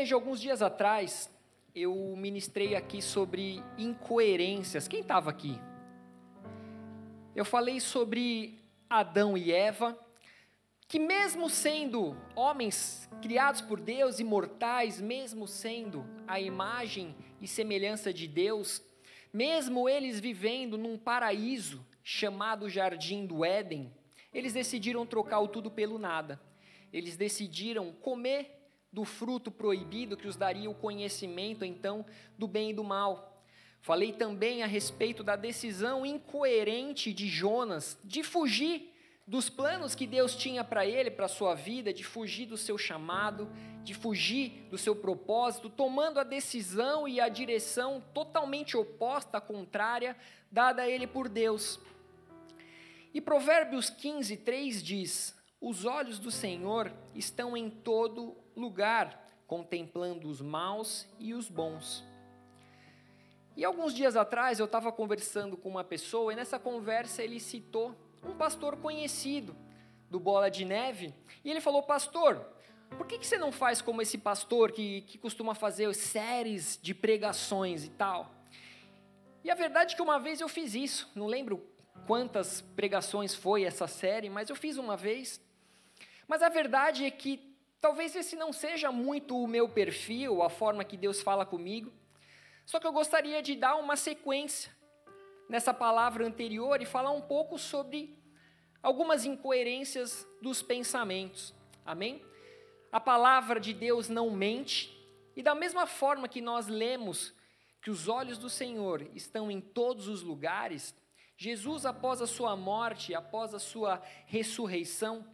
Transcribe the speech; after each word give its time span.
igreja, 0.00 0.14
alguns 0.14 0.40
dias 0.40 0.62
atrás, 0.62 1.30
eu 1.74 1.94
ministrei 2.16 2.74
aqui 2.74 3.02
sobre 3.02 3.62
incoerências. 3.76 4.88
Quem 4.88 5.00
estava 5.00 5.28
aqui? 5.28 5.60
Eu 7.36 7.44
falei 7.44 7.80
sobre 7.80 8.58
Adão 8.88 9.36
e 9.36 9.52
Eva, 9.52 9.98
que 10.88 10.98
mesmo 10.98 11.50
sendo 11.50 12.16
homens 12.34 13.10
criados 13.20 13.60
por 13.60 13.78
Deus, 13.78 14.18
imortais, 14.18 15.02
mesmo 15.02 15.46
sendo 15.46 16.06
a 16.26 16.40
imagem 16.40 17.14
e 17.38 17.46
semelhança 17.46 18.10
de 18.10 18.26
Deus, 18.26 18.82
mesmo 19.30 19.86
eles 19.86 20.18
vivendo 20.18 20.78
num 20.78 20.96
paraíso 20.96 21.86
chamado 22.02 22.70
Jardim 22.70 23.26
do 23.26 23.44
Éden, 23.44 23.92
eles 24.32 24.54
decidiram 24.54 25.04
trocar 25.04 25.40
o 25.40 25.48
tudo 25.48 25.70
pelo 25.70 25.98
nada. 25.98 26.40
Eles 26.90 27.18
decidiram 27.18 27.92
comer 27.92 28.59
do 28.92 29.04
fruto 29.04 29.50
proibido 29.50 30.16
que 30.16 30.26
os 30.26 30.36
daria 30.36 30.68
o 30.68 30.74
conhecimento, 30.74 31.64
então, 31.64 32.04
do 32.36 32.48
bem 32.48 32.70
e 32.70 32.74
do 32.74 32.84
mal. 32.84 33.44
Falei 33.80 34.12
também 34.12 34.62
a 34.62 34.66
respeito 34.66 35.22
da 35.22 35.36
decisão 35.36 36.04
incoerente 36.04 37.12
de 37.12 37.28
Jonas 37.28 37.98
de 38.04 38.22
fugir 38.22 38.92
dos 39.26 39.48
planos 39.48 39.94
que 39.94 40.08
Deus 40.08 40.34
tinha 40.34 40.64
para 40.64 40.84
ele, 40.84 41.10
para 41.10 41.26
a 41.26 41.28
sua 41.28 41.54
vida, 41.54 41.92
de 41.92 42.02
fugir 42.02 42.46
do 42.46 42.56
seu 42.56 42.76
chamado, 42.76 43.48
de 43.84 43.94
fugir 43.94 44.66
do 44.68 44.76
seu 44.76 44.96
propósito, 44.96 45.70
tomando 45.70 46.18
a 46.18 46.24
decisão 46.24 47.06
e 47.06 47.20
a 47.20 47.28
direção 47.28 48.02
totalmente 48.12 48.76
oposta, 48.76 49.40
contrária, 49.40 50.16
dada 50.50 50.82
a 50.82 50.90
ele 50.90 51.06
por 51.06 51.28
Deus. 51.28 51.78
E 53.14 53.20
Provérbios 53.20 53.88
15, 53.88 54.36
3 54.38 54.82
diz: 54.82 55.34
Os 55.60 55.84
olhos 55.84 56.18
do 56.18 56.32
Senhor 56.32 56.92
estão 57.14 57.56
em 57.56 57.70
todo 57.70 58.36
lugar, 58.56 59.28
contemplando 59.46 60.28
os 60.28 60.40
maus 60.40 61.06
e 61.18 61.34
os 61.34 61.48
bons. 61.48 62.04
E 63.56 63.64
alguns 63.64 63.92
dias 63.92 64.16
atrás 64.16 64.58
eu 64.58 64.66
estava 64.66 64.92
conversando 64.92 65.56
com 65.56 65.68
uma 65.68 65.84
pessoa 65.84 66.32
e 66.32 66.36
nessa 66.36 66.58
conversa 66.58 67.22
ele 67.22 67.40
citou 67.40 67.94
um 68.24 68.34
pastor 68.34 68.76
conhecido 68.76 69.56
do 70.08 70.20
Bola 70.20 70.50
de 70.50 70.64
Neve 70.64 71.14
e 71.44 71.50
ele 71.50 71.60
falou: 71.60 71.82
Pastor, 71.82 72.44
por 72.96 73.06
que, 73.06 73.18
que 73.18 73.26
você 73.26 73.38
não 73.38 73.52
faz 73.52 73.82
como 73.82 74.00
esse 74.00 74.18
pastor 74.18 74.72
que, 74.72 75.02
que 75.02 75.18
costuma 75.18 75.54
fazer 75.54 75.92
séries 75.94 76.78
de 76.80 76.94
pregações 76.94 77.84
e 77.84 77.90
tal? 77.90 78.30
E 79.42 79.50
a 79.50 79.54
verdade 79.54 79.94
é 79.94 79.96
que 79.96 80.02
uma 80.02 80.18
vez 80.18 80.40
eu 80.40 80.48
fiz 80.48 80.74
isso, 80.74 81.10
não 81.14 81.26
lembro 81.26 81.66
quantas 82.06 82.60
pregações 82.60 83.34
foi 83.34 83.64
essa 83.64 83.86
série, 83.86 84.28
mas 84.28 84.50
eu 84.50 84.56
fiz 84.56 84.76
uma 84.76 84.96
vez. 84.96 85.40
Mas 86.26 86.42
a 86.42 86.48
verdade 86.48 87.04
é 87.04 87.10
que 87.10 87.49
Talvez 87.80 88.14
esse 88.14 88.36
não 88.36 88.52
seja 88.52 88.92
muito 88.92 89.42
o 89.42 89.46
meu 89.46 89.68
perfil, 89.68 90.42
a 90.42 90.50
forma 90.50 90.84
que 90.84 90.98
Deus 90.98 91.22
fala 91.22 91.46
comigo. 91.46 91.90
Só 92.66 92.78
que 92.78 92.86
eu 92.86 92.92
gostaria 92.92 93.42
de 93.42 93.56
dar 93.56 93.76
uma 93.76 93.96
sequência 93.96 94.70
nessa 95.48 95.72
palavra 95.72 96.26
anterior 96.26 96.82
e 96.82 96.86
falar 96.86 97.10
um 97.10 97.22
pouco 97.22 97.58
sobre 97.58 98.16
algumas 98.82 99.24
incoerências 99.24 100.28
dos 100.42 100.62
pensamentos. 100.62 101.54
Amém? 101.84 102.22
A 102.92 103.00
palavra 103.00 103.58
de 103.58 103.72
Deus 103.72 104.08
não 104.08 104.30
mente, 104.30 104.94
e 105.34 105.42
da 105.42 105.54
mesma 105.54 105.86
forma 105.86 106.28
que 106.28 106.40
nós 106.40 106.68
lemos 106.68 107.34
que 107.82 107.90
os 107.90 108.08
olhos 108.08 108.36
do 108.36 108.50
Senhor 108.50 109.08
estão 109.14 109.50
em 109.50 109.58
todos 109.58 110.06
os 110.06 110.22
lugares, 110.22 110.94
Jesus, 111.34 111.86
após 111.86 112.20
a 112.20 112.26
sua 112.26 112.54
morte, 112.54 113.14
após 113.14 113.54
a 113.54 113.58
sua 113.58 114.02
ressurreição, 114.26 115.24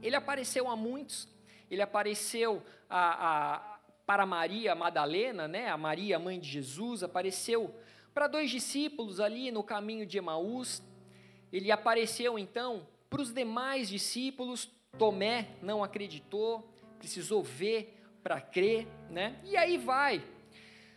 ele 0.00 0.14
apareceu 0.14 0.68
a 0.70 0.76
muitos 0.76 1.33
ele 1.70 1.82
apareceu 1.82 2.62
a, 2.88 3.54
a, 3.54 3.78
para 4.06 4.26
Maria 4.26 4.74
Madalena, 4.74 5.48
né, 5.48 5.68
a 5.68 5.76
Maria, 5.76 6.18
mãe 6.18 6.38
de 6.38 6.48
Jesus, 6.48 7.02
apareceu 7.02 7.74
para 8.12 8.28
dois 8.28 8.50
discípulos 8.50 9.18
ali 9.18 9.50
no 9.50 9.62
caminho 9.62 10.06
de 10.06 10.18
Emaús. 10.18 10.82
Ele 11.52 11.70
apareceu 11.72 12.38
então 12.38 12.86
para 13.10 13.20
os 13.20 13.32
demais 13.32 13.88
discípulos. 13.88 14.70
Tomé 14.96 15.48
não 15.60 15.82
acreditou, 15.82 16.72
precisou 16.98 17.42
ver 17.42 18.00
para 18.22 18.40
crer, 18.40 18.86
né? 19.10 19.38
E 19.42 19.56
aí 19.56 19.76
vai. 19.76 20.22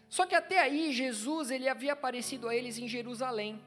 Só 0.08 0.26
que 0.26 0.36
até 0.36 0.60
aí 0.60 0.94
Jesus 0.94 1.50
ele 1.52 1.68
havia 1.68 1.94
aparecido 1.94 2.48
a 2.48 2.56
eles 2.56 2.78
em 2.78 2.88
Jerusalém. 2.88 3.60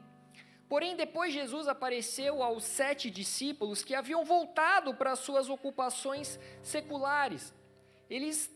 Porém, 0.71 0.95
depois 0.95 1.35
Jesus 1.35 1.67
apareceu 1.67 2.45
aos 2.45 2.63
sete 2.63 3.11
discípulos 3.11 3.83
que 3.83 3.93
haviam 3.93 4.25
voltado 4.25 4.95
para 4.95 5.17
suas 5.17 5.51
ocupações 5.51 6.39
seculares. 6.63 7.53
Eles 8.09 8.49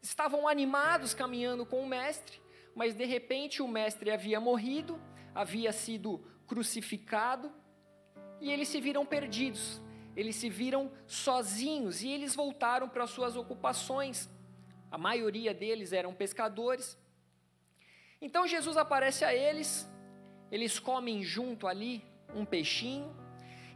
estavam 0.00 0.48
animados 0.48 1.12
caminhando 1.12 1.66
com 1.66 1.82
o 1.82 1.86
Mestre, 1.86 2.40
mas 2.74 2.94
de 2.94 3.04
repente 3.04 3.60
o 3.60 3.68
Mestre 3.68 4.10
havia 4.10 4.40
morrido, 4.40 4.98
havia 5.34 5.70
sido 5.70 6.24
crucificado, 6.46 7.52
e 8.40 8.50
eles 8.50 8.68
se 8.68 8.80
viram 8.80 9.04
perdidos, 9.04 9.82
eles 10.16 10.36
se 10.36 10.48
viram 10.48 10.90
sozinhos 11.06 12.00
e 12.00 12.08
eles 12.08 12.34
voltaram 12.34 12.88
para 12.88 13.06
suas 13.06 13.36
ocupações. 13.36 14.30
A 14.90 14.96
maioria 14.96 15.52
deles 15.52 15.92
eram 15.92 16.14
pescadores. 16.14 16.96
Então 18.18 18.46
Jesus 18.46 18.78
aparece 18.78 19.26
a 19.26 19.34
eles 19.34 19.86
eles 20.50 20.78
comem 20.78 21.22
junto 21.22 21.66
ali 21.66 22.04
um 22.34 22.44
peixinho, 22.44 23.14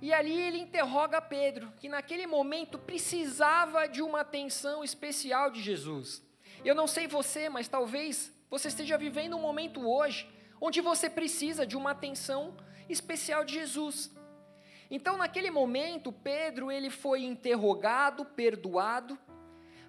e 0.02 0.12
ali 0.12 0.38
ele 0.38 0.58
interroga 0.58 1.20
Pedro, 1.22 1.72
que 1.78 1.88
naquele 1.88 2.26
momento 2.26 2.78
precisava 2.78 3.86
de 3.86 4.02
uma 4.02 4.20
atenção 4.20 4.84
especial 4.84 5.50
de 5.50 5.62
Jesus. 5.62 6.22
Eu 6.64 6.74
não 6.74 6.86
sei 6.86 7.06
você, 7.06 7.48
mas 7.48 7.68
talvez 7.68 8.32
você 8.50 8.68
esteja 8.68 8.98
vivendo 8.98 9.36
um 9.36 9.40
momento 9.40 9.88
hoje 9.88 10.28
onde 10.60 10.80
você 10.80 11.08
precisa 11.08 11.66
de 11.66 11.76
uma 11.76 11.92
atenção 11.92 12.54
especial 12.88 13.44
de 13.44 13.54
Jesus. 13.54 14.14
Então, 14.90 15.16
naquele 15.16 15.50
momento, 15.50 16.12
Pedro 16.12 16.70
ele 16.70 16.90
foi 16.90 17.22
interrogado, 17.24 18.24
perdoado, 18.24 19.18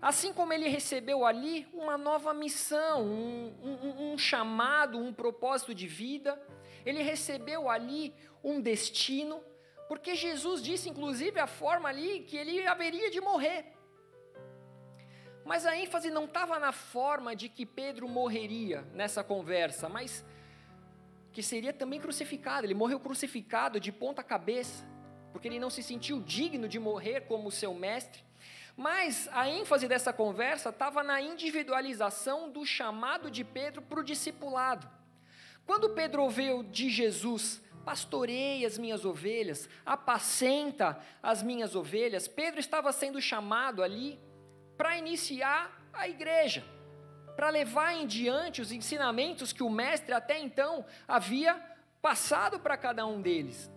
assim 0.01 0.33
como 0.33 0.53
ele 0.53 0.67
recebeu 0.67 1.25
ali 1.25 1.67
uma 1.73 1.97
nova 1.97 2.33
missão, 2.33 3.03
um, 3.03 3.53
um, 3.61 4.13
um 4.13 4.17
chamado, 4.17 4.97
um 4.97 5.13
propósito 5.13 5.73
de 5.75 5.87
vida 5.87 6.41
ele 6.85 7.01
recebeu 7.01 7.69
ali 7.69 8.13
um 8.43 8.61
destino, 8.61 9.41
porque 9.87 10.15
Jesus 10.15 10.61
disse, 10.61 10.89
inclusive, 10.89 11.39
a 11.39 11.47
forma 11.47 11.89
ali 11.89 12.21
que 12.21 12.37
ele 12.37 12.65
haveria 12.67 13.09
de 13.09 13.19
morrer. 13.19 13.73
Mas 15.43 15.65
a 15.65 15.75
ênfase 15.77 16.09
não 16.09 16.25
estava 16.25 16.59
na 16.59 16.71
forma 16.71 17.35
de 17.35 17.49
que 17.49 17.65
Pedro 17.65 18.07
morreria 18.07 18.81
nessa 18.93 19.23
conversa, 19.23 19.87
mas 19.87 20.25
que 21.31 21.43
seria 21.43 21.71
também 21.73 21.99
crucificado. 21.99 22.65
Ele 22.65 22.73
morreu 22.73 22.99
crucificado 22.99 23.79
de 23.79 23.91
ponta 23.91 24.23
cabeça, 24.23 24.87
porque 25.31 25.47
ele 25.47 25.59
não 25.59 25.69
se 25.69 25.83
sentiu 25.83 26.19
digno 26.21 26.67
de 26.67 26.79
morrer 26.79 27.21
como 27.21 27.51
seu 27.51 27.73
mestre. 27.73 28.23
Mas 28.75 29.29
a 29.31 29.47
ênfase 29.47 29.87
dessa 29.87 30.11
conversa 30.11 30.69
estava 30.69 31.03
na 31.03 31.21
individualização 31.21 32.49
do 32.49 32.65
chamado 32.65 33.29
de 33.29 33.43
Pedro 33.43 33.81
para 33.81 33.99
o 33.99 34.03
discipulado. 34.03 34.89
Quando 35.65 35.89
Pedro 35.89 36.23
ouviu 36.23 36.61
de 36.61 36.89
Jesus, 36.89 37.61
pastorei 37.83 38.65
as 38.65 38.77
minhas 38.77 39.03
ovelhas, 39.03 39.67
apacenta 39.85 40.99
as 41.21 41.41
minhas 41.41 41.75
ovelhas, 41.75 42.27
Pedro 42.27 42.59
estava 42.59 42.91
sendo 42.91 43.19
chamado 43.19 43.81
ali 43.83 44.19
para 44.77 44.97
iniciar 44.97 45.89
a 45.91 46.07
igreja, 46.07 46.63
para 47.35 47.49
levar 47.49 47.93
em 47.93 48.05
diante 48.05 48.61
os 48.61 48.71
ensinamentos 48.71 49.51
que 49.51 49.63
o 49.63 49.69
mestre 49.69 50.13
até 50.13 50.39
então 50.39 50.85
havia 51.07 51.55
passado 52.01 52.59
para 52.59 52.77
cada 52.77 53.05
um 53.05 53.21
deles. 53.21 53.71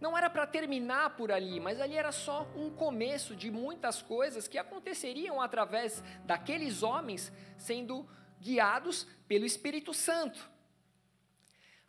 Não 0.00 0.18
era 0.18 0.28
para 0.28 0.46
terminar 0.46 1.16
por 1.16 1.30
ali, 1.30 1.60
mas 1.60 1.80
ali 1.80 1.96
era 1.96 2.10
só 2.10 2.46
um 2.56 2.68
começo 2.70 3.36
de 3.36 3.50
muitas 3.50 4.02
coisas 4.02 4.48
que 4.48 4.58
aconteceriam 4.58 5.40
através 5.40 6.02
daqueles 6.24 6.82
homens 6.82 7.32
sendo 7.56 8.06
guiados 8.40 9.06
pelo 9.28 9.46
Espírito 9.46 9.94
Santo. 9.94 10.51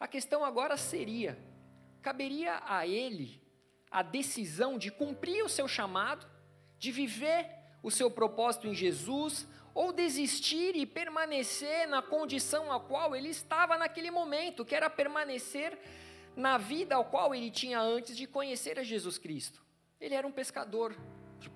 A 0.03 0.07
questão 0.15 0.43
agora 0.43 0.75
seria: 0.75 1.37
caberia 2.01 2.61
a 2.65 2.85
ele 2.85 3.41
a 3.89 4.01
decisão 4.01 4.77
de 4.77 4.91
cumprir 4.91 5.45
o 5.45 5.47
seu 5.47 5.65
chamado, 5.65 6.27
de 6.77 6.91
viver 6.91 7.49
o 7.81 7.89
seu 7.89 8.11
propósito 8.11 8.67
em 8.67 8.75
Jesus, 8.75 9.47
ou 9.73 9.93
desistir 9.93 10.75
e 10.75 10.85
permanecer 10.85 11.87
na 11.87 12.01
condição 12.01 12.69
a 12.69 12.81
qual 12.81 13.15
ele 13.15 13.29
estava 13.29 13.77
naquele 13.77 14.11
momento, 14.11 14.65
que 14.65 14.75
era 14.75 14.89
permanecer 14.89 15.79
na 16.35 16.57
vida 16.57 16.95
ao 16.95 17.05
qual 17.05 17.33
ele 17.33 17.49
tinha 17.49 17.79
antes 17.79 18.17
de 18.17 18.27
conhecer 18.27 18.77
a 18.77 18.83
Jesus 18.83 19.17
Cristo. 19.17 19.63
Ele 20.01 20.15
era 20.15 20.27
um 20.27 20.33
pescador, 20.33 20.97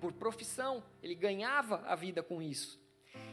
por 0.00 0.14
profissão, 0.14 0.82
ele 1.02 1.14
ganhava 1.14 1.82
a 1.86 1.94
vida 1.94 2.22
com 2.22 2.40
isso. 2.40 2.80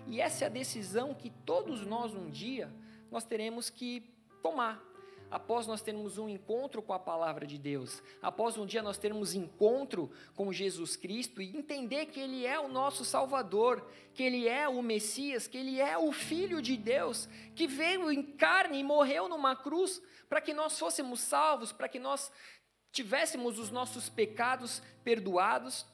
E 0.07 0.19
essa 0.19 0.43
é 0.43 0.47
a 0.47 0.49
decisão 0.49 1.13
que 1.13 1.29
todos 1.29 1.85
nós 1.85 2.13
um 2.13 2.29
dia 2.29 2.69
nós 3.09 3.23
teremos 3.23 3.69
que 3.69 4.13
tomar. 4.43 4.94
Após 5.29 5.67
nós 5.67 5.81
termos 5.81 6.17
um 6.17 6.29
encontro 6.29 6.81
com 6.81 6.93
a 6.93 6.99
palavra 6.99 7.45
de 7.45 7.57
Deus, 7.57 8.01
após 8.21 8.57
um 8.57 8.65
dia 8.65 8.81
nós 8.81 8.97
termos 8.97 9.33
encontro 9.33 10.11
com 10.35 10.51
Jesus 10.53 10.95
Cristo 10.95 11.41
e 11.41 11.55
entender 11.55 12.07
que 12.07 12.19
Ele 12.19 12.45
é 12.45 12.59
o 12.59 12.67
nosso 12.67 13.03
Salvador, 13.03 13.85
que 14.13 14.23
Ele 14.23 14.47
é 14.47 14.67
o 14.67 14.81
Messias, 14.81 15.47
que 15.47 15.57
Ele 15.57 15.79
é 15.79 15.97
o 15.97 16.11
Filho 16.11 16.61
de 16.61 16.77
Deus, 16.77 17.27
que 17.55 17.67
veio 17.67 18.11
em 18.11 18.23
carne 18.23 18.79
e 18.79 18.83
morreu 18.83 19.27
numa 19.27 19.55
cruz 19.55 20.01
para 20.29 20.41
que 20.41 20.53
nós 20.53 20.77
fôssemos 20.77 21.19
salvos, 21.19 21.71
para 21.71 21.89
que 21.89 21.99
nós 21.99 22.31
tivéssemos 22.91 23.59
os 23.59 23.69
nossos 23.69 24.07
pecados 24.07 24.81
perdoados. 25.03 25.85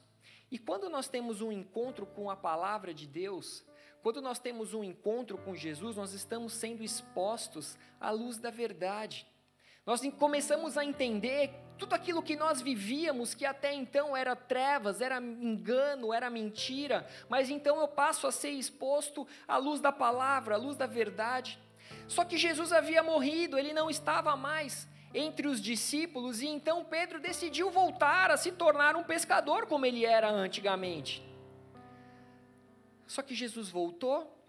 E 0.50 0.58
quando 0.58 0.88
nós 0.88 1.08
temos 1.08 1.40
um 1.40 1.50
encontro 1.50 2.06
com 2.06 2.30
a 2.30 2.36
palavra 2.36 2.94
de 2.94 3.06
Deus, 3.06 3.64
quando 4.02 4.20
nós 4.20 4.38
temos 4.38 4.74
um 4.74 4.82
encontro 4.82 5.38
com 5.38 5.54
Jesus, 5.54 5.96
nós 5.96 6.12
estamos 6.12 6.54
sendo 6.54 6.82
expostos 6.82 7.78
à 8.00 8.10
luz 8.10 8.36
da 8.36 8.50
verdade. 8.50 9.26
Nós 9.86 10.00
começamos 10.18 10.76
a 10.76 10.84
entender 10.84 11.50
tudo 11.78 11.94
aquilo 11.94 12.22
que 12.22 12.36
nós 12.36 12.60
vivíamos, 12.60 13.34
que 13.34 13.46
até 13.46 13.72
então 13.72 14.16
era 14.16 14.36
trevas, 14.36 15.00
era 15.00 15.18
engano, 15.18 16.12
era 16.12 16.28
mentira, 16.28 17.06
mas 17.28 17.50
então 17.50 17.80
eu 17.80 17.88
passo 17.88 18.26
a 18.26 18.32
ser 18.32 18.50
exposto 18.50 19.26
à 19.46 19.56
luz 19.56 19.80
da 19.80 19.90
palavra, 19.90 20.54
à 20.54 20.58
luz 20.58 20.76
da 20.76 20.86
verdade. 20.86 21.58
Só 22.06 22.24
que 22.24 22.36
Jesus 22.36 22.72
havia 22.72 23.02
morrido, 23.02 23.58
ele 23.58 23.72
não 23.72 23.88
estava 23.88 24.36
mais 24.36 24.88
entre 25.14 25.46
os 25.46 25.60
discípulos, 25.60 26.40
e 26.40 26.46
então 26.46 26.84
Pedro 26.84 27.20
decidiu 27.20 27.70
voltar 27.70 28.30
a 28.30 28.36
se 28.36 28.50
tornar 28.52 28.96
um 28.96 29.04
pescador 29.04 29.66
como 29.66 29.84
ele 29.86 30.04
era 30.04 30.30
antigamente. 30.30 31.31
Só 33.12 33.20
que 33.20 33.34
Jesus 33.34 33.68
voltou, 33.68 34.42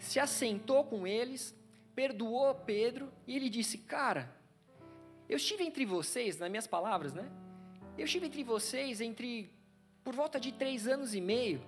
se 0.00 0.18
assentou 0.18 0.82
com 0.82 1.06
eles, 1.06 1.54
perdoou 1.94 2.52
Pedro 2.52 3.08
e 3.24 3.36
ele 3.36 3.48
disse: 3.48 3.78
Cara, 3.78 4.34
eu 5.28 5.36
estive 5.36 5.62
entre 5.62 5.86
vocês, 5.86 6.36
nas 6.36 6.50
minhas 6.50 6.66
palavras, 6.66 7.14
né? 7.14 7.30
Eu 7.96 8.06
estive 8.06 8.26
entre 8.26 8.42
vocês 8.42 9.00
entre 9.00 9.48
por 10.02 10.12
volta 10.12 10.40
de 10.40 10.50
três 10.50 10.88
anos 10.88 11.14
e 11.14 11.20
meio. 11.20 11.64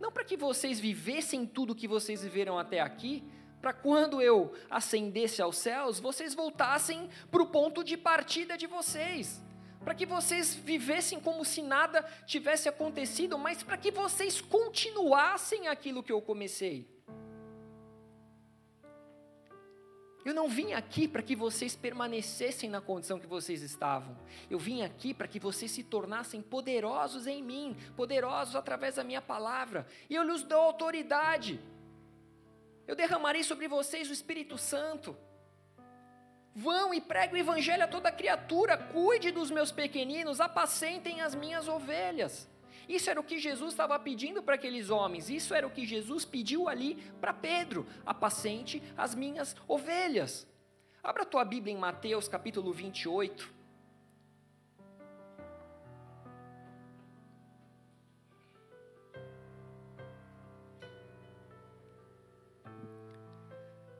Não 0.00 0.10
para 0.10 0.24
que 0.24 0.38
vocês 0.38 0.80
vivessem 0.80 1.44
tudo 1.44 1.74
que 1.74 1.86
vocês 1.86 2.22
viveram 2.22 2.58
até 2.58 2.80
aqui, 2.80 3.22
para 3.60 3.74
quando 3.74 4.22
eu 4.22 4.54
ascendesse 4.70 5.42
aos 5.42 5.58
céus, 5.58 6.00
vocês 6.00 6.34
voltassem 6.34 7.10
para 7.30 7.42
o 7.42 7.46
ponto 7.46 7.84
de 7.84 7.98
partida 7.98 8.56
de 8.56 8.66
vocês. 8.66 9.42
Para 9.84 9.94
que 9.94 10.06
vocês 10.06 10.54
vivessem 10.54 11.18
como 11.20 11.44
se 11.44 11.62
nada 11.62 12.02
tivesse 12.26 12.68
acontecido, 12.68 13.36
mas 13.38 13.62
para 13.62 13.76
que 13.76 13.90
vocês 13.90 14.40
continuassem 14.40 15.68
aquilo 15.68 16.02
que 16.02 16.12
eu 16.12 16.22
comecei. 16.22 16.88
Eu 20.24 20.32
não 20.32 20.48
vim 20.48 20.72
aqui 20.72 21.08
para 21.08 21.22
que 21.22 21.34
vocês 21.34 21.74
permanecessem 21.74 22.70
na 22.70 22.80
condição 22.80 23.18
que 23.18 23.26
vocês 23.26 23.60
estavam. 23.60 24.16
Eu 24.48 24.58
vim 24.58 24.82
aqui 24.82 25.12
para 25.12 25.26
que 25.26 25.40
vocês 25.40 25.70
se 25.70 25.82
tornassem 25.82 26.40
poderosos 26.40 27.26
em 27.26 27.42
mim, 27.42 27.76
poderosos 27.96 28.54
através 28.54 28.94
da 28.96 29.04
minha 29.04 29.20
palavra. 29.20 29.84
E 30.08 30.14
eu 30.14 30.22
lhes 30.22 30.44
dou 30.44 30.60
autoridade. 30.60 31.60
Eu 32.86 32.94
derramarei 32.94 33.42
sobre 33.42 33.66
vocês 33.66 34.08
o 34.08 34.12
Espírito 34.12 34.56
Santo. 34.56 35.16
Vão 36.54 36.92
e 36.92 37.00
pregue 37.00 37.34
o 37.34 37.38
evangelho 37.38 37.84
a 37.84 37.88
toda 37.88 38.12
criatura, 38.12 38.76
cuide 38.76 39.30
dos 39.30 39.50
meus 39.50 39.72
pequeninos, 39.72 40.40
apacentem 40.40 41.22
as 41.22 41.34
minhas 41.34 41.66
ovelhas. 41.66 42.48
Isso 42.88 43.08
era 43.08 43.18
o 43.18 43.24
que 43.24 43.38
Jesus 43.38 43.72
estava 43.72 43.98
pedindo 43.98 44.42
para 44.42 44.56
aqueles 44.56 44.90
homens, 44.90 45.30
isso 45.30 45.54
era 45.54 45.66
o 45.66 45.70
que 45.70 45.86
Jesus 45.86 46.24
pediu 46.24 46.68
ali 46.68 46.96
para 47.20 47.32
Pedro: 47.32 47.86
apacente 48.04 48.82
as 48.96 49.14
minhas 49.14 49.56
ovelhas. 49.66 50.46
Abra 51.02 51.22
a 51.22 51.26
tua 51.26 51.44
Bíblia 51.44 51.74
em 51.74 51.78
Mateus 51.78 52.28
capítulo 52.28 52.72
28. 52.72 53.62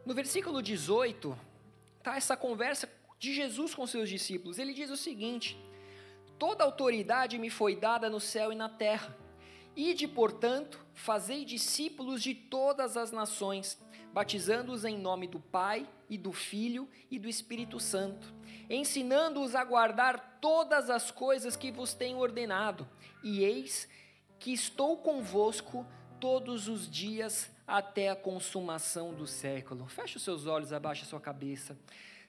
No 0.05 0.15
versículo 0.15 0.61
18, 0.61 1.39
está 2.03 2.17
essa 2.17 2.37
conversa 2.37 2.91
de 3.17 3.33
Jesus 3.33 3.75
com 3.75 3.87
seus 3.87 4.09
discípulos. 4.09 4.59
Ele 4.59 4.75
diz 4.75 4.91
o 4.91 4.97
seguinte: 4.97 5.57
Toda 6.37 6.65
autoridade 6.65 7.39
me 7.39 7.49
foi 7.49 7.77
dada 7.77 8.11
no 8.11 8.19
céu 8.19 8.53
e 8.53 8.57
na 8.57 8.69
terra. 8.69 9.17
Ide, 9.77 10.09
portanto, 10.09 10.85
fazei 10.93 11.45
discípulos 11.45 12.21
de 12.21 12.35
todas 12.35 12.97
as 12.97 13.13
nações, 13.13 13.81
batizando-os 14.13 14.85
em 14.85 14.99
nome 14.99 15.29
do 15.29 15.39
Pai 15.39 15.89
e 16.11 16.19
do 16.19 16.33
Filho 16.33 16.89
e 17.09 17.19
do 17.19 17.29
Espírito 17.29 17.79
Santo, 17.79 18.35
ensinando-os 18.69 19.55
a 19.55 19.65
guardar 19.65 20.39
todas 20.41 20.91
as 20.91 21.11
coisas 21.11 21.57
que 21.57 21.71
vos 21.71 21.95
tenho 21.95 22.19
ordenado. 22.19 22.87
E 23.23 23.45
eis 23.45 23.89
que 24.41 24.53
estou 24.53 24.97
convosco 24.97 25.87
todos 26.19 26.67
os 26.69 26.91
dias 26.91 27.52
até 27.67 28.09
a 28.09 28.17
consumação 28.17 29.13
do 29.15 29.27
século. 29.27 29.87
Feche 29.87 30.17
os 30.17 30.23
seus 30.23 30.47
olhos, 30.47 30.73
abaixe 30.73 31.03
a 31.03 31.07
sua 31.07 31.21
cabeça. 31.21 31.77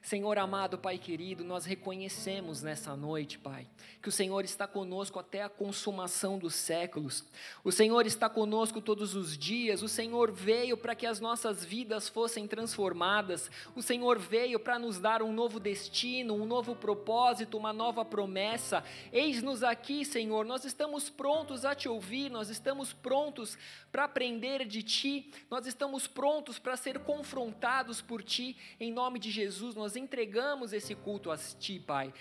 Senhor 0.04 0.36
amado, 0.36 0.76
Pai 0.76 0.98
querido, 0.98 1.42
nós 1.42 1.64
reconhecemos 1.64 2.60
nessa 2.60 2.94
noite, 2.94 3.38
Pai, 3.38 3.66
que 4.02 4.08
o 4.10 4.12
Senhor 4.12 4.44
está 4.44 4.66
conosco 4.68 5.18
até 5.18 5.42
a 5.42 5.48
consumação 5.48 6.38
dos 6.38 6.54
séculos. 6.54 7.24
O 7.64 7.72
Senhor 7.72 8.04
está 8.04 8.28
conosco 8.28 8.82
todos 8.82 9.14
os 9.14 9.36
dias. 9.38 9.82
O 9.82 9.88
Senhor 9.88 10.30
veio 10.30 10.76
para 10.76 10.94
que 10.94 11.06
as 11.06 11.20
nossas 11.20 11.64
vidas 11.64 12.06
fossem 12.06 12.46
transformadas. 12.46 13.50
O 13.74 13.80
Senhor 13.80 14.18
veio 14.18 14.60
para 14.60 14.78
nos 14.78 14.98
dar 14.98 15.22
um 15.22 15.32
novo 15.32 15.58
destino, 15.58 16.34
um 16.34 16.44
novo 16.44 16.76
propósito, 16.76 17.56
uma 17.56 17.72
nova 17.72 18.04
promessa. 18.04 18.84
Eis-nos 19.10 19.62
aqui, 19.62 20.04
Senhor. 20.04 20.44
Nós 20.44 20.66
estamos 20.66 21.08
prontos 21.08 21.64
a 21.64 21.74
te 21.74 21.88
ouvir, 21.88 22.30
nós 22.30 22.50
estamos 22.50 22.92
prontos 22.92 23.56
para 23.90 24.04
aprender 24.04 24.66
de 24.66 24.82
ti. 24.82 25.32
Nós 25.50 25.66
estamos 25.66 26.06
prontos 26.06 26.58
para 26.58 26.76
ser 26.76 26.98
confrontados 26.98 28.02
por 28.02 28.22
ti. 28.22 28.54
Em 28.78 28.92
nome 28.92 29.18
de 29.18 29.30
Jesus, 29.30 29.74
nós 29.74 29.93
entregamos 29.96 30.72
esse 30.72 30.94
culto 30.94 31.30
a 31.30 31.36
Ti, 31.36 31.80
Pai 31.80 32.12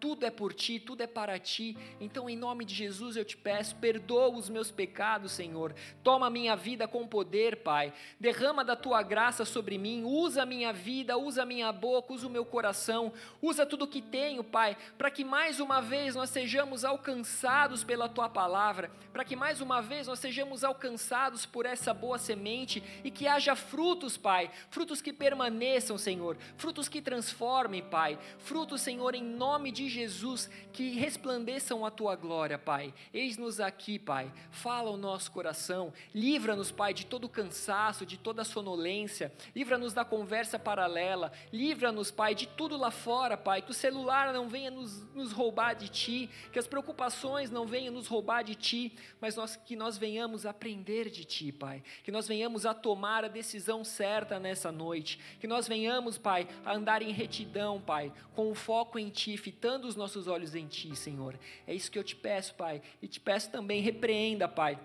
tudo 0.00 0.24
é 0.24 0.30
por 0.30 0.54
ti, 0.54 0.78
tudo 0.78 1.02
é 1.02 1.06
para 1.06 1.38
ti. 1.38 1.76
Então, 2.00 2.28
em 2.28 2.36
nome 2.36 2.64
de 2.64 2.74
Jesus, 2.74 3.16
eu 3.16 3.24
te 3.24 3.36
peço, 3.36 3.76
perdoa 3.76 4.28
os 4.28 4.48
meus 4.48 4.70
pecados, 4.70 5.32
Senhor. 5.32 5.74
Toma 6.02 6.26
a 6.26 6.30
minha 6.30 6.54
vida 6.56 6.86
com 6.86 7.06
poder, 7.06 7.62
Pai. 7.62 7.92
Derrama 8.18 8.64
da 8.64 8.76
tua 8.76 9.02
graça 9.02 9.44
sobre 9.44 9.78
mim. 9.78 10.04
Usa 10.04 10.42
a 10.42 10.46
minha 10.46 10.72
vida, 10.72 11.16
usa 11.16 11.42
a 11.42 11.46
minha 11.46 11.72
boca, 11.72 12.12
usa 12.12 12.26
o 12.26 12.30
meu 12.30 12.44
coração. 12.44 13.12
Usa 13.42 13.66
tudo 13.66 13.86
que 13.86 14.00
tenho, 14.00 14.44
Pai, 14.44 14.76
para 14.96 15.10
que 15.10 15.24
mais 15.24 15.60
uma 15.60 15.80
vez 15.80 16.14
nós 16.14 16.30
sejamos 16.30 16.84
alcançados 16.84 17.82
pela 17.84 18.08
tua 18.08 18.28
palavra, 18.28 18.90
para 19.12 19.24
que 19.24 19.34
mais 19.36 19.60
uma 19.60 19.80
vez 19.80 20.06
nós 20.06 20.18
sejamos 20.18 20.62
alcançados 20.64 21.44
por 21.44 21.66
essa 21.66 21.92
boa 21.92 22.18
semente 22.18 22.82
e 23.02 23.10
que 23.10 23.26
haja 23.26 23.56
frutos, 23.56 24.16
Pai. 24.16 24.50
Frutos 24.70 25.00
que 25.00 25.12
permaneçam, 25.12 25.98
Senhor. 25.98 26.36
Frutos 26.56 26.88
que 26.88 27.02
transformem, 27.02 27.82
Pai. 27.82 28.18
Frutos, 28.38 28.80
Senhor, 28.80 29.14
em 29.14 29.22
nome 29.22 29.72
de 29.72 29.87
Jesus, 29.88 30.50
que 30.72 30.90
resplandeçam 30.90 31.84
a 31.84 31.90
tua 31.90 32.14
glória, 32.14 32.58
Pai. 32.58 32.94
Eis-nos 33.12 33.60
aqui, 33.60 33.98
Pai. 33.98 34.32
Fala 34.50 34.90
o 34.90 34.96
nosso 34.96 35.30
coração. 35.30 35.92
Livra-nos, 36.14 36.70
Pai, 36.70 36.92
de 36.94 37.06
todo 37.06 37.28
cansaço, 37.28 38.06
de 38.06 38.16
toda 38.16 38.44
sonolência. 38.44 39.32
Livra-nos 39.54 39.92
da 39.92 40.04
conversa 40.04 40.58
paralela. 40.58 41.32
Livra-nos, 41.52 42.10
Pai, 42.10 42.34
de 42.34 42.46
tudo 42.46 42.76
lá 42.76 42.90
fora, 42.90 43.36
Pai. 43.36 43.62
Que 43.62 43.70
o 43.70 43.74
celular 43.74 44.32
não 44.32 44.48
venha 44.48 44.70
nos, 44.70 45.02
nos 45.14 45.32
roubar 45.32 45.74
de 45.74 45.88
Ti, 45.88 46.30
que 46.52 46.58
as 46.58 46.66
preocupações 46.66 47.50
não 47.50 47.66
venham 47.66 47.94
nos 47.94 48.06
roubar 48.06 48.42
de 48.42 48.54
Ti, 48.54 48.92
mas 49.20 49.36
nós, 49.36 49.56
que 49.56 49.76
nós 49.76 49.98
venhamos 49.98 50.46
aprender 50.46 51.10
de 51.10 51.24
Ti, 51.24 51.52
Pai. 51.52 51.82
Que 52.02 52.10
nós 52.10 52.26
venhamos 52.26 52.66
a 52.66 52.74
tomar 52.74 53.24
a 53.24 53.28
decisão 53.28 53.84
certa 53.84 54.38
nessa 54.38 54.72
noite. 54.72 55.20
Que 55.40 55.46
nós 55.46 55.68
venhamos, 55.68 56.18
Pai, 56.18 56.48
a 56.64 56.74
andar 56.74 57.02
em 57.02 57.12
retidão, 57.12 57.80
Pai, 57.80 58.12
com 58.34 58.50
o 58.50 58.54
foco 58.54 58.98
em 58.98 59.08
Ti, 59.08 59.36
fitando 59.36 59.77
fitando 59.78 59.86
os 59.86 59.96
nossos 59.96 60.26
olhos 60.26 60.54
em 60.54 60.66
Ti, 60.66 60.94
Senhor. 60.96 61.38
É 61.66 61.72
isso 61.72 61.90
que 61.90 61.98
eu 61.98 62.04
te 62.04 62.16
peço, 62.16 62.54
Pai. 62.54 62.82
E 63.00 63.06
te 63.06 63.20
peço 63.20 63.50
também, 63.50 63.80
repreenda, 63.80 64.48
Pai. 64.48 64.78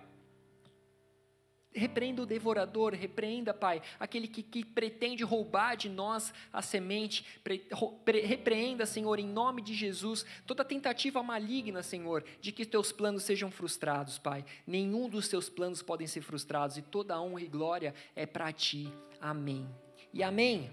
Repreenda 1.76 2.22
o 2.22 2.26
devorador, 2.26 2.94
repreenda, 2.94 3.52
Pai, 3.52 3.82
aquele 4.00 4.28
que, 4.28 4.44
que 4.44 4.64
pretende 4.64 5.24
roubar 5.24 5.76
de 5.76 5.90
nós 5.90 6.32
a 6.52 6.62
semente. 6.62 7.26
Pre, 7.44 7.66
re, 8.06 8.22
repreenda, 8.22 8.86
Senhor, 8.86 9.18
em 9.18 9.26
nome 9.26 9.64
de 9.64 9.74
Jesus, 9.74 10.24
toda 10.46 10.64
tentativa 10.64 11.24
maligna, 11.24 11.82
Senhor, 11.82 12.24
de 12.40 12.52
que 12.52 12.64
teus 12.64 12.92
planos 12.92 13.24
sejam 13.24 13.50
frustrados, 13.50 14.20
Pai. 14.20 14.46
Nenhum 14.68 15.10
dos 15.10 15.28
teus 15.28 15.50
planos 15.50 15.82
podem 15.82 16.06
ser 16.06 16.22
frustrados 16.22 16.78
e 16.78 16.84
toda 16.84 17.20
honra 17.20 17.42
e 17.42 17.48
glória 17.48 17.96
é 18.16 18.28
para 18.28 18.52
Ti. 18.54 18.94
Amém. 19.20 19.68
E 20.14 20.22
amém. 20.22 20.70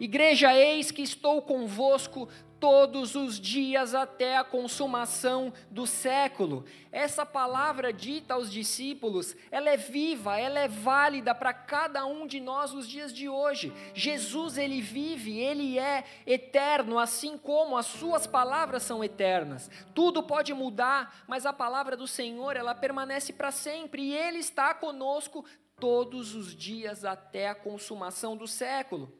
Igreja, 0.00 0.54
eis 0.54 0.90
que 0.90 1.02
estou 1.02 1.42
convosco 1.42 2.26
todos 2.60 3.14
os 3.14 3.40
dias 3.40 3.94
até 3.94 4.36
a 4.36 4.44
consumação 4.44 5.52
do 5.70 5.86
século. 5.86 6.64
Essa 6.92 7.24
palavra 7.24 7.92
dita 7.92 8.34
aos 8.34 8.52
discípulos, 8.52 9.34
ela 9.50 9.70
é 9.70 9.76
viva, 9.76 10.38
ela 10.38 10.60
é 10.60 10.68
válida 10.68 11.34
para 11.34 11.54
cada 11.54 12.04
um 12.04 12.26
de 12.26 12.38
nós 12.38 12.72
nos 12.72 12.86
dias 12.86 13.12
de 13.12 13.28
hoje. 13.28 13.72
Jesus, 13.94 14.58
ele 14.58 14.82
vive, 14.82 15.38
ele 15.38 15.78
é 15.78 16.04
eterno, 16.26 16.98
assim 16.98 17.38
como 17.38 17.78
as 17.78 17.86
suas 17.86 18.26
palavras 18.26 18.82
são 18.82 19.02
eternas. 19.02 19.70
Tudo 19.94 20.22
pode 20.22 20.52
mudar, 20.52 21.24
mas 21.26 21.46
a 21.46 21.52
palavra 21.52 21.96
do 21.96 22.06
Senhor, 22.06 22.56
ela 22.56 22.74
permanece 22.74 23.32
para 23.32 23.50
sempre 23.50 24.02
e 24.02 24.14
ele 24.14 24.38
está 24.38 24.74
conosco 24.74 25.44
todos 25.78 26.34
os 26.34 26.54
dias 26.54 27.06
até 27.06 27.48
a 27.48 27.54
consumação 27.54 28.36
do 28.36 28.46
século. 28.46 29.10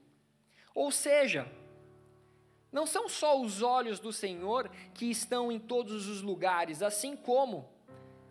Ou 0.75 0.93
seja, 0.93 1.51
não 2.73 2.87
são 2.87 3.09
só 3.09 3.41
os 3.41 3.63
olhos 3.63 3.99
do 3.99 4.13
Senhor 4.13 4.71
que 4.95 5.11
estão 5.11 5.51
em 5.51 5.59
todos 5.59 6.07
os 6.09 6.23
lugares, 6.23 6.83
assim 6.83 7.17
como, 7.17 7.69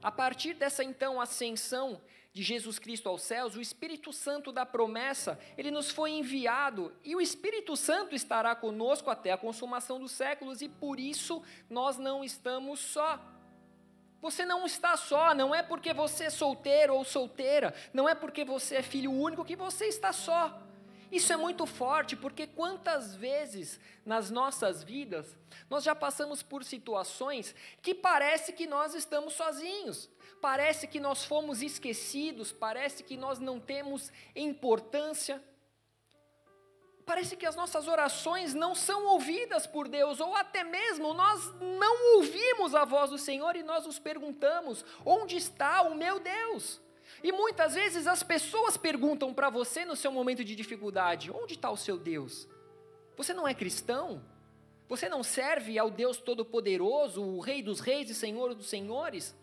a 0.02 0.12
partir 0.12 0.54
dessa 0.54 0.84
então 0.84 1.20
ascensão 1.20 2.02
de 2.32 2.44
Jesus 2.44 2.78
Cristo 2.78 3.10
aos 3.10 3.22
céus, 3.22 3.56
o 3.56 3.62
Espírito 3.62 4.14
Santo 4.14 4.52
da 4.52 4.66
promessa, 4.66 5.40
ele 5.58 5.72
nos 5.72 5.90
foi 5.92 6.12
enviado 6.12 6.94
e 7.04 7.16
o 7.16 7.22
Espírito 7.22 7.76
Santo 7.76 8.16
estará 8.16 8.56
conosco 8.56 9.10
até 9.10 9.32
a 9.32 9.38
consumação 9.38 10.00
dos 10.00 10.12
séculos 10.12 10.62
e 10.62 10.70
por 10.70 11.00
isso 11.00 11.42
nós 11.70 11.98
não 11.98 12.24
estamos 12.24 12.80
só. 12.80 13.20
Você 14.22 14.46
não 14.46 14.66
está 14.66 14.96
só, 14.98 15.34
não 15.34 15.56
é 15.56 15.64
porque 15.64 15.94
você 15.94 16.26
é 16.26 16.30
solteiro 16.30 16.94
ou 16.94 17.04
solteira, 17.04 17.74
não 17.94 18.08
é 18.08 18.14
porque 18.14 18.44
você 18.44 18.76
é 18.76 18.82
filho 18.82 19.12
único 19.12 19.46
que 19.46 19.56
você 19.56 19.86
está 19.86 20.12
só. 20.12 20.69
Isso 21.12 21.34
é 21.34 21.38
muito 21.38 21.66
forte, 21.66 22.16
porque 22.16 22.46
quantas 22.46 23.16
vezes 23.16 23.80
nas 24.06 24.30
nossas 24.30 24.84
vidas 24.84 25.36
nós 25.70 25.84
já 25.84 25.96
passamos 25.96 26.44
por 26.44 26.64
situações 26.64 27.56
que 27.82 27.96
parece 27.96 28.54
que 28.54 28.68
nós 28.68 28.94
estamos 28.94 29.34
sozinhos, 29.34 30.10
parece 30.40 30.88
que 30.88 31.00
nós 31.00 31.26
fomos 31.26 31.62
esquecidos, 31.62 32.52
parece 32.52 33.04
que 33.04 33.18
nós 33.18 33.40
não 33.40 33.60
temos 33.60 34.12
importância. 34.36 35.44
Parece 37.06 37.36
que 37.36 37.46
as 37.48 37.56
nossas 37.56 37.88
orações 37.88 38.54
não 38.54 38.76
são 38.76 39.08
ouvidas 39.08 39.66
por 39.66 39.88
Deus, 39.88 40.20
ou 40.20 40.36
até 40.36 40.64
mesmo 40.64 41.12
nós 41.16 41.44
não 41.60 42.18
ouvimos 42.18 42.76
a 42.76 42.86
voz 42.86 43.10
do 43.10 43.18
Senhor 43.18 43.56
e 43.56 43.64
nós 43.64 43.88
nos 43.88 43.98
perguntamos: 43.98 44.86
onde 45.04 45.36
está 45.36 45.82
o 45.82 45.96
meu 45.96 46.20
Deus? 46.20 46.80
E 47.24 47.32
muitas 47.32 47.74
vezes 47.76 48.08
as 48.08 48.24
pessoas 48.24 48.78
perguntam 48.78 49.34
para 49.34 49.50
você 49.50 49.86
no 49.86 49.96
seu 49.96 50.12
momento 50.12 50.44
de 50.44 50.56
dificuldade: 50.56 51.32
onde 51.32 51.56
está 51.56 51.70
o 51.70 51.78
seu 51.78 51.98
Deus? 51.98 52.48
Você 53.18 53.34
não 53.34 53.48
é 53.48 53.54
cristão? 53.54 54.24
Você 54.88 55.08
não 55.08 55.22
serve 55.22 55.78
ao 55.78 55.92
Deus 55.92 56.18
Todo-Poderoso, 56.18 57.22
o 57.22 57.40
Rei 57.40 57.62
dos 57.62 57.80
Reis 57.80 58.10
e 58.10 58.16
Senhor 58.16 58.56
dos 58.56 58.70
Senhores? 58.70 59.36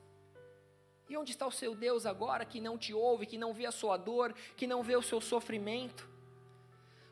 E 1.09 1.17
onde 1.17 1.31
está 1.31 1.47
o 1.47 1.53
seu 1.53 1.75
Deus 1.75 2.05
agora 2.05 2.45
que 2.45 2.61
não 2.61 2.77
te 2.77 2.93
ouve, 2.93 3.27
que 3.27 3.39
não 3.39 3.55
vê 3.55 3.67
a 3.67 3.71
sua 3.71 3.97
dor, 3.97 4.35
que 4.57 4.67
não 4.67 4.83
vê 4.83 4.97
o 4.97 5.03
seu 5.03 5.21
sofrimento? 5.21 6.09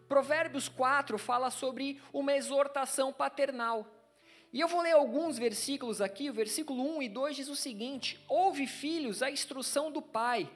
Provérbios 0.08 0.68
4 0.68 1.16
fala 1.16 1.50
sobre 1.50 2.00
uma 2.12 2.34
exortação 2.34 3.12
paternal. 3.12 3.86
E 4.54 4.60
eu 4.60 4.68
vou 4.68 4.82
ler 4.82 4.92
alguns 4.92 5.36
versículos 5.36 6.00
aqui. 6.00 6.30
O 6.30 6.32
versículo 6.32 6.80
1 6.98 7.02
e 7.02 7.08
2 7.08 7.34
diz 7.34 7.48
o 7.48 7.56
seguinte: 7.56 8.24
Ouve, 8.28 8.68
filhos, 8.68 9.20
a 9.20 9.28
instrução 9.28 9.90
do 9.90 10.00
Pai, 10.00 10.48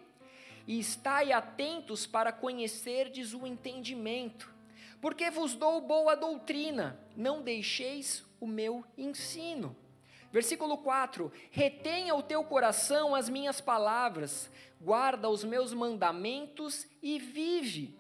e 0.69 0.79
estai 0.79 1.33
atentos 1.33 2.07
para 2.07 2.31
conhecerdes 2.31 3.35
o 3.35 3.45
entendimento, 3.45 4.55
porque 5.01 5.33
vos 5.33 5.57
dou 5.57 5.81
boa 5.81 6.15
doutrina, 6.15 6.97
não 7.17 7.43
deixeis 7.43 8.25
o 8.41 8.47
meu 8.47 8.85
ensino. 8.97 9.77
Versículo 10.31 10.79
4: 10.79 11.33
Retenha 11.51 12.15
o 12.15 12.23
teu 12.23 12.45
coração 12.45 13.17
as 13.17 13.29
minhas 13.29 13.61
palavras, 13.61 14.49
guarda 14.81 15.29
os 15.29 15.43
meus 15.43 15.75
mandamentos 15.75 16.87
e 17.03 17.19
vive. 17.19 17.99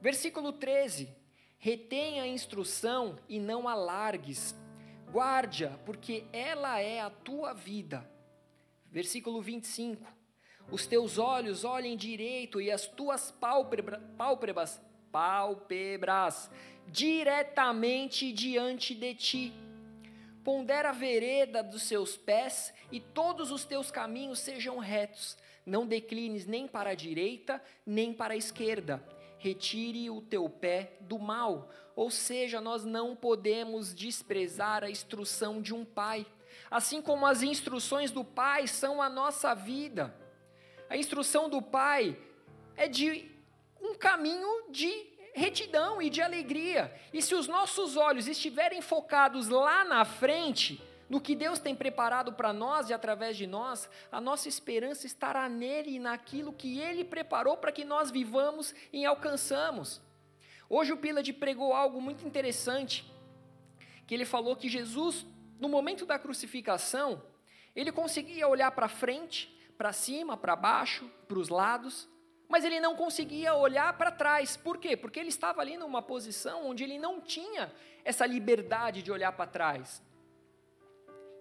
Versículo 0.00 0.52
13: 0.52 1.08
Retenha 1.58 2.22
a 2.22 2.28
instrução 2.28 3.18
e 3.28 3.40
não 3.40 3.68
alargues 3.68 4.61
guarde-a, 5.12 5.70
porque 5.84 6.24
ela 6.32 6.80
é 6.80 7.00
a 7.00 7.10
tua 7.10 7.52
vida. 7.52 8.08
Versículo 8.90 9.42
25: 9.42 10.04
Os 10.70 10.86
teus 10.86 11.18
olhos 11.18 11.64
olhem 11.64 11.96
direito 11.96 12.60
e 12.60 12.70
as 12.70 12.86
tuas 12.86 13.30
pálpebras, 13.30 14.00
pálpebras, 14.16 14.80
pálpebras 15.12 16.50
diretamente 16.88 18.32
diante 18.32 18.94
de 18.94 19.14
ti. 19.14 19.52
Pondera 20.42 20.90
a 20.90 20.92
vereda 20.92 21.62
dos 21.62 21.82
seus 21.82 22.16
pés 22.16 22.74
e 22.90 22.98
todos 22.98 23.52
os 23.52 23.64
teus 23.64 23.90
caminhos 23.90 24.40
sejam 24.40 24.78
retos. 24.78 25.36
Não 25.64 25.86
declines 25.86 26.46
nem 26.46 26.66
para 26.66 26.90
a 26.90 26.94
direita, 26.94 27.62
nem 27.86 28.12
para 28.12 28.34
a 28.34 28.36
esquerda 28.36 29.00
retire 29.42 30.08
o 30.08 30.20
teu 30.20 30.48
pé 30.48 30.92
do 31.00 31.18
mal. 31.18 31.68
Ou 31.96 32.10
seja, 32.10 32.60
nós 32.60 32.84
não 32.84 33.16
podemos 33.16 33.92
desprezar 33.92 34.84
a 34.84 34.90
instrução 34.90 35.60
de 35.60 35.74
um 35.74 35.84
pai, 35.84 36.24
assim 36.70 37.02
como 37.02 37.26
as 37.26 37.42
instruções 37.42 38.12
do 38.12 38.24
pai 38.24 38.68
são 38.68 39.02
a 39.02 39.08
nossa 39.08 39.52
vida. 39.52 40.14
A 40.88 40.96
instrução 40.96 41.50
do 41.50 41.60
pai 41.60 42.16
é 42.76 42.86
de 42.86 43.28
um 43.80 43.94
caminho 43.94 44.70
de 44.70 45.08
retidão 45.34 46.00
e 46.00 46.08
de 46.08 46.22
alegria. 46.22 46.94
E 47.12 47.20
se 47.20 47.34
os 47.34 47.48
nossos 47.48 47.96
olhos 47.96 48.28
estiverem 48.28 48.80
focados 48.80 49.48
lá 49.48 49.84
na 49.84 50.04
frente, 50.04 50.80
no 51.12 51.20
que 51.20 51.34
Deus 51.34 51.58
tem 51.58 51.74
preparado 51.74 52.32
para 52.32 52.54
nós 52.54 52.88
e 52.88 52.94
através 52.94 53.36
de 53.36 53.46
nós, 53.46 53.86
a 54.10 54.18
nossa 54.18 54.48
esperança 54.48 55.06
estará 55.06 55.46
nele 55.46 55.96
e 55.96 55.98
naquilo 55.98 56.54
que 56.54 56.80
ele 56.80 57.04
preparou 57.04 57.54
para 57.54 57.70
que 57.70 57.84
nós 57.84 58.10
vivamos 58.10 58.74
e 58.90 59.04
alcançamos. 59.04 60.00
Hoje 60.70 60.90
o 60.90 60.96
Pilate 60.96 61.30
pregou 61.34 61.74
algo 61.74 62.00
muito 62.00 62.26
interessante, 62.26 63.04
que 64.06 64.14
ele 64.14 64.24
falou 64.24 64.56
que 64.56 64.70
Jesus, 64.70 65.26
no 65.60 65.68
momento 65.68 66.06
da 66.06 66.18
crucificação, 66.18 67.22
ele 67.76 67.92
conseguia 67.92 68.48
olhar 68.48 68.70
para 68.70 68.88
frente, 68.88 69.54
para 69.76 69.92
cima, 69.92 70.34
para 70.34 70.56
baixo, 70.56 71.10
para 71.28 71.38
os 71.38 71.50
lados, 71.50 72.08
mas 72.48 72.64
ele 72.64 72.80
não 72.80 72.96
conseguia 72.96 73.54
olhar 73.54 73.98
para 73.98 74.10
trás. 74.10 74.56
Por 74.56 74.78
quê? 74.78 74.96
Porque 74.96 75.20
ele 75.20 75.28
estava 75.28 75.60
ali 75.60 75.76
numa 75.76 76.00
posição 76.00 76.70
onde 76.70 76.84
ele 76.84 76.98
não 76.98 77.20
tinha 77.20 77.70
essa 78.02 78.24
liberdade 78.24 79.02
de 79.02 79.12
olhar 79.12 79.32
para 79.32 79.46
trás. 79.46 80.02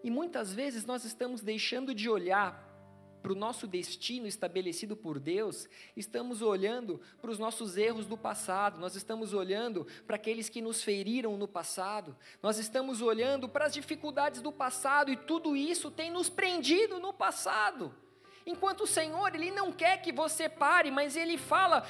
E 0.03 0.09
muitas 0.09 0.53
vezes 0.53 0.85
nós 0.85 1.05
estamos 1.05 1.41
deixando 1.41 1.93
de 1.93 2.09
olhar 2.09 2.69
para 3.21 3.31
o 3.31 3.35
nosso 3.35 3.67
destino 3.67 4.25
estabelecido 4.25 4.95
por 4.95 5.19
Deus, 5.19 5.69
estamos 5.95 6.41
olhando 6.41 6.99
para 7.21 7.29
os 7.29 7.37
nossos 7.37 7.77
erros 7.77 8.07
do 8.07 8.17
passado, 8.17 8.79
nós 8.79 8.95
estamos 8.95 9.33
olhando 9.33 9.85
para 10.07 10.15
aqueles 10.15 10.49
que 10.49 10.61
nos 10.61 10.81
feriram 10.83 11.37
no 11.37 11.47
passado, 11.47 12.17
nós 12.41 12.57
estamos 12.57 12.99
olhando 13.01 13.47
para 13.47 13.65
as 13.65 13.73
dificuldades 13.73 14.41
do 14.41 14.51
passado 14.51 15.11
e 15.11 15.15
tudo 15.15 15.55
isso 15.55 15.91
tem 15.91 16.09
nos 16.09 16.29
prendido 16.29 16.99
no 16.99 17.13
passado. 17.13 17.93
Enquanto 18.43 18.81
o 18.81 18.87
Senhor, 18.87 19.35
Ele 19.35 19.51
não 19.51 19.71
quer 19.71 20.01
que 20.01 20.11
você 20.11 20.49
pare, 20.49 20.89
mas 20.89 21.15
Ele 21.15 21.37
fala: 21.37 21.85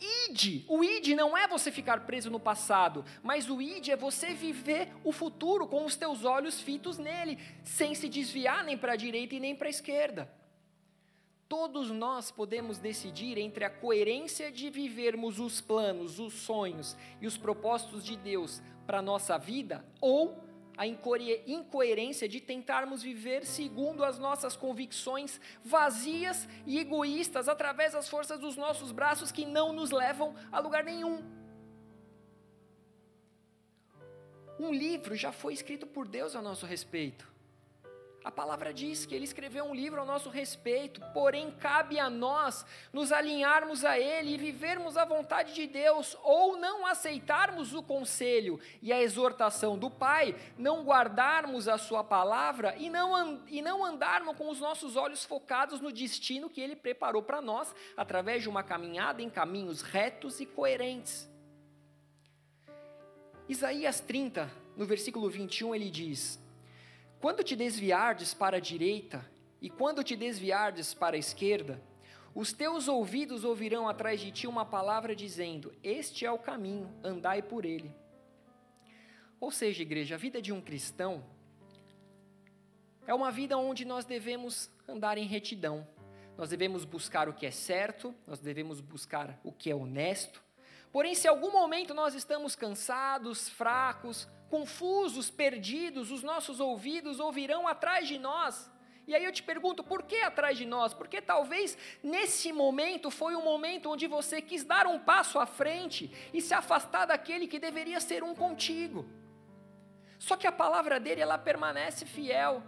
id. 0.00 0.64
O 0.68 0.82
id 0.82 1.08
não 1.14 1.36
é 1.36 1.46
você 1.46 1.70
ficar 1.70 2.04
preso 2.06 2.30
no 2.30 2.40
passado, 2.40 3.04
mas 3.22 3.48
o 3.48 3.60
id 3.60 3.88
é 3.88 3.96
você 3.96 4.34
viver 4.34 4.92
o 5.02 5.12
futuro 5.12 5.66
com 5.66 5.84
os 5.84 5.96
teus 5.96 6.24
olhos 6.24 6.60
fitos 6.60 6.98
nele, 6.98 7.38
sem 7.62 7.94
se 7.94 8.08
desviar 8.08 8.64
nem 8.64 8.76
para 8.76 8.92
a 8.92 8.96
direita 8.96 9.34
e 9.34 9.40
nem 9.40 9.54
para 9.54 9.68
a 9.68 9.70
esquerda. 9.70 10.30
Todos 11.48 11.90
nós 11.90 12.30
podemos 12.30 12.78
decidir 12.78 13.38
entre 13.38 13.64
a 13.64 13.70
coerência 13.70 14.50
de 14.50 14.70
vivermos 14.70 15.38
os 15.38 15.60
planos, 15.60 16.18
os 16.18 16.32
sonhos 16.32 16.96
e 17.20 17.26
os 17.26 17.36
propósitos 17.36 18.04
de 18.04 18.16
Deus 18.16 18.62
para 18.86 18.98
a 18.98 19.02
nossa 19.02 19.38
vida 19.38 19.84
ou 20.00 20.43
a 20.76 20.86
incoerência 20.86 22.28
de 22.28 22.40
tentarmos 22.40 23.02
viver 23.02 23.44
segundo 23.44 24.04
as 24.04 24.18
nossas 24.18 24.56
convicções 24.56 25.40
vazias 25.64 26.48
e 26.66 26.78
egoístas 26.78 27.48
através 27.48 27.92
das 27.92 28.08
forças 28.08 28.38
dos 28.38 28.56
nossos 28.56 28.92
braços 28.92 29.30
que 29.30 29.44
não 29.44 29.72
nos 29.72 29.90
levam 29.90 30.34
a 30.50 30.58
lugar 30.58 30.84
nenhum. 30.84 31.22
Um 34.58 34.72
livro 34.72 35.14
já 35.16 35.32
foi 35.32 35.52
escrito 35.52 35.86
por 35.86 36.06
Deus 36.06 36.36
a 36.36 36.42
nosso 36.42 36.64
respeito. 36.64 37.33
A 38.24 38.30
palavra 38.30 38.72
diz 38.72 39.04
que 39.04 39.14
ele 39.14 39.26
escreveu 39.26 39.66
um 39.66 39.74
livro 39.74 40.00
ao 40.00 40.06
nosso 40.06 40.30
respeito, 40.30 40.98
porém 41.12 41.50
cabe 41.50 41.98
a 41.98 42.08
nós 42.08 42.64
nos 42.90 43.12
alinharmos 43.12 43.84
a 43.84 43.98
ele 43.98 44.32
e 44.32 44.38
vivermos 44.38 44.96
a 44.96 45.04
vontade 45.04 45.52
de 45.52 45.66
Deus, 45.66 46.16
ou 46.22 46.56
não 46.56 46.86
aceitarmos 46.86 47.74
o 47.74 47.82
conselho 47.82 48.58
e 48.80 48.94
a 48.94 49.02
exortação 49.02 49.76
do 49.76 49.90
Pai, 49.90 50.34
não 50.56 50.84
guardarmos 50.84 51.68
a 51.68 51.76
Sua 51.76 52.02
palavra 52.02 52.74
e 52.78 52.88
não, 52.88 53.42
e 53.46 53.60
não 53.60 53.84
andarmos 53.84 54.38
com 54.38 54.48
os 54.48 54.58
nossos 54.58 54.96
olhos 54.96 55.22
focados 55.22 55.82
no 55.82 55.92
destino 55.92 56.48
que 56.48 56.62
ele 56.62 56.74
preparou 56.74 57.22
para 57.22 57.42
nós, 57.42 57.74
através 57.94 58.42
de 58.42 58.48
uma 58.48 58.62
caminhada 58.62 59.20
em 59.20 59.28
caminhos 59.28 59.82
retos 59.82 60.40
e 60.40 60.46
coerentes. 60.46 61.28
Isaías 63.46 64.00
30 64.00 64.50
no 64.74 64.86
versículo 64.86 65.28
21, 65.28 65.74
ele 65.74 65.90
diz: 65.90 66.42
Quando 67.24 67.42
te 67.42 67.56
desviardes 67.56 68.34
para 68.34 68.58
a 68.58 68.60
direita 68.60 69.24
e 69.58 69.70
quando 69.70 70.04
te 70.04 70.14
desviardes 70.14 70.92
para 70.92 71.16
a 71.16 71.18
esquerda, 71.18 71.82
os 72.34 72.52
teus 72.52 72.86
ouvidos 72.86 73.44
ouvirão 73.44 73.88
atrás 73.88 74.20
de 74.20 74.30
ti 74.30 74.46
uma 74.46 74.66
palavra 74.66 75.16
dizendo: 75.16 75.74
Este 75.82 76.26
é 76.26 76.30
o 76.30 76.36
caminho, 76.36 76.94
andai 77.02 77.40
por 77.40 77.64
ele. 77.64 77.96
Ou 79.40 79.50
seja, 79.50 79.80
igreja, 79.80 80.16
a 80.16 80.18
vida 80.18 80.42
de 80.42 80.52
um 80.52 80.60
cristão 80.60 81.24
é 83.06 83.14
uma 83.14 83.30
vida 83.30 83.56
onde 83.56 83.86
nós 83.86 84.04
devemos 84.04 84.70
andar 84.86 85.16
em 85.16 85.24
retidão. 85.24 85.88
Nós 86.36 86.50
devemos 86.50 86.84
buscar 86.84 87.26
o 87.26 87.32
que 87.32 87.46
é 87.46 87.50
certo, 87.50 88.14
nós 88.26 88.38
devemos 88.38 88.82
buscar 88.82 89.40
o 89.42 89.50
que 89.50 89.70
é 89.70 89.74
honesto. 89.74 90.42
Porém, 90.92 91.14
se 91.14 91.26
em 91.26 91.30
algum 91.30 91.50
momento 91.50 91.94
nós 91.94 92.14
estamos 92.14 92.54
cansados, 92.54 93.48
fracos, 93.48 94.28
confusos, 94.54 95.30
perdidos, 95.30 96.12
os 96.12 96.22
nossos 96.22 96.60
ouvidos 96.60 97.18
ouvirão 97.18 97.66
atrás 97.66 98.06
de 98.06 98.18
nós. 98.20 98.70
E 99.04 99.12
aí 99.12 99.24
eu 99.24 99.32
te 99.32 99.42
pergunto, 99.42 99.82
por 99.82 100.00
que 100.04 100.18
atrás 100.22 100.56
de 100.56 100.64
nós? 100.64 100.94
Porque 100.94 101.20
talvez 101.20 101.76
nesse 102.00 102.52
momento 102.52 103.10
foi 103.10 103.34
um 103.34 103.42
momento 103.42 103.90
onde 103.90 104.06
você 104.06 104.40
quis 104.40 104.62
dar 104.62 104.86
um 104.86 105.00
passo 105.10 105.40
à 105.40 105.46
frente 105.60 106.02
e 106.32 106.40
se 106.40 106.54
afastar 106.54 107.04
daquele 107.06 107.48
que 107.48 107.58
deveria 107.58 107.98
ser 107.98 108.22
um 108.22 108.32
contigo. 108.32 109.04
Só 110.20 110.36
que 110.36 110.46
a 110.46 110.52
palavra 110.52 111.00
dele, 111.00 111.20
ela 111.20 111.36
permanece 111.36 112.06
fiel 112.06 112.62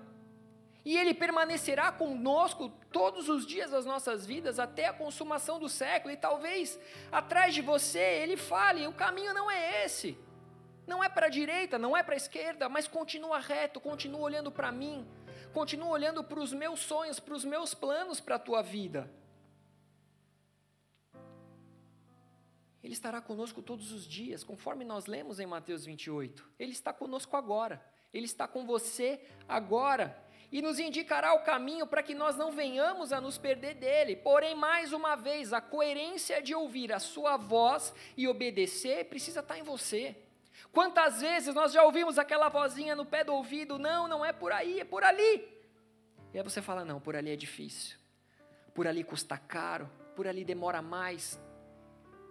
e 0.85 0.99
Ele 0.99 1.15
permanecerá 1.15 1.93
conosco 1.93 2.69
todos 2.91 3.29
os 3.29 3.47
dias 3.47 3.71
das 3.71 3.87
nossas 3.87 4.27
vidas 4.27 4.59
até 4.59 4.87
a 4.87 4.93
consumação 4.93 5.61
do 5.61 5.69
século, 5.69 6.13
e 6.13 6.17
talvez 6.17 6.79
atrás 7.13 7.55
de 7.55 7.63
você 7.63 8.05
Ele 8.23 8.37
fale: 8.37 8.89
o 8.89 8.93
caminho 8.93 9.33
não 9.33 9.49
é 9.51 9.85
esse, 9.85 10.19
não 10.87 11.03
é 11.03 11.09
para 11.09 11.27
a 11.27 11.31
direita, 11.31 11.79
não 11.79 11.97
é 11.97 12.03
para 12.03 12.15
a 12.15 12.17
esquerda, 12.17 12.69
mas 12.69 12.87
continua 12.87 13.39
reto, 13.39 13.81
continua 13.81 14.21
olhando 14.21 14.53
para 14.53 14.71
mim, 14.71 15.07
continua 15.53 15.89
olhando 15.89 16.23
para 16.23 16.41
os 16.41 16.53
meus 16.53 16.81
sonhos, 16.81 17.19
para 17.19 17.35
os 17.35 17.45
meus 17.45 17.75
planos 17.75 18.21
para 18.21 18.37
a 18.37 18.39
tua 18.39 18.63
vida. 18.63 19.11
Ele 22.83 22.93
estará 22.93 23.21
conosco 23.21 23.61
todos 23.61 23.91
os 23.91 24.07
dias, 24.07 24.45
conforme 24.45 24.85
nós 24.85 25.07
lemos 25.07 25.41
em 25.41 25.47
Mateus 25.47 25.85
28. 25.85 26.49
Ele 26.57 26.71
está 26.71 26.93
conosco 26.93 27.37
agora, 27.37 27.85
Ele 28.15 28.27
está 28.27 28.47
com 28.47 28.65
você 28.65 29.21
agora 29.49 30.25
e 30.53 30.63
nos 30.63 30.79
indicará 30.79 31.35
o 31.35 31.43
caminho 31.43 31.87
para 31.87 32.03
que 32.03 32.15
nós 32.15 32.37
não 32.37 32.53
venhamos 32.53 33.13
a 33.13 33.21
nos 33.21 33.37
perder 33.37 33.75
dele. 33.75 34.15
Porém, 34.15 34.55
mais 34.55 34.93
uma 34.93 35.17
vez, 35.17 35.53
a 35.53 35.61
coerência 35.61 36.41
de 36.41 36.55
ouvir 36.55 36.93
a 36.93 37.01
sua 37.01 37.37
voz 37.37 37.93
e 38.17 38.29
obedecer 38.29 39.07
precisa 39.07 39.41
estar 39.41 39.59
em 39.59 39.63
você. 39.65 40.17
Quantas 40.77 41.23
vezes 41.23 41.55
nós 41.55 41.73
já 41.73 41.83
ouvimos 41.83 42.19
aquela 42.19 42.51
vozinha 42.51 42.95
no 42.95 43.07
pé 43.07 43.25
do 43.25 43.33
ouvido: 43.33 43.79
não, 43.79 44.07
não 44.07 44.23
é 44.23 44.31
por 44.31 44.53
aí, 44.53 44.81
é 44.81 44.85
por 44.85 45.03
ali. 45.03 45.49
E 46.35 46.37
aí 46.37 46.45
você 46.45 46.61
fala: 46.61 46.85
não, 46.85 47.01
por 47.01 47.17
ali 47.17 47.31
é 47.31 47.37
difícil, 47.37 47.97
por 48.75 48.87
ali 48.87 49.03
custa 49.03 49.39
caro, 49.39 49.91
por 50.15 50.27
ali 50.27 50.45
demora 50.45 50.83
mais. 50.83 51.41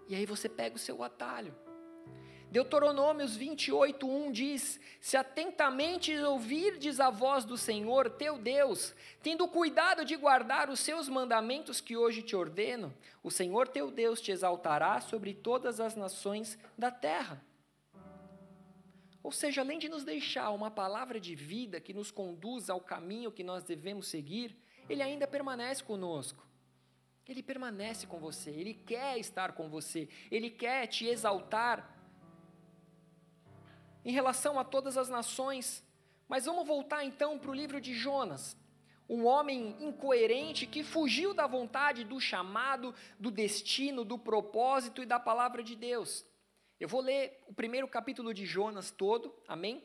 E 0.07 0.13
aí 0.13 0.27
você 0.27 0.47
pega 0.47 0.75
o 0.75 0.77
seu 0.77 1.01
atalho. 1.01 1.55
Deuteronômios 2.51 3.35
28, 3.35 4.07
1 4.07 4.31
diz: 4.31 4.79
Se 5.01 5.17
atentamente 5.17 6.15
ouvirdes 6.15 6.99
a 6.99 7.09
voz 7.09 7.45
do 7.45 7.57
Senhor 7.57 8.11
teu 8.11 8.37
Deus, 8.37 8.93
tendo 9.23 9.47
cuidado 9.47 10.05
de 10.05 10.15
guardar 10.15 10.69
os 10.69 10.81
seus 10.81 11.09
mandamentos 11.09 11.81
que 11.81 11.97
hoje 11.97 12.21
te 12.21 12.35
ordeno, 12.35 12.93
o 13.23 13.31
Senhor 13.31 13.67
teu 13.67 13.89
Deus 13.89 14.21
te 14.21 14.31
exaltará 14.31 15.01
sobre 15.01 15.33
todas 15.33 15.79
as 15.79 15.95
nações 15.95 16.59
da 16.77 16.91
terra. 16.91 17.43
Ou 19.25 19.31
seja, 19.31 19.61
além 19.61 19.79
de 19.79 19.89
nos 19.89 20.03
deixar 20.03 20.51
uma 20.51 20.69
palavra 20.69 21.19
de 21.19 21.33
vida 21.33 21.81
que 21.81 21.95
nos 21.95 22.11
conduz 22.11 22.69
ao 22.69 22.79
caminho 22.79 23.31
que 23.31 23.43
nós 23.43 23.63
devemos 23.63 24.07
seguir, 24.07 24.55
Ele 24.87 25.01
ainda 25.01 25.25
permanece 25.25 25.83
conosco. 25.83 26.45
Ele 27.27 27.41
permanece 27.41 28.05
com 28.05 28.19
você, 28.19 28.51
Ele 28.51 28.75
quer 28.75 29.17
estar 29.17 29.53
com 29.53 29.67
você, 29.67 30.07
Ele 30.29 30.51
quer 30.51 30.85
te 30.85 31.07
exaltar 31.07 31.91
em 34.05 34.11
relação 34.11 34.59
a 34.59 34.63
todas 34.63 34.95
as 34.95 35.09
nações. 35.09 35.83
Mas 36.27 36.45
vamos 36.45 36.67
voltar 36.67 37.03
então 37.03 37.39
para 37.39 37.49
o 37.49 37.55
livro 37.55 37.81
de 37.81 37.95
Jonas. 37.95 38.55
Um 39.09 39.25
homem 39.25 39.75
incoerente 39.79 40.67
que 40.67 40.83
fugiu 40.83 41.33
da 41.33 41.47
vontade, 41.47 42.03
do 42.03 42.21
chamado, 42.21 42.93
do 43.19 43.31
destino, 43.31 44.05
do 44.05 44.19
propósito 44.19 45.01
e 45.01 45.05
da 45.07 45.19
palavra 45.19 45.63
de 45.63 45.75
Deus. 45.75 46.23
Eu 46.77 46.89
vou 46.89 46.99
ler 46.99 47.41
o 47.47 47.53
primeiro 47.53 47.87
capítulo 47.87 48.33
de 48.33 48.45
Jonas 48.45 48.91
todo, 48.91 49.33
amém? 49.47 49.81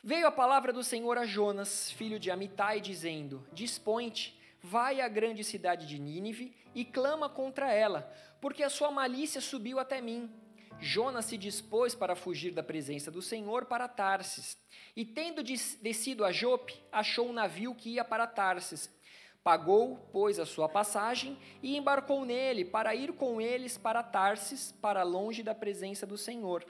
Veio 0.00 0.28
a 0.28 0.32
palavra 0.32 0.72
do 0.72 0.84
Senhor 0.84 1.18
a 1.18 1.26
Jonas, 1.26 1.90
filho 1.90 2.20
de 2.20 2.30
Amitai, 2.30 2.80
dizendo: 2.80 3.44
Dispõe-te, 3.52 4.40
vai 4.62 5.00
à 5.00 5.08
grande 5.08 5.42
cidade 5.42 5.84
de 5.88 5.98
Nínive 5.98 6.56
e 6.72 6.84
clama 6.84 7.28
contra 7.28 7.72
ela, 7.72 8.02
porque 8.40 8.62
a 8.62 8.70
sua 8.70 8.92
malícia 8.92 9.40
subiu 9.40 9.80
até 9.80 10.00
mim. 10.00 10.30
Jonas 10.78 11.24
se 11.24 11.36
dispôs 11.36 11.96
para 11.96 12.14
fugir 12.14 12.52
da 12.52 12.62
presença 12.62 13.10
do 13.10 13.20
Senhor 13.20 13.66
para 13.66 13.88
Tarsis. 13.88 14.56
E 14.94 15.04
tendo 15.04 15.42
descido 15.42 16.24
a 16.24 16.30
Jope, 16.30 16.80
achou 16.92 17.28
um 17.28 17.32
navio 17.32 17.74
que 17.74 17.90
ia 17.90 18.04
para 18.04 18.26
Tarsis. 18.26 18.88
Pagou, 19.44 19.98
pois, 20.12 20.38
a 20.38 20.46
sua 20.46 20.68
passagem 20.68 21.36
e 21.60 21.76
embarcou 21.76 22.24
nele 22.24 22.64
para 22.64 22.94
ir 22.94 23.12
com 23.12 23.40
eles 23.40 23.76
para 23.76 24.02
Tarsis, 24.02 24.70
para 24.80 25.02
longe 25.02 25.42
da 25.42 25.52
presença 25.52 26.06
do 26.06 26.16
Senhor. 26.16 26.64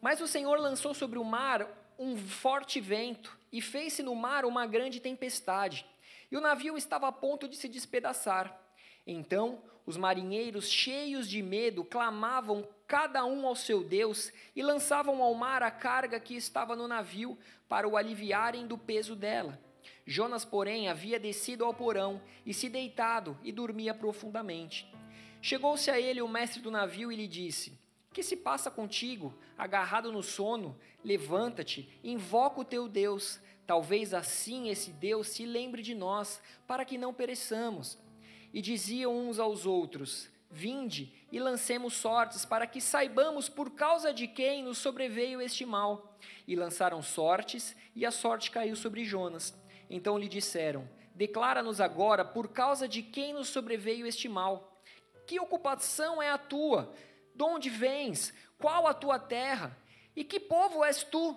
Mas 0.00 0.20
o 0.20 0.26
Senhor 0.26 0.58
lançou 0.58 0.92
sobre 0.92 1.18
o 1.18 1.24
mar 1.24 1.66
um 1.98 2.16
forte 2.16 2.80
vento 2.80 3.38
e 3.50 3.62
fez-se 3.62 4.02
no 4.02 4.14
mar 4.14 4.44
uma 4.44 4.66
grande 4.66 5.00
tempestade. 5.00 5.86
E 6.30 6.36
o 6.36 6.40
navio 6.40 6.76
estava 6.76 7.08
a 7.08 7.12
ponto 7.12 7.48
de 7.48 7.56
se 7.56 7.66
despedaçar. 7.66 8.60
Então 9.06 9.62
os 9.86 9.96
marinheiros, 9.96 10.68
cheios 10.68 11.28
de 11.28 11.42
medo, 11.42 11.82
clamavam 11.82 12.68
cada 12.86 13.24
um 13.24 13.46
ao 13.46 13.56
seu 13.56 13.82
Deus 13.82 14.30
e 14.54 14.62
lançavam 14.62 15.22
ao 15.22 15.34
mar 15.34 15.62
a 15.62 15.70
carga 15.70 16.20
que 16.20 16.36
estava 16.36 16.76
no 16.76 16.86
navio 16.86 17.38
para 17.66 17.88
o 17.88 17.96
aliviarem 17.96 18.66
do 18.66 18.76
peso 18.76 19.16
dela. 19.16 19.58
Jonas, 20.06 20.44
porém, 20.44 20.88
havia 20.88 21.18
descido 21.18 21.64
ao 21.64 21.74
porão 21.74 22.20
e 22.44 22.52
se 22.52 22.68
deitado 22.68 23.38
e 23.42 23.52
dormia 23.52 23.94
profundamente. 23.94 24.90
Chegou-se 25.42 25.90
a 25.90 26.00
ele 26.00 26.20
o 26.20 26.28
mestre 26.28 26.60
do 26.60 26.70
navio 26.70 27.10
e 27.10 27.16
lhe 27.16 27.26
disse: 27.26 27.78
Que 28.12 28.22
se 28.22 28.36
passa 28.36 28.70
contigo, 28.70 29.34
agarrado 29.56 30.12
no 30.12 30.22
sono? 30.22 30.78
Levanta-te, 31.04 31.88
invoca 32.04 32.60
o 32.60 32.64
teu 32.64 32.88
Deus. 32.88 33.40
Talvez 33.66 34.12
assim 34.12 34.68
esse 34.68 34.90
Deus 34.90 35.28
se 35.28 35.46
lembre 35.46 35.80
de 35.82 35.94
nós, 35.94 36.42
para 36.66 36.84
que 36.84 36.98
não 36.98 37.14
pereçamos 37.14 37.98
e 38.52 38.60
diziam 38.60 39.16
uns 39.16 39.38
aos 39.38 39.66
outros: 39.66 40.28
Vinde 40.50 41.12
e 41.30 41.38
lancemos 41.38 41.94
sortes, 41.94 42.44
para 42.44 42.66
que 42.66 42.80
saibamos 42.80 43.48
por 43.48 43.70
causa 43.70 44.12
de 44.12 44.26
quem 44.26 44.62
nos 44.62 44.78
sobreveio 44.78 45.40
este 45.40 45.64
mal. 45.64 46.18
E 46.46 46.56
lançaram 46.56 47.02
sortes, 47.02 47.76
e 47.94 48.04
a 48.04 48.10
sorte 48.10 48.50
caiu 48.50 48.74
sobre 48.74 49.04
Jonas. 49.04 49.54
Então 49.90 50.16
lhe 50.16 50.28
disseram: 50.28 50.88
Declara-nos 51.14 51.80
agora 51.80 52.24
por 52.24 52.48
causa 52.48 52.88
de 52.88 53.02
quem 53.02 53.34
nos 53.34 53.48
sobreveio 53.48 54.06
este 54.06 54.28
mal. 54.28 54.80
Que 55.26 55.40
ocupação 55.40 56.22
é 56.22 56.30
a 56.30 56.38
tua? 56.38 56.94
De 57.34 57.42
onde 57.42 57.68
vens? 57.68 58.32
Qual 58.56 58.86
a 58.86 58.94
tua 58.94 59.18
terra? 59.18 59.76
E 60.14 60.24
que 60.24 60.38
povo 60.38 60.84
és 60.84 61.02
tu? 61.02 61.36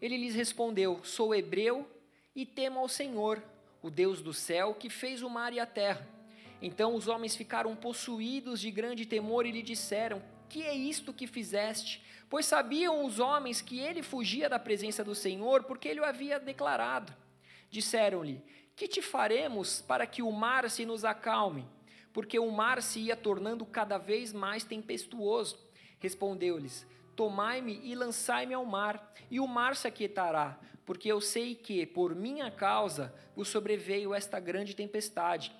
Ele 0.00 0.16
lhes 0.16 0.34
respondeu: 0.34 1.04
Sou 1.04 1.34
hebreu 1.34 1.86
e 2.34 2.46
temo 2.46 2.80
ao 2.80 2.88
Senhor, 2.88 3.42
o 3.82 3.90
Deus 3.90 4.22
do 4.22 4.32
céu, 4.32 4.74
que 4.74 4.88
fez 4.88 5.22
o 5.22 5.28
mar 5.28 5.52
e 5.52 5.60
a 5.60 5.66
terra. 5.66 6.08
Então 6.62 6.94
os 6.94 7.08
homens 7.08 7.36
ficaram 7.36 7.74
possuídos 7.76 8.60
de 8.60 8.70
grande 8.70 9.06
temor 9.06 9.46
e 9.46 9.50
lhe 9.50 9.62
disseram: 9.62 10.22
Que 10.48 10.62
é 10.62 10.74
isto 10.74 11.12
que 11.12 11.26
fizeste? 11.26 12.02
Pois 12.30 12.46
sabiam 12.46 13.04
os 13.04 13.18
homens 13.18 13.60
que 13.60 13.80
ele 13.80 14.04
fugia 14.04 14.48
da 14.48 14.56
presença 14.56 15.02
do 15.02 15.16
Senhor, 15.16 15.64
porque 15.64 15.88
ele 15.88 16.00
o 16.00 16.04
havia 16.04 16.38
declarado. 16.38 17.12
Disseram-lhe: 17.68 18.40
Que 18.76 18.86
te 18.86 19.02
faremos 19.02 19.82
para 19.82 20.06
que 20.06 20.22
o 20.22 20.30
mar 20.30 20.70
se 20.70 20.86
nos 20.86 21.04
acalme? 21.04 21.66
Porque 22.12 22.38
o 22.38 22.48
mar 22.48 22.80
se 22.82 23.00
ia 23.00 23.16
tornando 23.16 23.66
cada 23.66 23.98
vez 23.98 24.32
mais 24.32 24.62
tempestuoso. 24.62 25.58
Respondeu-lhes: 25.98 26.86
Tomai-me 27.16 27.80
e 27.82 27.96
lançai-me 27.96 28.54
ao 28.54 28.64
mar, 28.64 29.12
e 29.28 29.40
o 29.40 29.46
mar 29.48 29.74
se 29.74 29.88
aquietará, 29.88 30.56
porque 30.86 31.10
eu 31.10 31.20
sei 31.20 31.56
que, 31.56 31.84
por 31.84 32.14
minha 32.14 32.48
causa, 32.48 33.12
vos 33.34 33.48
sobreveio 33.48 34.14
esta 34.14 34.38
grande 34.38 34.74
tempestade. 34.74 35.52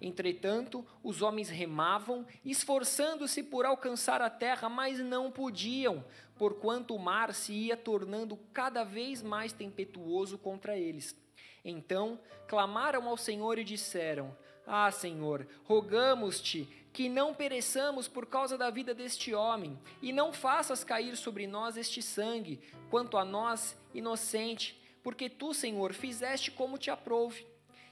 Entretanto, 0.00 0.86
os 1.02 1.22
homens 1.22 1.48
remavam, 1.48 2.24
esforçando-se 2.44 3.42
por 3.42 3.64
alcançar 3.64 4.22
a 4.22 4.30
terra, 4.30 4.68
mas 4.68 5.00
não 5.00 5.30
podiam, 5.30 6.04
porquanto 6.36 6.94
o 6.94 6.98
mar 6.98 7.34
se 7.34 7.52
ia 7.52 7.76
tornando 7.76 8.36
cada 8.52 8.84
vez 8.84 9.22
mais 9.22 9.52
tempestuoso 9.52 10.38
contra 10.38 10.78
eles. 10.78 11.16
Então 11.64 12.20
clamaram 12.46 13.08
ao 13.08 13.16
Senhor 13.16 13.58
e 13.58 13.64
disseram: 13.64 14.36
Ah, 14.66 14.90
Senhor, 14.90 15.46
rogamos-te 15.64 16.68
que 16.92 17.08
não 17.08 17.34
pereçamos 17.34 18.08
por 18.08 18.26
causa 18.26 18.56
da 18.56 18.70
vida 18.70 18.94
deste 18.94 19.34
homem, 19.34 19.78
e 20.00 20.12
não 20.12 20.32
faças 20.32 20.82
cair 20.82 21.16
sobre 21.16 21.46
nós 21.46 21.76
este 21.76 22.02
sangue, 22.02 22.60
quanto 22.90 23.16
a 23.16 23.24
nós, 23.24 23.76
inocente, 23.94 24.80
porque 25.02 25.28
tu, 25.28 25.52
Senhor, 25.52 25.92
fizeste 25.92 26.50
como 26.50 26.78
te 26.78 26.90
aprouve. 26.90 27.46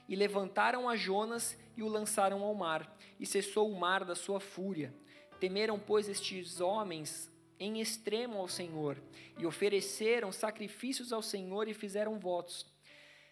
E 0.09 0.15
levantaram 0.15 0.87
a 0.87 0.95
Jonas 0.95 1.57
e 1.77 1.83
o 1.83 1.87
lançaram 1.87 2.43
ao 2.43 2.53
mar, 2.53 2.97
e 3.19 3.25
cessou 3.25 3.71
o 3.71 3.79
mar 3.79 4.03
da 4.03 4.15
sua 4.15 4.39
fúria. 4.39 4.93
Temeram, 5.39 5.79
pois, 5.79 6.09
estes 6.09 6.59
homens 6.59 7.31
em 7.59 7.79
extremo 7.79 8.37
ao 8.37 8.47
Senhor, 8.47 9.01
e 9.37 9.45
ofereceram 9.45 10.31
sacrifícios 10.31 11.13
ao 11.13 11.21
Senhor 11.21 11.67
e 11.67 11.73
fizeram 11.73 12.19
votos. 12.19 12.65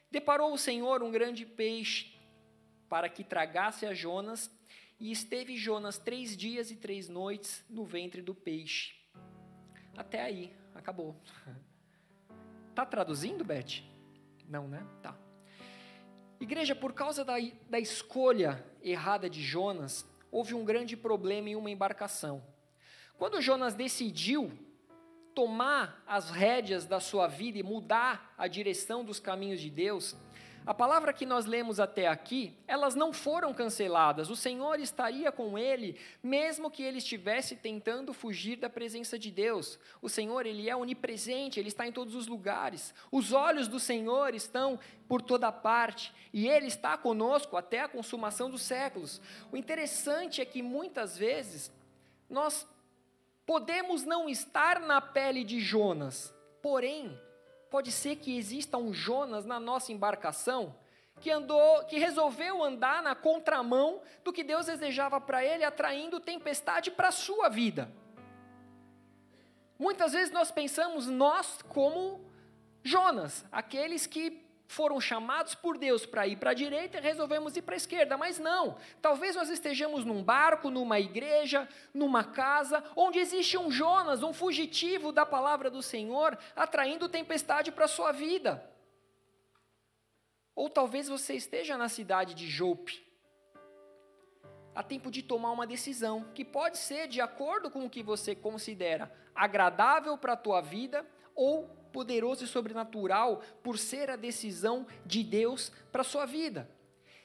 Deparou 0.09 0.53
o 0.53 0.57
Senhor 0.57 1.03
um 1.03 1.11
grande 1.11 1.45
peixe 1.45 2.15
para 2.87 3.09
que 3.09 3.23
tragasse 3.23 3.85
a 3.85 3.93
Jonas, 3.93 4.49
e 4.99 5.11
esteve 5.11 5.57
Jonas 5.57 5.97
três 5.97 6.37
dias 6.37 6.71
e 6.71 6.75
três 6.75 7.09
noites 7.09 7.65
no 7.69 7.83
ventre 7.83 8.21
do 8.21 8.33
peixe. 8.33 8.95
Até 9.97 10.21
aí, 10.21 10.53
acabou. 10.73 11.15
Tá 12.75 12.85
traduzindo, 12.85 13.41
Beth? 13.45 13.81
Não, 14.49 14.67
né? 14.67 14.85
Tá. 15.01 15.17
Igreja, 16.39 16.75
por 16.75 16.93
causa 16.93 17.23
da, 17.23 17.35
da 17.69 17.79
escolha 17.79 18.65
errada 18.83 19.29
de 19.29 19.41
Jonas, 19.41 20.05
houve 20.31 20.53
um 20.53 20.65
grande 20.65 20.97
problema 20.97 21.49
em 21.49 21.55
uma 21.55 21.71
embarcação. 21.71 22.43
Quando 23.17 23.41
Jonas 23.41 23.73
decidiu 23.73 24.51
tomar 25.33 26.03
as 26.07 26.29
rédeas 26.29 26.85
da 26.85 26.99
sua 26.99 27.27
vida 27.27 27.57
e 27.57 27.63
mudar 27.63 28.33
a 28.37 28.47
direção 28.47 29.03
dos 29.03 29.19
caminhos 29.19 29.61
de 29.61 29.69
Deus, 29.69 30.15
a 30.65 30.73
palavra 30.73 31.13
que 31.13 31.25
nós 31.25 31.45
lemos 31.45 31.79
até 31.79 32.07
aqui, 32.07 32.57
elas 32.67 32.95
não 32.95 33.13
foram 33.13 33.53
canceladas. 33.53 34.31
O 34.31 34.35
Senhor 34.35 34.79
estaria 34.79 35.31
com 35.31 35.59
ele, 35.59 35.95
mesmo 36.23 36.71
que 36.71 36.81
ele 36.81 36.97
estivesse 36.97 37.55
tentando 37.55 38.13
fugir 38.13 38.55
da 38.55 38.67
presença 38.67 39.19
de 39.19 39.29
Deus. 39.29 39.77
O 40.01 40.09
Senhor, 40.09 40.45
ele 40.45 40.67
é 40.67 40.75
onipresente, 40.75 41.59
ele 41.59 41.67
está 41.67 41.85
em 41.85 41.91
todos 41.91 42.15
os 42.15 42.27
lugares. 42.27 42.95
Os 43.11 43.31
olhos 43.31 43.67
do 43.67 43.79
Senhor 43.79 44.33
estão 44.33 44.79
por 45.07 45.21
toda 45.21 45.51
parte, 45.51 46.11
e 46.33 46.47
ele 46.47 46.65
está 46.65 46.97
conosco 46.97 47.55
até 47.55 47.81
a 47.81 47.87
consumação 47.87 48.49
dos 48.49 48.63
séculos. 48.63 49.21
O 49.51 49.57
interessante 49.57 50.41
é 50.41 50.45
que 50.45 50.63
muitas 50.63 51.15
vezes 51.15 51.71
nós 52.27 52.67
podemos 53.45 54.03
não 54.03 54.27
estar 54.27 54.79
na 54.79 54.99
pele 54.99 55.43
de 55.43 55.59
Jonas, 55.59 56.33
porém 56.59 57.15
Pode 57.69 57.91
ser 57.91 58.17
que 58.17 58.37
exista 58.37 58.77
um 58.77 58.93
Jonas 58.93 59.45
na 59.45 59.59
nossa 59.59 59.91
embarcação 59.91 60.75
que 61.19 61.31
andou, 61.31 61.85
que 61.85 61.97
resolveu 61.97 62.63
andar 62.63 63.01
na 63.01 63.15
contramão 63.15 64.01
do 64.23 64.33
que 64.33 64.43
Deus 64.43 64.65
desejava 64.65 65.19
para 65.19 65.43
ele, 65.43 65.63
atraindo 65.63 66.19
tempestade 66.19 66.91
para 66.91 67.07
a 67.07 67.11
sua 67.11 67.49
vida. 67.49 67.91
Muitas 69.77 70.13
vezes 70.13 70.31
nós 70.31 70.51
pensamos 70.51 71.07
nós 71.07 71.59
como 71.69 72.29
Jonas, 72.83 73.45
aqueles 73.51 74.05
que 74.05 74.44
foram 74.67 74.99
chamados 74.99 75.55
por 75.55 75.77
Deus 75.77 76.05
para 76.05 76.27
ir 76.27 76.37
para 76.37 76.51
a 76.51 76.53
direita 76.53 76.97
e 76.97 77.01
resolvemos 77.01 77.55
ir 77.55 77.61
para 77.61 77.75
a 77.75 77.77
esquerda, 77.77 78.17
mas 78.17 78.39
não. 78.39 78.77
Talvez 79.01 79.35
nós 79.35 79.49
estejamos 79.49 80.03
num 80.05 80.23
barco, 80.23 80.69
numa 80.69 80.99
igreja, 80.99 81.67
numa 81.93 82.23
casa, 82.23 82.83
onde 82.95 83.19
existe 83.19 83.57
um 83.57 83.69
Jonas, 83.71 84.23
um 84.23 84.33
fugitivo 84.33 85.11
da 85.11 85.25
palavra 85.25 85.69
do 85.69 85.81
Senhor, 85.81 86.37
atraindo 86.55 87.09
tempestade 87.09 87.71
para 87.71 87.85
a 87.85 87.89
sua 87.89 88.11
vida. 88.11 88.67
Ou 90.55 90.69
talvez 90.69 91.07
você 91.07 91.33
esteja 91.33 91.77
na 91.77 91.89
cidade 91.89 92.33
de 92.33 92.47
Jope. 92.47 93.05
Há 94.73 94.83
tempo 94.83 95.09
de 95.09 95.21
tomar 95.21 95.51
uma 95.51 95.67
decisão, 95.67 96.25
que 96.33 96.43
pode 96.43 96.77
ser 96.77 97.07
de 97.07 97.21
acordo 97.21 97.69
com 97.69 97.85
o 97.85 97.89
que 97.89 98.03
você 98.03 98.35
considera 98.35 99.11
agradável 99.33 100.17
para 100.17 100.33
a 100.33 100.37
tua 100.37 100.61
vida 100.61 101.05
ou 101.33 101.69
poderoso 101.95 102.43
e 102.43 102.47
sobrenatural 102.47 103.41
por 103.63 103.77
ser 103.77 104.09
a 104.09 104.17
decisão 104.17 104.85
de 105.05 105.23
Deus 105.23 105.71
para 105.93 106.03
sua 106.03 106.25
vida. 106.25 106.69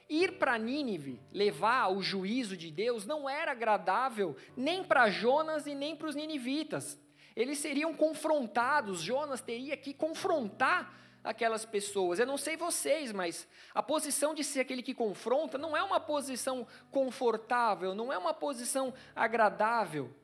Ir 0.09 0.39
para 0.39 0.57
Nínive, 0.57 1.21
levar 1.33 1.89
o 1.89 2.01
juízo 2.01 2.57
de 2.57 2.71
Deus, 2.71 3.05
não 3.05 3.29
era 3.29 3.51
agradável 3.51 4.37
nem 4.57 4.85
para 4.85 5.11
Jonas 5.11 5.67
e 5.67 5.75
nem 5.75 5.97
para 5.97 6.07
os 6.07 6.15
ninivitas. 6.15 6.97
Eles 7.35 7.59
seriam 7.59 7.93
confrontados, 7.93 9.03
Jonas 9.03 9.41
teria 9.41 9.77
que 9.77 9.93
confrontar 9.93 10.95
aquelas 11.25 11.65
pessoas. 11.65 12.21
Eu 12.21 12.27
não 12.27 12.39
sei 12.39 12.57
vocês, 12.57 13.13
mas 13.13 13.49
a 13.75 13.83
posição 13.83 14.35
de 14.35 14.45
ser 14.45 14.61
aquele 14.61 14.85
que 14.85 14.95
confronta 14.95 15.59
não 15.59 15.77
é 15.77 15.83
uma 15.83 15.99
posição 15.99 16.65
confortável, 16.93 17.93
não 17.93 18.13
é 18.13 18.17
uma 18.17 18.33
posição 18.33 18.95
agradável. 19.17 20.15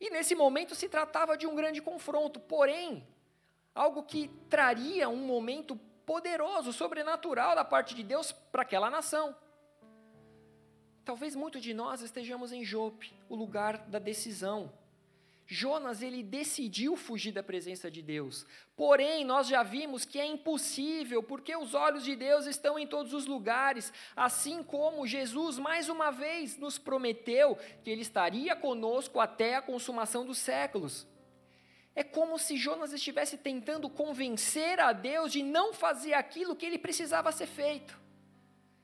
E 0.00 0.08
nesse 0.08 0.34
momento 0.34 0.74
se 0.74 0.88
tratava 0.88 1.36
de 1.36 1.46
um 1.46 1.54
grande 1.54 1.82
confronto, 1.82 2.40
porém, 2.40 3.06
algo 3.74 4.02
que 4.02 4.28
traria 4.48 5.08
um 5.08 5.16
momento 5.16 5.76
poderoso, 6.04 6.72
sobrenatural 6.72 7.54
da 7.54 7.64
parte 7.64 7.94
de 7.94 8.02
Deus 8.02 8.32
para 8.32 8.62
aquela 8.62 8.88
nação. 8.88 9.36
Talvez 11.04 11.34
muitos 11.34 11.62
de 11.62 11.72
nós 11.72 12.02
estejamos 12.02 12.52
em 12.52 12.64
Jope, 12.64 13.12
o 13.28 13.34
lugar 13.34 13.78
da 13.88 13.98
decisão. 13.98 14.72
Jonas, 15.50 16.02
ele 16.02 16.22
decidiu 16.22 16.94
fugir 16.94 17.32
da 17.32 17.42
presença 17.42 17.90
de 17.90 18.02
Deus. 18.02 18.46
Porém, 18.76 19.24
nós 19.24 19.46
já 19.46 19.62
vimos 19.62 20.04
que 20.04 20.18
é 20.18 20.26
impossível, 20.26 21.22
porque 21.22 21.56
os 21.56 21.72
olhos 21.72 22.04
de 22.04 22.14
Deus 22.14 22.44
estão 22.44 22.78
em 22.78 22.86
todos 22.86 23.14
os 23.14 23.24
lugares, 23.24 23.90
assim 24.14 24.62
como 24.62 25.06
Jesus 25.06 25.58
mais 25.58 25.88
uma 25.88 26.10
vez 26.10 26.58
nos 26.58 26.76
prometeu 26.76 27.56
que 27.82 27.88
ele 27.88 28.02
estaria 28.02 28.54
conosco 28.54 29.18
até 29.20 29.56
a 29.56 29.62
consumação 29.62 30.26
dos 30.26 30.36
séculos. 30.36 31.06
É 31.98 32.04
como 32.04 32.38
se 32.38 32.56
Jonas 32.56 32.92
estivesse 32.92 33.36
tentando 33.36 33.90
convencer 33.90 34.78
a 34.78 34.92
Deus 34.92 35.32
de 35.32 35.42
não 35.42 35.72
fazer 35.72 36.14
aquilo 36.14 36.54
que 36.54 36.64
ele 36.64 36.78
precisava 36.78 37.32
ser 37.32 37.48
feito. 37.48 37.98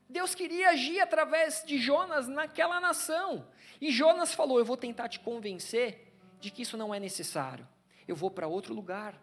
Deus 0.08 0.34
queria 0.34 0.70
agir 0.70 0.98
através 0.98 1.62
de 1.64 1.78
Jonas 1.78 2.26
naquela 2.26 2.80
nação. 2.80 3.46
E 3.80 3.92
Jonas 3.92 4.34
falou: 4.34 4.58
Eu 4.58 4.64
vou 4.64 4.76
tentar 4.76 5.08
te 5.08 5.20
convencer 5.20 6.12
de 6.40 6.50
que 6.50 6.62
isso 6.62 6.76
não 6.76 6.92
é 6.92 6.98
necessário. 6.98 7.68
Eu 8.08 8.16
vou 8.16 8.32
para 8.32 8.48
outro 8.48 8.74
lugar. 8.74 9.16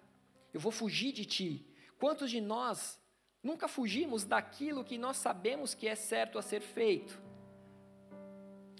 Eu 0.54 0.62
vou 0.62 0.72
fugir 0.72 1.12
de 1.12 1.26
ti. 1.26 1.68
Quantos 2.00 2.32
de 2.32 2.40
nós 2.40 2.98
nunca 3.44 3.68
fugimos 3.68 4.24
daquilo 4.24 4.86
que 4.86 4.98
nós 4.98 5.18
sabemos 5.18 5.74
que 5.74 5.86
é 5.86 5.96
certo 5.96 6.40
a 6.40 6.42
ser 6.42 6.62
feito? 6.62 7.22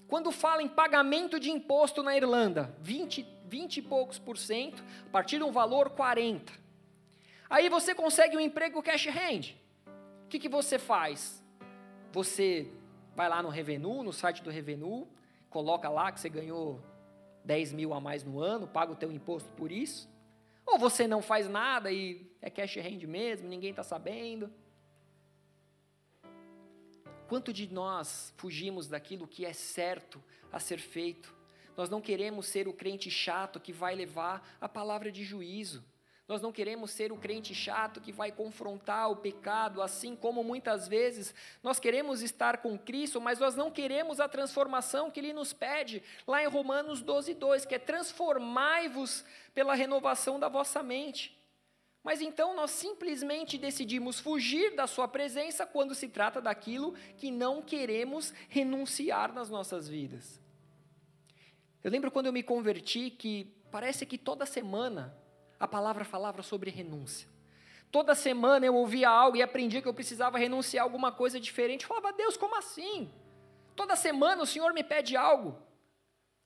Quando 0.08 0.32
fala 0.32 0.62
em 0.62 0.68
pagamento 0.68 1.38
de 1.38 1.50
imposto 1.50 2.02
na 2.02 2.16
Irlanda, 2.16 2.74
20 2.80 3.41
20 3.52 3.76
e 3.76 3.82
poucos 3.82 4.18
por 4.18 4.38
cento, 4.38 4.82
a 5.06 5.10
partir 5.10 5.36
de 5.36 5.44
um 5.44 5.52
valor 5.52 5.90
40. 5.90 6.50
Aí 7.50 7.68
você 7.68 7.94
consegue 7.94 8.34
um 8.34 8.40
emprego 8.40 8.82
cash 8.82 9.08
hand. 9.08 9.54
O 10.24 10.28
que, 10.30 10.38
que 10.38 10.48
você 10.48 10.78
faz? 10.78 11.44
Você 12.12 12.72
vai 13.14 13.28
lá 13.28 13.42
no 13.42 13.50
Revenu, 13.50 14.02
no 14.02 14.10
site 14.10 14.42
do 14.42 14.48
Revenu, 14.48 15.06
coloca 15.50 15.90
lá 15.90 16.10
que 16.10 16.18
você 16.18 16.30
ganhou 16.30 16.82
10 17.44 17.74
mil 17.74 17.92
a 17.92 18.00
mais 18.00 18.24
no 18.24 18.40
ano, 18.40 18.66
paga 18.66 18.92
o 18.92 18.96
teu 18.96 19.12
imposto 19.12 19.52
por 19.52 19.70
isso. 19.70 20.08
Ou 20.64 20.78
você 20.78 21.06
não 21.06 21.20
faz 21.20 21.46
nada 21.46 21.92
e 21.92 22.26
é 22.40 22.48
cash 22.48 22.78
hand 22.78 23.06
mesmo, 23.06 23.50
ninguém 23.50 23.68
está 23.68 23.82
sabendo. 23.82 24.50
Quanto 27.28 27.52
de 27.52 27.70
nós 27.70 28.32
fugimos 28.38 28.88
daquilo 28.88 29.28
que 29.28 29.44
é 29.44 29.52
certo 29.52 30.24
a 30.50 30.58
ser 30.58 30.78
feito 30.78 31.41
nós 31.76 31.88
não 31.88 32.00
queremos 32.00 32.46
ser 32.46 32.68
o 32.68 32.72
crente 32.72 33.10
chato 33.10 33.60
que 33.60 33.72
vai 33.72 33.94
levar 33.94 34.56
a 34.60 34.68
palavra 34.68 35.10
de 35.10 35.24
juízo. 35.24 35.84
Nós 36.28 36.40
não 36.40 36.52
queremos 36.52 36.90
ser 36.92 37.12
o 37.12 37.16
crente 37.16 37.54
chato 37.54 38.00
que 38.00 38.12
vai 38.12 38.30
confrontar 38.30 39.10
o 39.10 39.16
pecado, 39.16 39.82
assim 39.82 40.16
como 40.16 40.42
muitas 40.42 40.88
vezes 40.88 41.34
nós 41.62 41.78
queremos 41.78 42.22
estar 42.22 42.58
com 42.58 42.78
Cristo, 42.78 43.20
mas 43.20 43.38
nós 43.38 43.54
não 43.54 43.70
queremos 43.70 44.20
a 44.20 44.28
transformação 44.28 45.10
que 45.10 45.20
Ele 45.20 45.32
nos 45.32 45.52
pede, 45.52 46.02
lá 46.26 46.42
em 46.42 46.46
Romanos 46.46 47.02
12, 47.02 47.34
2, 47.34 47.66
que 47.66 47.74
é 47.74 47.78
transformai-vos 47.78 49.24
pela 49.52 49.74
renovação 49.74 50.40
da 50.40 50.48
vossa 50.48 50.82
mente. 50.82 51.38
Mas 52.02 52.20
então 52.20 52.56
nós 52.56 52.70
simplesmente 52.70 53.58
decidimos 53.58 54.18
fugir 54.18 54.74
da 54.74 54.86
Sua 54.86 55.06
presença 55.06 55.66
quando 55.66 55.94
se 55.94 56.08
trata 56.08 56.40
daquilo 56.40 56.94
que 57.16 57.30
não 57.30 57.62
queremos 57.62 58.32
renunciar 58.48 59.32
nas 59.32 59.50
nossas 59.50 59.88
vidas. 59.88 60.41
Eu 61.82 61.90
lembro 61.90 62.10
quando 62.10 62.26
eu 62.26 62.32
me 62.32 62.42
converti 62.42 63.10
que 63.10 63.52
parece 63.70 64.06
que 64.06 64.16
toda 64.16 64.46
semana 64.46 65.16
a 65.58 65.66
palavra 65.66 66.04
falava 66.04 66.42
sobre 66.42 66.70
renúncia. 66.70 67.28
Toda 67.90 68.14
semana 68.14 68.64
eu 68.64 68.74
ouvia 68.74 69.08
algo 69.08 69.36
e 69.36 69.42
aprendia 69.42 69.82
que 69.82 69.88
eu 69.88 69.94
precisava 69.94 70.38
renunciar 70.38 70.82
a 70.82 70.86
alguma 70.86 71.12
coisa 71.12 71.38
diferente. 71.38 71.82
Eu 71.82 71.88
falava, 71.88 72.12
Deus, 72.12 72.36
como 72.36 72.56
assim? 72.56 73.12
Toda 73.76 73.96
semana 73.96 74.42
o 74.42 74.46
Senhor 74.46 74.72
me 74.72 74.82
pede 74.82 75.16
algo. 75.16 75.58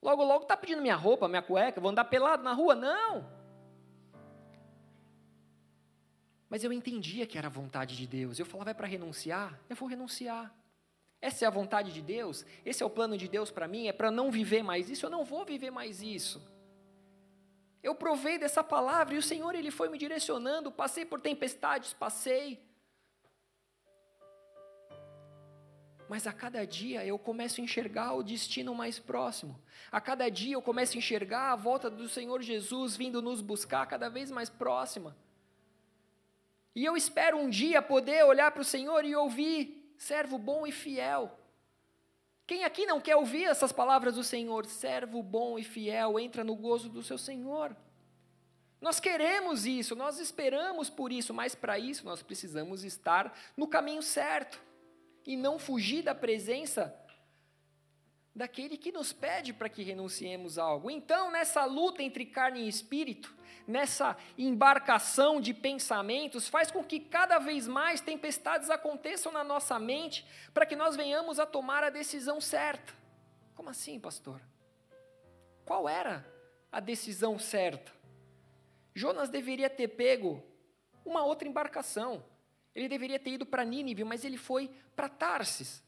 Logo, 0.01 0.23
logo 0.23 0.43
está 0.43 0.57
pedindo 0.57 0.81
minha 0.81 0.95
roupa, 0.95 1.27
minha 1.27 1.41
cueca, 1.41 1.81
vou 1.81 1.89
andar 1.89 2.05
pelado 2.05 2.43
na 2.43 2.53
rua? 2.53 2.75
Não. 2.75 3.37
Mas 6.49 6.63
eu 6.63 6.71
entendia 6.71 7.25
que 7.25 7.37
era 7.37 7.47
a 7.47 7.51
vontade 7.51 7.95
de 7.95 8.07
Deus. 8.07 8.39
Eu 8.39 8.45
falava, 8.45 8.71
é 8.71 8.73
para 8.73 8.87
renunciar? 8.87 9.59
Eu 9.69 9.75
vou 9.75 9.87
renunciar. 9.87 10.53
Essa 11.21 11.45
é 11.45 11.47
a 11.47 11.51
vontade 11.51 11.91
de 11.91 12.01
Deus? 12.01 12.45
Esse 12.63 12.83
é 12.83 12.85
o 12.85 12.89
plano 12.89 13.17
de 13.17 13.27
Deus 13.27 13.49
para 13.49 13.67
mim? 13.67 13.87
É 13.87 13.93
para 13.93 14.11
não 14.11 14.31
viver 14.31 14.63
mais 14.63 14.89
isso? 14.89 15.05
Eu 15.05 15.09
não 15.09 15.23
vou 15.25 15.45
viver 15.45 15.71
mais 15.71 16.01
isso. 16.01 16.41
Eu 17.81 17.95
provei 17.95 18.37
dessa 18.37 18.63
palavra 18.63 19.15
e 19.15 19.17
o 19.17 19.23
Senhor 19.23 19.55
ele 19.55 19.71
foi 19.71 19.89
me 19.89 19.97
direcionando. 19.97 20.71
Passei 20.71 21.05
por 21.05 21.19
tempestades, 21.19 21.93
passei. 21.93 22.61
Mas 26.07 26.25
a 26.25 26.31
cada 26.31 26.65
dia 26.65 27.05
eu 27.05 27.19
começo 27.19 27.59
a 27.59 27.63
enxergar 27.63 28.13
o 28.13 28.23
destino 28.23 28.73
mais 28.73 28.97
próximo. 28.97 29.59
A 29.91 29.99
cada 29.99 30.29
dia 30.29 30.53
eu 30.53 30.61
começo 30.61 30.95
a 30.95 30.97
enxergar 30.97 31.51
a 31.51 31.55
volta 31.55 31.89
do 31.89 32.07
Senhor 32.07 32.41
Jesus 32.41 32.95
vindo 32.95 33.21
nos 33.21 33.41
buscar 33.41 33.85
cada 33.87 34.09
vez 34.09 34.31
mais 34.31 34.49
próxima. 34.49 35.15
E 36.73 36.85
eu 36.85 36.95
espero 36.95 37.37
um 37.37 37.49
dia 37.49 37.81
poder 37.81 38.23
olhar 38.23 38.51
para 38.51 38.61
o 38.61 38.65
Senhor 38.65 39.03
e 39.03 39.15
ouvir: 39.15 39.76
servo 39.97 40.37
bom 40.37 40.65
e 40.65 40.71
fiel. 40.71 41.37
Quem 42.45 42.63
aqui 42.63 42.85
não 42.85 43.01
quer 43.01 43.15
ouvir 43.15 43.43
essas 43.43 43.71
palavras 43.71 44.15
do 44.15 44.23
Senhor? 44.23 44.65
Servo 44.65 45.21
bom 45.21 45.59
e 45.59 45.63
fiel, 45.63 46.19
entra 46.19 46.43
no 46.43 46.55
gozo 46.55 46.87
do 46.87 47.03
seu 47.03 47.17
Senhor. 47.17 47.75
Nós 48.79 48.99
queremos 48.99 49.65
isso, 49.65 49.95
nós 49.95 50.19
esperamos 50.19 50.89
por 50.89 51.11
isso, 51.11 51.33
mas 51.33 51.55
para 51.55 51.79
isso 51.79 52.05
nós 52.05 52.21
precisamos 52.21 52.83
estar 52.83 53.35
no 53.57 53.67
caminho 53.67 54.03
certo 54.03 54.61
e 55.25 55.35
não 55.35 55.57
fugir 55.57 56.03
da 56.03 56.13
presença 56.13 56.95
daquele 58.37 58.77
que 58.77 58.91
nos 58.91 59.11
pede 59.11 59.51
para 59.51 59.67
que 59.67 59.81
renunciemos 59.81 60.59
a 60.59 60.63
algo. 60.63 60.91
Então, 60.91 61.31
nessa 61.31 61.65
luta 61.65 62.03
entre 62.03 62.23
carne 62.23 62.61
e 62.61 62.67
espírito, 62.67 63.35
nessa 63.67 64.15
embarcação 64.37 65.41
de 65.41 65.55
pensamentos, 65.55 66.47
faz 66.47 66.69
com 66.69 66.83
que 66.83 66.99
cada 66.99 67.39
vez 67.39 67.67
mais 67.67 67.99
tempestades 67.99 68.69
aconteçam 68.69 69.31
na 69.31 69.43
nossa 69.43 69.79
mente, 69.79 70.23
para 70.53 70.67
que 70.67 70.75
nós 70.75 70.95
venhamos 70.95 71.39
a 71.39 71.47
tomar 71.47 71.83
a 71.83 71.89
decisão 71.89 72.39
certa. 72.39 72.93
Como 73.55 73.69
assim, 73.69 73.99
pastor? 73.99 74.39
Qual 75.65 75.89
era 75.89 76.23
a 76.71 76.79
decisão 76.79 77.39
certa? 77.39 77.91
Jonas 78.93 79.29
deveria 79.29 79.69
ter 79.69 79.87
pego 79.87 80.43
uma 81.03 81.25
outra 81.25 81.47
embarcação. 81.47 82.23
Ele 82.75 82.87
deveria 82.87 83.19
ter 83.19 83.31
ido 83.31 83.47
para 83.47 83.65
Nínive, 83.65 84.03
mas 84.03 84.23
ele 84.23 84.37
foi 84.37 84.69
para 84.95 85.09
Tarsis. 85.09 85.83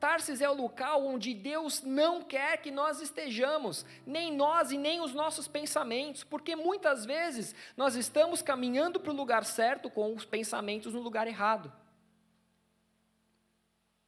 Tarsis 0.00 0.40
é 0.40 0.48
o 0.48 0.54
local 0.54 1.06
onde 1.06 1.34
Deus 1.34 1.82
não 1.82 2.22
quer 2.22 2.56
que 2.62 2.70
nós 2.70 3.02
estejamos, 3.02 3.84
nem 4.06 4.34
nós 4.34 4.72
e 4.72 4.78
nem 4.78 5.02
os 5.02 5.12
nossos 5.12 5.46
pensamentos, 5.46 6.24
porque 6.24 6.56
muitas 6.56 7.04
vezes 7.04 7.54
nós 7.76 7.94
estamos 7.94 8.40
caminhando 8.40 8.98
para 8.98 9.12
o 9.12 9.14
lugar 9.14 9.44
certo 9.44 9.90
com 9.90 10.14
os 10.14 10.24
pensamentos 10.24 10.94
no 10.94 11.00
lugar 11.00 11.26
errado. 11.28 11.70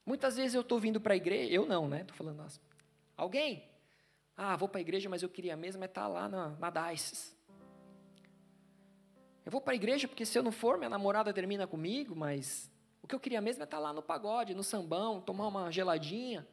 Muitas 0.07 0.37
vezes 0.37 0.55
eu 0.55 0.63
estou 0.63 0.81
vindo 0.81 0.99
para 0.99 1.13
a 1.13 1.17
igreja, 1.17 1.53
eu 1.53 1.67
não, 1.67 1.87
né? 1.87 2.01
Estou 2.01 2.17
falando 2.17 2.39
nós. 2.39 2.59
Alguém? 3.15 3.69
Ah, 4.35 4.57
vou 4.57 4.71
para 4.71 4.79
a 4.79 4.81
igreja, 4.81 5.11
mas 5.11 5.23
eu 5.23 5.29
queria 5.29 5.57
mesmo 5.59 5.85
é 5.85 5.87
estar 5.87 6.03
tá 6.03 6.09
lá 6.09 6.27
na, 6.27 6.49
na 6.59 6.71
DICES. 6.71 7.37
Eu 9.45 9.53
vou 9.53 9.61
para 9.61 9.75
a 9.75 9.77
igreja 9.77 10.09
porque 10.09 10.25
se 10.25 10.39
eu 10.39 10.43
não 10.43 10.53
for, 10.53 10.79
minha 10.79 10.89
namorada 10.89 11.35
termina 11.35 11.67
comigo, 11.67 12.17
mas 12.17 12.72
o 13.03 13.07
que 13.07 13.15
eu 13.15 13.21
queria 13.21 13.41
mesmo 13.41 13.63
é 13.63 13.65
estar 13.65 13.79
lá 13.79 13.93
no 13.93 14.03
pagode, 14.03 14.55
no 14.55 14.63
sambão, 14.63 15.21
tomar 15.21 15.49
uma 15.49 15.71
geladinha. 15.71 16.47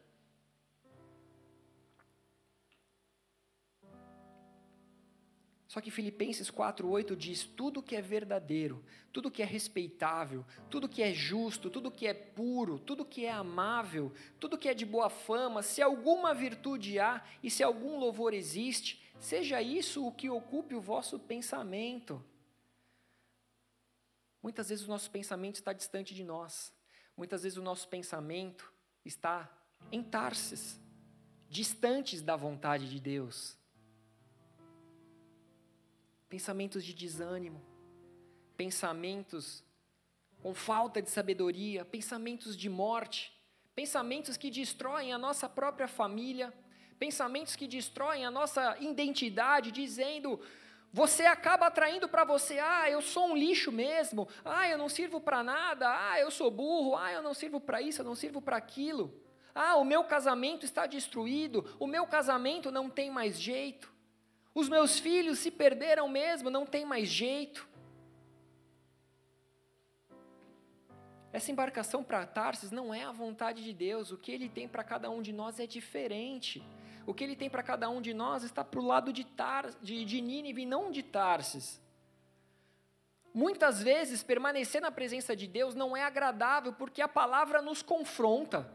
Só 5.69 5.79
que 5.79 5.91
Filipenses 5.91 6.49
4:8 6.49 7.15
diz: 7.15 7.43
tudo 7.43 7.83
que 7.83 7.95
é 7.95 8.01
verdadeiro, 8.01 8.83
tudo 9.13 9.29
que 9.29 9.43
é 9.43 9.45
respeitável, 9.45 10.43
tudo 10.67 10.89
que 10.89 11.03
é 11.03 11.13
justo, 11.13 11.69
tudo 11.69 11.91
que 11.91 12.07
é 12.07 12.13
puro, 12.15 12.79
tudo 12.79 13.05
que 13.05 13.23
é 13.23 13.31
amável, 13.31 14.11
tudo 14.39 14.57
que 14.57 14.67
é 14.67 14.73
de 14.73 14.83
boa 14.83 15.11
fama, 15.11 15.61
se 15.61 15.79
alguma 15.79 16.33
virtude 16.33 16.97
há 16.97 17.23
e 17.43 17.51
se 17.51 17.61
algum 17.61 17.99
louvor 17.99 18.33
existe, 18.33 18.99
seja 19.19 19.61
isso 19.61 20.03
o 20.07 20.11
que 20.11 20.27
ocupe 20.27 20.73
o 20.73 20.81
vosso 20.81 21.19
pensamento. 21.19 22.19
Muitas 24.41 24.69
vezes 24.69 24.85
o 24.85 24.89
nosso 24.89 25.11
pensamento 25.11 25.55
está 25.55 25.73
distante 25.73 26.13
de 26.15 26.23
nós. 26.23 26.73
Muitas 27.15 27.43
vezes 27.43 27.57
o 27.57 27.61
nosso 27.61 27.87
pensamento 27.87 28.71
está 29.03 29.51
em 29.91 30.01
Tarsis, 30.01 30.79
distantes 31.49 32.21
da 32.21 32.35
vontade 32.35 32.89
de 32.89 32.99
Deus. 32.99 33.57
Pensamentos 36.29 36.85
de 36.85 36.93
desânimo, 36.93 37.61
pensamentos 38.55 39.63
com 40.41 40.53
falta 40.53 41.01
de 41.01 41.09
sabedoria, 41.09 41.83
pensamentos 41.83 42.55
de 42.55 42.69
morte, 42.69 43.33
pensamentos 43.75 44.37
que 44.37 44.49
destroem 44.49 45.11
a 45.11 45.17
nossa 45.17 45.49
própria 45.49 45.87
família, 45.87 46.53
pensamentos 46.97 47.55
que 47.55 47.67
destroem 47.67 48.25
a 48.25 48.31
nossa 48.31 48.77
identidade, 48.79 49.71
dizendo: 49.71 50.39
você 50.91 51.25
acaba 51.25 51.67
atraindo 51.67 52.07
para 52.07 52.23
você, 52.23 52.57
ah, 52.59 52.89
eu 52.89 53.01
sou 53.01 53.29
um 53.29 53.35
lixo 53.35 53.71
mesmo, 53.71 54.27
ah, 54.43 54.67
eu 54.67 54.77
não 54.77 54.89
sirvo 54.89 55.21
para 55.21 55.43
nada, 55.43 55.87
ah, 55.87 56.19
eu 56.19 56.31
sou 56.31 56.49
burro, 56.49 56.95
ah, 56.97 57.11
eu 57.11 57.21
não 57.21 57.33
sirvo 57.33 57.59
para 57.59 57.81
isso, 57.81 58.01
eu 58.01 58.05
não 58.05 58.15
sirvo 58.15 58.41
para 58.41 58.57
aquilo. 58.57 59.13
Ah, 59.53 59.75
o 59.75 59.83
meu 59.83 60.03
casamento 60.03 60.65
está 60.65 60.87
destruído, 60.87 61.65
o 61.79 61.85
meu 61.85 62.07
casamento 62.07 62.71
não 62.71 62.89
tem 62.89 63.11
mais 63.11 63.39
jeito. 63.39 63.93
Os 64.53 64.67
meus 64.67 64.97
filhos 64.97 65.39
se 65.39 65.51
perderam 65.51 66.07
mesmo, 66.07 66.49
não 66.49 66.65
tem 66.65 66.85
mais 66.85 67.07
jeito. 67.07 67.67
Essa 71.31 71.51
embarcação 71.51 72.03
para 72.03 72.25
Tarsis 72.25 72.71
não 72.71 72.91
é 72.91 73.03
a 73.03 73.11
vontade 73.11 73.63
de 73.63 73.73
Deus, 73.73 74.11
o 74.11 74.17
que 74.17 74.31
Ele 74.31 74.49
tem 74.49 74.67
para 74.67 74.83
cada 74.83 75.09
um 75.11 75.21
de 75.21 75.31
nós 75.31 75.59
é 75.59 75.67
diferente. 75.67 76.63
O 77.09 77.13
que 77.15 77.23
ele 77.23 77.35
tem 77.35 77.49
para 77.49 77.63
cada 77.63 77.89
um 77.89 77.99
de 77.99 78.13
nós 78.13 78.43
está 78.43 78.63
para 78.63 78.79
o 78.79 78.85
lado 78.85 79.11
de, 79.11 79.23
Tar, 79.23 79.71
de, 79.81 80.05
de 80.05 80.21
Nínive 80.21 80.63
não 80.63 80.91
de 80.91 81.01
Tarsis. 81.01 81.81
Muitas 83.33 83.81
vezes, 83.81 84.21
permanecer 84.21 84.79
na 84.79 84.91
presença 84.91 85.35
de 85.35 85.47
Deus 85.47 85.73
não 85.73 85.97
é 85.97 86.03
agradável, 86.03 86.71
porque 86.71 87.01
a 87.01 87.07
palavra 87.07 87.63
nos 87.63 87.81
confronta. 87.81 88.71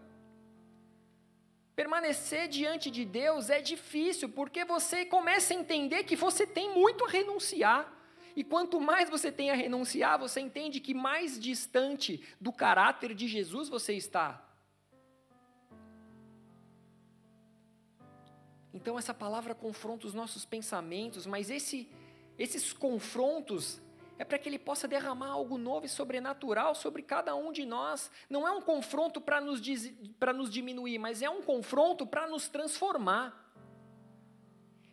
Permanecer 1.76 2.48
diante 2.48 2.90
de 2.90 3.04
Deus 3.04 3.50
é 3.50 3.60
difícil, 3.60 4.28
porque 4.28 4.64
você 4.64 5.04
começa 5.04 5.54
a 5.54 5.56
entender 5.56 6.02
que 6.02 6.16
você 6.16 6.44
tem 6.44 6.74
muito 6.74 7.04
a 7.04 7.08
renunciar. 7.08 7.88
E 8.34 8.42
quanto 8.42 8.80
mais 8.80 9.08
você 9.08 9.30
tem 9.30 9.52
a 9.52 9.54
renunciar, 9.54 10.18
você 10.18 10.40
entende 10.40 10.80
que 10.80 10.92
mais 10.92 11.38
distante 11.38 12.20
do 12.40 12.52
caráter 12.52 13.14
de 13.14 13.28
Jesus 13.28 13.68
você 13.68 13.94
está. 13.94 14.44
Então 18.74 18.98
essa 18.98 19.14
palavra 19.14 19.54
confronta 19.54 20.06
os 20.06 20.12
nossos 20.12 20.44
pensamentos, 20.44 21.26
mas 21.26 21.48
esse, 21.48 21.88
esses 22.36 22.72
confrontos 22.72 23.80
é 24.18 24.24
para 24.24 24.36
que 24.36 24.48
ele 24.48 24.58
possa 24.58 24.88
derramar 24.88 25.28
algo 25.28 25.56
novo 25.56 25.86
e 25.86 25.88
sobrenatural 25.88 26.74
sobre 26.74 27.02
cada 27.02 27.36
um 27.36 27.52
de 27.52 27.64
nós. 27.64 28.10
Não 28.28 28.46
é 28.46 28.50
um 28.50 28.60
confronto 28.60 29.20
para 29.20 29.40
nos, 29.40 29.60
nos 30.34 30.50
diminuir, 30.50 30.98
mas 30.98 31.22
é 31.22 31.30
um 31.30 31.40
confronto 31.40 32.04
para 32.04 32.26
nos 32.26 32.48
transformar. 32.48 33.42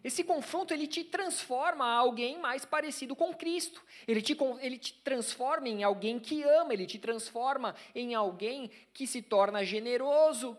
Esse 0.04 0.24
confronto 0.24 0.74
ele 0.74 0.88
te 0.88 1.04
transforma 1.04 1.86
a 1.86 1.98
alguém 1.98 2.40
mais 2.40 2.66
parecido 2.66 3.16
com 3.16 3.34
Cristo. 3.34 3.84
Ele 4.08 4.22
te, 4.22 4.36
ele 4.60 4.78
te 4.78 4.94
transforma 4.94 5.70
em 5.70 5.84
alguém 5.84 6.20
que 6.20 6.42
ama, 6.44 6.74
ele 6.74 6.88
te 6.88 6.98
transforma 6.98 7.76
em 7.94 8.16
alguém 8.16 8.72
que 8.94 9.06
se 9.06 9.22
torna 9.22 9.64
generoso, 9.64 10.58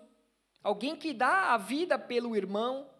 alguém 0.63 0.95
que 0.95 1.13
dá 1.13 1.53
a 1.55 1.57
vida 1.57 1.99
pelo 1.99 2.37
irmão. 2.37 2.92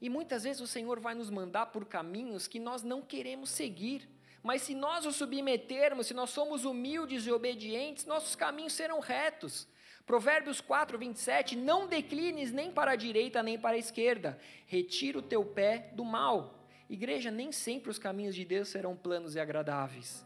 E 0.00 0.08
muitas 0.08 0.44
vezes 0.44 0.60
o 0.60 0.66
Senhor 0.66 1.00
vai 1.00 1.14
nos 1.14 1.30
mandar 1.30 1.66
por 1.66 1.84
caminhos 1.84 2.46
que 2.46 2.60
nós 2.60 2.82
não 2.82 3.02
queremos 3.02 3.50
seguir. 3.50 4.08
Mas 4.42 4.62
se 4.62 4.74
nós 4.74 5.04
o 5.04 5.12
submetermos, 5.12 6.06
se 6.06 6.14
nós 6.14 6.30
somos 6.30 6.64
humildes 6.64 7.26
e 7.26 7.32
obedientes, 7.32 8.06
nossos 8.06 8.36
caminhos 8.36 8.72
serão 8.72 9.00
retos. 9.00 9.68
Provérbios 10.06 10.60
4, 10.60 10.96
27, 10.96 11.54
não 11.54 11.86
declines 11.86 12.50
nem 12.50 12.72
para 12.72 12.92
a 12.92 12.96
direita 12.96 13.42
nem 13.42 13.58
para 13.58 13.76
a 13.76 13.78
esquerda, 13.78 14.38
retira 14.66 15.18
o 15.18 15.22
teu 15.22 15.44
pé 15.44 15.90
do 15.92 16.02
mal. 16.02 16.66
Igreja, 16.88 17.30
nem 17.30 17.52
sempre 17.52 17.90
os 17.90 17.98
caminhos 17.98 18.34
de 18.34 18.42
Deus 18.42 18.68
serão 18.68 18.96
planos 18.96 19.34
e 19.34 19.40
agradáveis. 19.40 20.24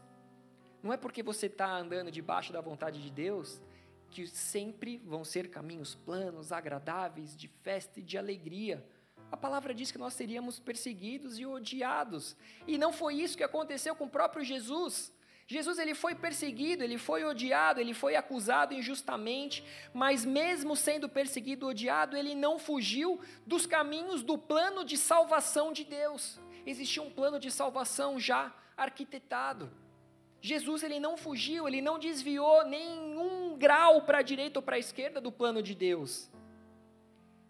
Não 0.81 0.93
é 0.93 0.97
porque 0.97 1.21
você 1.21 1.47
está 1.47 1.69
andando 1.75 2.09
debaixo 2.09 2.53
da 2.53 2.61
vontade 2.61 3.01
de 3.01 3.11
Deus 3.11 3.61
que 4.09 4.27
sempre 4.27 4.97
vão 4.99 5.25
ser 5.25 5.49
caminhos 5.49 5.95
planos, 5.95 6.51
agradáveis, 6.51 7.35
de 7.35 7.47
festa 7.47 7.99
e 7.99 8.03
de 8.03 8.17
alegria. 8.17 8.85
A 9.33 9.37
palavra 9.45 9.73
diz 9.73 9.91
que 9.91 9.97
nós 9.97 10.13
seríamos 10.13 10.59
perseguidos 10.59 11.39
e 11.39 11.45
odiados. 11.47 12.37
E 12.67 12.77
não 12.77 12.93
foi 12.93 13.15
isso 13.15 13.35
que 13.35 13.43
aconteceu 13.43 13.95
com 13.95 14.03
o 14.03 14.09
próprio 14.17 14.45
Jesus. 14.45 15.11
Jesus 15.47 15.79
ele 15.79 15.95
foi 15.95 16.13
perseguido, 16.13 16.83
ele 16.83 16.99
foi 16.99 17.25
odiado, 17.25 17.79
ele 17.79 17.95
foi 17.95 18.15
acusado 18.15 18.75
injustamente, 18.75 19.63
mas 19.91 20.23
mesmo 20.23 20.75
sendo 20.75 21.09
perseguido, 21.09 21.65
odiado, 21.65 22.15
ele 22.15 22.35
não 22.35 22.59
fugiu 22.59 23.19
dos 23.43 23.65
caminhos 23.65 24.21
do 24.21 24.37
plano 24.37 24.85
de 24.85 24.97
salvação 24.97 25.73
de 25.73 25.83
Deus. 25.83 26.39
Existia 26.63 27.01
um 27.01 27.09
plano 27.09 27.39
de 27.39 27.49
salvação 27.49 28.19
já 28.19 28.53
arquitetado. 28.77 29.71
Jesus 30.41 30.83
ele 30.83 30.99
não 30.99 31.17
fugiu, 31.17 31.67
ele 31.67 31.81
não 31.81 31.97
desviou 31.97 32.67
nenhum 32.67 33.57
grau 33.57 34.03
para 34.03 34.19
a 34.19 34.21
direita 34.21 34.59
ou 34.59 34.63
para 34.63 34.75
a 34.75 34.79
esquerda 34.79 35.19
do 35.19 35.31
plano 35.31 35.63
de 35.63 35.73
Deus. 35.73 36.29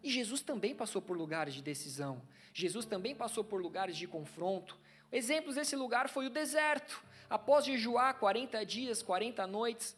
E 0.03 0.09
Jesus 0.09 0.41
também 0.41 0.75
passou 0.75 1.01
por 1.01 1.17
lugares 1.17 1.53
de 1.53 1.61
decisão. 1.61 2.21
Jesus 2.53 2.85
também 2.85 3.15
passou 3.15 3.43
por 3.43 3.61
lugares 3.61 3.95
de 3.95 4.05
confronto. 4.05 4.77
Exemplos 5.11 5.55
desse 5.55 5.75
lugar 5.75 6.09
foi 6.09 6.27
o 6.27 6.29
deserto. 6.29 7.01
Após 7.29 7.63
jejuar 7.65 8.19
40 8.19 8.65
dias, 8.65 9.01
40 9.01 9.47
noites, 9.47 9.95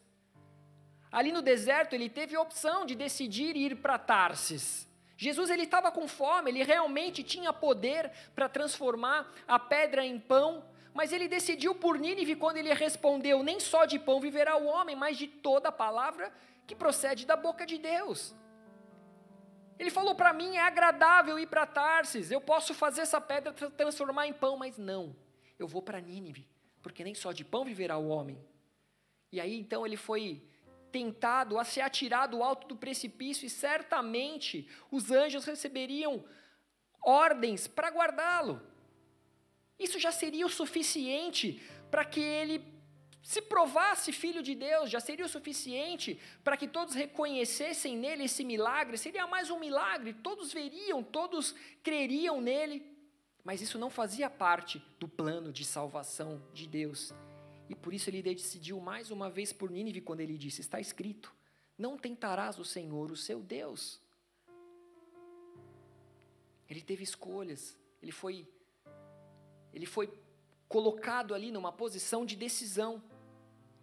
ali 1.11 1.31
no 1.31 1.41
deserto 1.41 1.93
ele 1.93 2.07
teve 2.07 2.35
a 2.35 2.41
opção 2.41 2.85
de 2.85 2.93
decidir 2.93 3.57
ir 3.57 3.77
para 3.77 3.97
Tarsis. 3.97 4.87
Jesus 5.17 5.49
ele 5.49 5.63
estava 5.63 5.91
com 5.91 6.07
fome, 6.07 6.51
ele 6.51 6.63
realmente 6.63 7.23
tinha 7.23 7.51
poder 7.51 8.11
para 8.35 8.47
transformar 8.47 9.33
a 9.47 9.57
pedra 9.57 10.05
em 10.05 10.19
pão, 10.19 10.63
mas 10.93 11.11
ele 11.11 11.27
decidiu 11.27 11.73
por 11.73 11.97
Nínive 11.97 12.35
quando 12.35 12.57
ele 12.57 12.73
respondeu: 12.73 13.41
Nem 13.41 13.59
só 13.59 13.85
de 13.85 13.97
pão 13.97 14.19
viverá 14.19 14.55
o 14.57 14.65
homem, 14.65 14.95
mas 14.95 15.17
de 15.17 15.27
toda 15.27 15.69
a 15.69 15.71
palavra 15.71 16.31
que 16.67 16.75
procede 16.75 17.25
da 17.25 17.35
boca 17.35 17.65
de 17.65 17.77
Deus. 17.77 18.35
Ele 19.77 19.89
falou 19.89 20.15
para 20.15 20.33
mim: 20.33 20.55
é 20.55 20.61
agradável 20.61 21.37
ir 21.37 21.47
para 21.47 21.65
Tarsis, 21.65 22.31
eu 22.31 22.41
posso 22.41 22.73
fazer 22.73 23.01
essa 23.01 23.19
pedra 23.19 23.53
transformar 23.53 24.27
em 24.27 24.33
pão, 24.33 24.57
mas 24.57 24.77
não, 24.77 25.15
eu 25.59 25.67
vou 25.67 25.81
para 25.81 25.99
Nínive, 25.99 26.47
porque 26.81 27.03
nem 27.03 27.13
só 27.13 27.31
de 27.31 27.43
pão 27.43 27.65
viverá 27.65 27.97
o 27.97 28.07
homem. 28.07 28.39
E 29.31 29.39
aí 29.39 29.57
então 29.59 29.85
ele 29.85 29.97
foi 29.97 30.43
tentado 30.91 31.59
a 31.59 31.65
se 31.65 31.81
atirar 31.81 32.27
do 32.27 32.41
alto 32.41 32.67
do 32.67 32.75
precipício, 32.75 33.45
e 33.45 33.49
certamente 33.49 34.67
os 34.89 35.11
anjos 35.11 35.45
receberiam 35.45 36.23
ordens 37.01 37.67
para 37.67 37.89
guardá-lo. 37.89 38.61
Isso 39.77 39.99
já 39.99 40.11
seria 40.11 40.45
o 40.45 40.49
suficiente 40.49 41.61
para 41.91 42.05
que 42.05 42.21
ele 42.21 42.74
se 43.25 43.41
provasse 43.41 44.11
filho 44.11 44.43
de 44.43 44.53
Deus, 44.53 44.87
já 44.87 44.99
seria 44.99 45.25
o 45.25 45.27
suficiente 45.27 46.19
para 46.43 46.55
que 46.55 46.67
todos 46.67 46.93
reconhecessem 46.93 47.97
nele 47.97 48.25
esse 48.25 48.43
milagre, 48.43 48.99
seria 48.99 49.25
mais 49.25 49.49
um 49.49 49.57
milagre, 49.57 50.13
todos 50.13 50.53
veriam, 50.53 51.01
todos 51.01 51.55
creriam 51.81 52.39
nele, 52.39 52.85
mas 53.43 53.63
isso 53.63 53.79
não 53.79 53.89
fazia 53.89 54.29
parte 54.29 54.79
do 54.99 55.07
plano 55.07 55.51
de 55.51 55.65
salvação 55.65 56.39
de 56.53 56.67
Deus. 56.67 57.11
E 57.67 57.73
por 57.73 57.95
isso 57.95 58.11
ele 58.11 58.21
decidiu 58.21 58.79
mais 58.79 59.09
uma 59.09 59.27
vez 59.27 59.51
por 59.51 59.71
Nínive 59.71 60.01
quando 60.01 60.19
ele 60.19 60.37
disse: 60.37 60.61
Está 60.61 60.79
escrito, 60.79 61.33
não 61.75 61.97
tentarás 61.97 62.59
o 62.59 62.63
Senhor, 62.63 63.11
o 63.11 63.17
seu 63.17 63.39
Deus. 63.41 63.99
Ele 66.69 66.81
teve 66.81 67.03
escolhas, 67.03 67.75
ele 68.03 68.11
foi, 68.11 68.47
ele 69.73 69.87
foi 69.87 70.13
colocado 70.69 71.33
ali 71.33 71.51
numa 71.51 71.71
posição 71.71 72.23
de 72.23 72.35
decisão. 72.35 73.01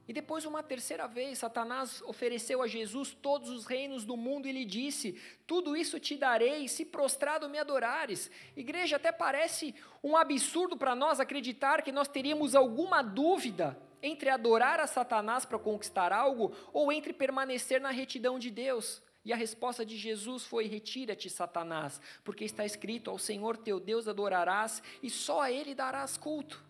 E 0.09 0.13
depois, 0.13 0.45
uma 0.45 0.63
terceira 0.63 1.07
vez, 1.07 1.39
Satanás 1.39 2.03
ofereceu 2.03 2.61
a 2.61 2.67
Jesus 2.67 3.15
todos 3.15 3.49
os 3.51 3.67
reinos 3.67 4.05
do 4.05 4.17
mundo 4.17 4.49
e 4.49 4.53
lhe 4.53 4.65
disse: 4.65 5.21
Tudo 5.47 5.77
isso 5.77 6.01
te 6.01 6.17
darei 6.17 6.67
se 6.67 6.85
prostrado 6.85 7.49
me 7.49 7.59
adorares. 7.59 8.31
Igreja, 8.57 8.97
até 8.97 9.13
parece 9.13 9.75
um 10.03 10.17
absurdo 10.17 10.77
para 10.77 10.95
nós 10.95 11.21
acreditar 11.21 11.83
que 11.83 11.93
nós 11.93 12.09
teríamos 12.09 12.57
alguma 12.57 13.01
dúvida 13.01 13.81
entre 14.03 14.29
adorar 14.29 14.81
a 14.81 14.89
Satanás 14.89 15.45
para 15.45 15.59
conquistar 15.59 16.13
algo 16.13 16.53
ou 16.73 16.93
entre 16.93 17.13
permanecer 17.13 17.81
na 17.81 17.91
retidão 17.91 18.41
de 18.41 18.51
Deus. 18.51 19.01
E 19.25 19.33
a 19.33 19.37
resposta 19.37 19.87
de 19.87 19.97
Jesus 19.97 20.45
foi: 20.45 20.67
Retira-te, 20.67 21.31
Satanás, 21.31 22.01
porque 22.25 22.45
está 22.45 22.67
escrito: 22.67 23.09
Ao 23.09 23.19
Senhor 23.19 23.57
teu 23.57 23.79
Deus 23.79 24.09
adorarás 24.09 24.83
e 25.01 25.09
só 25.09 25.43
a 25.43 25.53
Ele 25.53 25.77
darás 25.77 26.17
culto. 26.17 26.61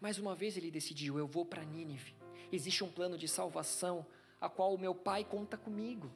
Mais 0.00 0.16
uma 0.16 0.36
vez 0.36 0.56
ele 0.56 0.70
decidiu: 0.70 1.18
Eu 1.18 1.26
vou 1.26 1.44
para 1.44 1.64
Nínive 1.64 2.19
existe 2.52 2.84
um 2.84 2.90
plano 2.90 3.16
de 3.16 3.28
salvação, 3.28 4.06
a 4.40 4.48
qual 4.48 4.74
o 4.74 4.78
meu 4.78 4.94
Pai 4.94 5.24
conta 5.24 5.56
comigo. 5.56 6.10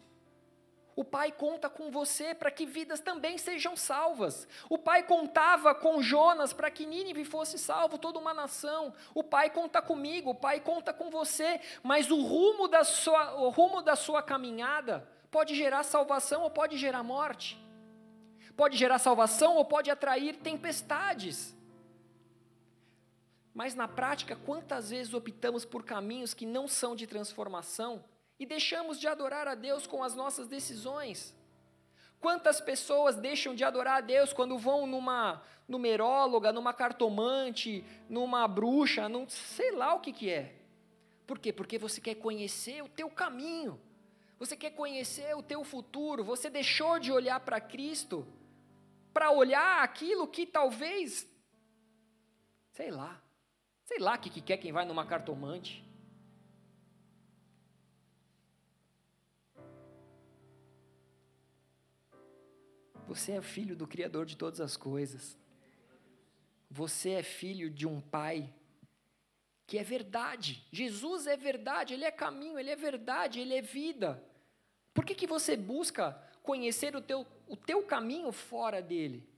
O 0.96 1.04
Pai 1.04 1.32
conta 1.32 1.68
com 1.68 1.90
você 1.90 2.34
para 2.34 2.50
que 2.50 2.64
vidas 2.64 3.00
também 3.00 3.36
sejam 3.36 3.76
salvas. 3.76 4.46
O 4.68 4.78
Pai 4.78 5.02
contava 5.02 5.74
com 5.74 6.00
Jonas 6.00 6.52
para 6.52 6.70
que 6.70 6.86
Nínive 6.86 7.24
fosse 7.24 7.58
salvo, 7.58 7.98
toda 7.98 8.18
uma 8.18 8.32
nação. 8.32 8.94
O 9.12 9.24
Pai 9.24 9.50
conta 9.50 9.82
comigo, 9.82 10.30
o 10.30 10.34
Pai 10.34 10.60
conta 10.60 10.92
com 10.92 11.10
você, 11.10 11.60
mas 11.82 12.10
o 12.10 12.22
rumo 12.22 12.68
da 12.68 12.84
sua, 12.84 13.34
o 13.34 13.48
rumo 13.48 13.82
da 13.82 13.96
sua 13.96 14.22
caminhada 14.22 15.08
pode 15.32 15.56
gerar 15.56 15.82
salvação 15.82 16.42
ou 16.42 16.50
pode 16.50 16.78
gerar 16.78 17.02
morte. 17.02 17.60
Pode 18.56 18.76
gerar 18.76 19.00
salvação 19.00 19.56
ou 19.56 19.64
pode 19.64 19.90
atrair 19.90 20.36
tempestades. 20.36 21.56
Mas 23.54 23.76
na 23.76 23.86
prática, 23.86 24.34
quantas 24.34 24.90
vezes 24.90 25.14
optamos 25.14 25.64
por 25.64 25.84
caminhos 25.84 26.34
que 26.34 26.44
não 26.44 26.66
são 26.66 26.96
de 26.96 27.06
transformação 27.06 28.04
e 28.38 28.44
deixamos 28.44 28.98
de 28.98 29.06
adorar 29.06 29.46
a 29.46 29.54
Deus 29.54 29.86
com 29.86 30.02
as 30.02 30.16
nossas 30.16 30.48
decisões? 30.48 31.32
Quantas 32.20 32.60
pessoas 32.60 33.16
deixam 33.16 33.54
de 33.54 33.62
adorar 33.62 33.98
a 33.98 34.00
Deus 34.00 34.32
quando 34.32 34.58
vão 34.58 34.86
numa 34.86 35.40
numeróloga, 35.68 36.52
numa 36.52 36.72
cartomante, 36.72 37.84
numa 38.08 38.48
bruxa, 38.48 39.08
num 39.08 39.28
sei 39.28 39.70
lá 39.70 39.94
o 39.94 40.00
que, 40.00 40.12
que 40.12 40.30
é? 40.30 40.56
Por 41.26 41.38
quê? 41.38 41.52
Porque 41.52 41.78
você 41.78 42.00
quer 42.00 42.16
conhecer 42.16 42.82
o 42.82 42.88
teu 42.88 43.08
caminho, 43.08 43.80
você 44.38 44.56
quer 44.56 44.70
conhecer 44.70 45.34
o 45.36 45.42
teu 45.42 45.62
futuro, 45.64 46.24
você 46.24 46.50
deixou 46.50 46.98
de 46.98 47.12
olhar 47.12 47.38
para 47.40 47.60
Cristo 47.60 48.26
para 49.12 49.30
olhar 49.30 49.84
aquilo 49.84 50.26
que 50.26 50.44
talvez, 50.44 51.30
sei 52.72 52.90
lá, 52.90 53.22
Sei 53.84 53.98
lá 53.98 54.14
o 54.14 54.18
que, 54.18 54.30
que 54.30 54.40
quer 54.40 54.56
quem 54.56 54.72
vai 54.72 54.84
numa 54.84 55.06
cartomante. 55.06 55.84
Você 63.06 63.32
é 63.32 63.42
filho 63.42 63.76
do 63.76 63.86
Criador 63.86 64.24
de 64.24 64.36
todas 64.36 64.60
as 64.60 64.76
coisas. 64.76 65.38
Você 66.70 67.10
é 67.10 67.22
filho 67.22 67.70
de 67.70 67.86
um 67.86 68.00
Pai 68.00 68.52
que 69.66 69.78
é 69.78 69.82
verdade. 69.82 70.66
Jesus 70.72 71.26
é 71.26 71.36
verdade, 71.36 71.94
Ele 71.94 72.04
é 72.04 72.10
caminho, 72.10 72.58
Ele 72.58 72.70
é 72.70 72.76
verdade, 72.76 73.40
Ele 73.40 73.54
é 73.54 73.62
vida. 73.62 74.22
Por 74.92 75.04
que, 75.04 75.14
que 75.14 75.26
você 75.26 75.56
busca 75.56 76.12
conhecer 76.42 76.96
o 76.96 77.00
teu, 77.00 77.26
o 77.46 77.56
teu 77.56 77.82
caminho 77.82 78.32
fora 78.32 78.82
dele? 78.82 79.28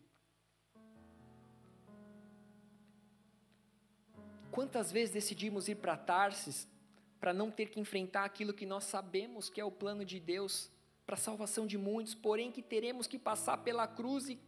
Quantas 4.56 4.90
vezes 4.90 5.12
decidimos 5.12 5.68
ir 5.68 5.74
para 5.74 5.98
Tarsis 5.98 6.66
para 7.20 7.34
não 7.34 7.50
ter 7.50 7.66
que 7.66 7.78
enfrentar 7.78 8.24
aquilo 8.24 8.54
que 8.54 8.64
nós 8.64 8.84
sabemos 8.84 9.50
que 9.50 9.60
é 9.60 9.64
o 9.66 9.70
plano 9.70 10.02
de 10.02 10.18
Deus 10.18 10.70
para 11.04 11.12
a 11.12 11.18
salvação 11.18 11.66
de 11.66 11.76
muitos, 11.76 12.14
porém 12.14 12.50
que 12.50 12.62
teremos 12.62 13.06
que 13.06 13.18
passar 13.18 13.58
pela 13.58 13.86
cruz 13.86 14.30
e 14.30 14.40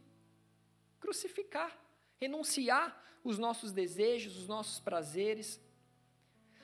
crucificar, 0.99 1.77
renunciar 2.19 2.99
os 3.23 3.37
nossos 3.37 3.71
desejos, 3.71 4.35
os 4.35 4.47
nossos 4.47 4.79
prazeres. 4.79 5.61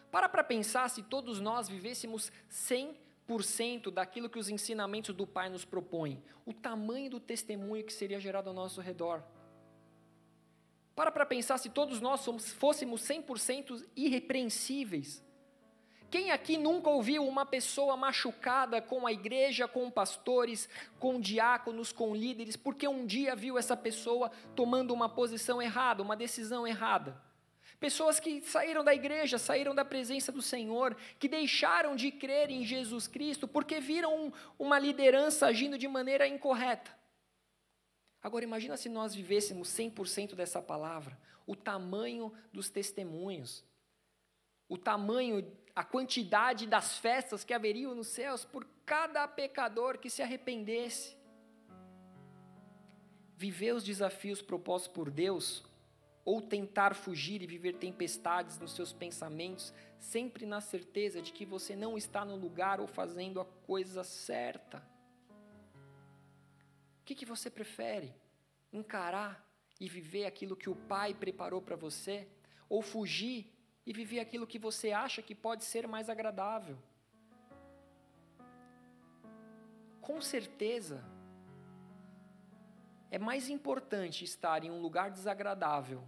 Para 0.10 0.28
para 0.28 0.44
pensar 0.44 0.90
se 0.90 1.04
todos 1.04 1.40
nós 1.40 1.70
vivêssemos 1.70 2.32
100% 2.50 3.92
daquilo 3.92 4.28
que 4.28 4.40
os 4.40 4.50
ensinamentos 4.50 5.14
do 5.14 5.28
Pai 5.28 5.50
nos 5.50 5.64
propõem, 5.64 6.20
o 6.48 6.52
tamanho 6.52 7.12
do 7.12 7.20
testemunho 7.20 7.86
que 7.86 7.94
seria 7.94 8.20
gerado 8.20 8.50
ao 8.50 8.56
nosso 8.56 8.82
redor. 8.82 9.24
Para 10.96 11.12
para 11.12 11.26
pensar 11.26 11.58
se 11.58 11.70
todos 11.70 12.00
nós 12.00 12.22
somos, 12.22 12.54
fôssemos 12.54 13.02
100% 13.02 13.86
irrepreensíveis. 13.96 15.22
Quem 16.10 16.32
aqui 16.32 16.56
nunca 16.56 16.90
ouviu 16.90 17.28
uma 17.28 17.46
pessoa 17.46 17.98
machucada 17.98 18.82
com 18.82 19.06
a 19.06 19.12
igreja, 19.12 19.68
com 19.68 19.92
pastores, 19.92 20.70
com 20.98 21.20
diáconos, 21.20 21.92
com 21.92 22.16
líderes, 22.16 22.56
porque 22.56 22.88
um 22.88 23.06
dia 23.06 23.36
viu 23.36 23.58
essa 23.58 23.76
pessoa 23.76 24.32
tomando 24.56 24.94
uma 24.94 25.10
posição 25.10 25.62
errada, 25.62 26.02
uma 26.02 26.16
decisão 26.16 26.66
errada? 26.66 27.22
Pessoas 27.78 28.18
que 28.18 28.40
saíram 28.42 28.84
da 28.84 28.94
igreja, 28.94 29.38
saíram 29.38 29.76
da 29.76 29.84
presença 29.84 30.32
do 30.32 30.42
Senhor, 30.42 30.96
que 31.20 31.28
deixaram 31.28 31.98
de 31.98 32.10
crer 32.10 32.50
em 32.50 32.64
Jesus 32.64 33.08
Cristo 33.08 33.46
porque 33.46 33.82
viram 33.82 34.32
uma 34.58 34.80
liderança 34.80 35.48
agindo 35.48 35.78
de 35.78 35.88
maneira 35.88 36.26
incorreta. 36.26 37.05
Agora 38.26 38.44
imagina 38.44 38.76
se 38.76 38.90
nós 38.90 39.14
vivêssemos 39.14 39.68
100% 39.68 40.34
dessa 40.34 40.60
palavra, 40.60 41.16
o 41.46 41.56
tamanho 41.56 42.34
dos 42.52 42.72
testemunhos, 42.72 43.64
o 44.68 44.80
tamanho, 44.80 45.48
a 45.76 45.84
quantidade 45.84 46.66
das 46.66 46.98
festas 46.98 47.44
que 47.44 47.54
haveriam 47.54 47.94
nos 47.94 48.08
céus 48.08 48.44
por 48.44 48.68
cada 48.84 49.28
pecador 49.28 50.00
que 50.00 50.10
se 50.10 50.24
arrependesse. 50.24 51.16
Viver 53.38 53.76
os 53.76 53.84
desafios 53.84 54.42
propostos 54.42 54.92
por 54.92 55.12
Deus, 55.12 55.64
ou 56.26 56.42
tentar 56.42 56.96
fugir 56.96 57.44
e 57.44 57.46
viver 57.46 57.74
tempestades 57.74 58.58
nos 58.58 58.74
seus 58.74 58.92
pensamentos, 58.92 59.72
sempre 60.00 60.48
na 60.48 60.62
certeza 60.62 61.22
de 61.22 61.32
que 61.32 61.46
você 61.46 61.76
não 61.76 61.96
está 61.96 62.26
no 62.26 62.36
lugar 62.36 62.82
ou 62.82 62.88
fazendo 62.88 63.40
a 63.40 63.46
coisa 63.46 64.04
certa. 64.04 64.80
O 67.02 67.06
que, 67.06 67.14
que 67.14 67.24
você 67.24 67.52
prefere? 67.52 68.25
Encarar 68.82 69.34
e 69.80 69.88
viver 69.88 70.26
aquilo 70.26 70.56
que 70.62 70.70
o 70.70 70.76
Pai 70.76 71.14
preparou 71.14 71.62
para 71.62 71.76
você? 71.76 72.28
Ou 72.68 72.82
fugir 72.82 73.42
e 73.86 73.94
viver 73.94 74.20
aquilo 74.20 74.48
que 74.52 74.60
você 74.68 74.92
acha 74.92 75.22
que 75.22 75.34
pode 75.34 75.64
ser 75.64 75.88
mais 75.88 76.10
agradável. 76.10 76.78
Com 80.02 80.20
certeza, 80.22 81.04
é 83.10 83.18
mais 83.18 83.50
importante 83.50 84.26
estar 84.26 84.64
em 84.64 84.72
um 84.72 84.82
lugar 84.82 85.10
desagradável, 85.10 86.04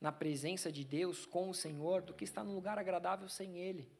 na 0.00 0.12
presença 0.12 0.70
de 0.70 0.84
Deus, 0.84 1.26
com 1.26 1.50
o 1.50 1.54
Senhor, 1.54 2.02
do 2.02 2.14
que 2.14 2.24
estar 2.24 2.44
num 2.44 2.54
lugar 2.54 2.78
agradável 2.78 3.28
sem 3.28 3.58
Ele. 3.58 3.90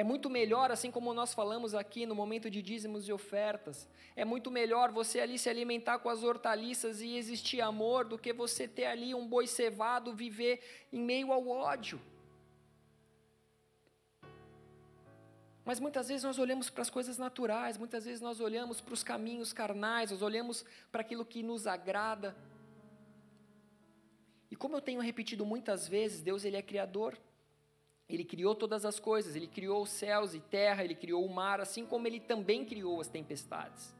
É 0.00 0.04
muito 0.04 0.28
melhor, 0.28 0.70
assim 0.70 0.90
como 0.90 1.14
nós 1.14 1.32
falamos 1.32 1.74
aqui 1.74 2.04
no 2.04 2.14
momento 2.14 2.50
de 2.50 2.60
dízimos 2.60 3.08
e 3.08 3.12
ofertas, 3.14 3.88
é 4.14 4.26
muito 4.26 4.50
melhor 4.50 4.92
você 4.92 5.20
ali 5.20 5.38
se 5.38 5.48
alimentar 5.48 6.00
com 6.00 6.10
as 6.10 6.22
hortaliças 6.22 7.00
e 7.00 7.16
existir 7.16 7.62
amor 7.62 8.04
do 8.04 8.18
que 8.18 8.30
você 8.30 8.68
ter 8.68 8.84
ali 8.84 9.14
um 9.14 9.26
boi 9.26 9.46
cevado, 9.46 10.12
viver 10.12 10.60
em 10.92 11.00
meio 11.00 11.32
ao 11.32 11.48
ódio. 11.48 11.98
Mas 15.64 15.80
muitas 15.80 16.08
vezes 16.08 16.24
nós 16.24 16.38
olhamos 16.38 16.68
para 16.68 16.82
as 16.82 16.90
coisas 16.90 17.16
naturais, 17.16 17.78
muitas 17.78 18.04
vezes 18.04 18.20
nós 18.20 18.38
olhamos 18.38 18.82
para 18.82 18.92
os 18.92 19.02
caminhos 19.02 19.50
carnais, 19.50 20.10
nós 20.10 20.20
olhamos 20.20 20.62
para 20.92 21.00
aquilo 21.00 21.24
que 21.24 21.42
nos 21.42 21.66
agrada. 21.66 22.36
E 24.50 24.56
como 24.56 24.76
eu 24.76 24.82
tenho 24.82 25.00
repetido 25.00 25.46
muitas 25.46 25.88
vezes, 25.88 26.20
Deus 26.20 26.44
ele 26.44 26.58
é 26.58 26.62
criador. 26.62 27.18
Ele 28.08 28.24
criou 28.24 28.54
todas 28.54 28.84
as 28.84 29.00
coisas, 29.00 29.34
ele 29.34 29.48
criou 29.48 29.82
os 29.82 29.90
céus 29.90 30.32
e 30.32 30.38
terra, 30.38 30.84
ele 30.84 30.94
criou 30.94 31.24
o 31.26 31.32
mar, 31.32 31.60
assim 31.60 31.84
como 31.84 32.06
ele 32.06 32.20
também 32.20 32.64
criou 32.64 33.00
as 33.00 33.08
tempestades. 33.08 33.94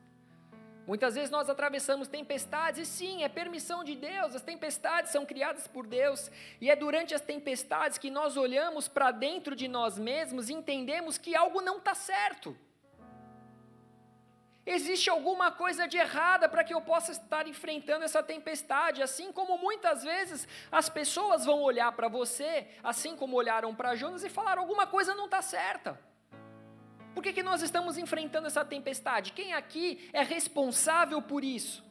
Muitas 0.86 1.16
vezes 1.16 1.30
nós 1.30 1.50
atravessamos 1.50 2.06
tempestades, 2.06 2.80
e 2.80 2.86
sim, 2.86 3.24
é 3.24 3.28
permissão 3.28 3.82
de 3.82 3.96
Deus, 3.96 4.36
as 4.36 4.42
tempestades 4.42 5.10
são 5.10 5.26
criadas 5.26 5.66
por 5.66 5.84
Deus, 5.84 6.30
e 6.60 6.70
é 6.70 6.76
durante 6.76 7.12
as 7.12 7.20
tempestades 7.20 7.98
que 7.98 8.08
nós 8.08 8.36
olhamos 8.36 8.86
para 8.86 9.10
dentro 9.10 9.56
de 9.56 9.66
nós 9.66 9.98
mesmos 9.98 10.48
e 10.48 10.52
entendemos 10.52 11.18
que 11.18 11.34
algo 11.34 11.60
não 11.60 11.78
está 11.78 11.92
certo. 11.92 12.56
Existe 14.66 15.08
alguma 15.08 15.52
coisa 15.52 15.86
de 15.86 15.96
errada 15.96 16.48
para 16.48 16.64
que 16.64 16.74
eu 16.74 16.80
possa 16.80 17.12
estar 17.12 17.46
enfrentando 17.46 18.04
essa 18.04 18.20
tempestade, 18.20 19.00
assim 19.00 19.30
como 19.30 19.56
muitas 19.56 20.02
vezes 20.02 20.48
as 20.72 20.88
pessoas 20.88 21.44
vão 21.44 21.62
olhar 21.62 21.92
para 21.92 22.08
você, 22.08 22.66
assim 22.82 23.14
como 23.14 23.36
olharam 23.36 23.72
para 23.72 23.94
Jonas 23.94 24.24
e 24.24 24.28
falar 24.28 24.58
alguma 24.58 24.84
coisa 24.84 25.14
não 25.14 25.26
está 25.26 25.40
certa. 25.40 25.96
Por 27.14 27.22
que, 27.22 27.32
que 27.32 27.44
nós 27.44 27.62
estamos 27.62 27.96
enfrentando 27.96 28.48
essa 28.48 28.64
tempestade? 28.64 29.32
Quem 29.32 29.54
aqui 29.54 30.10
é 30.12 30.22
responsável 30.22 31.22
por 31.22 31.44
isso? 31.44 31.84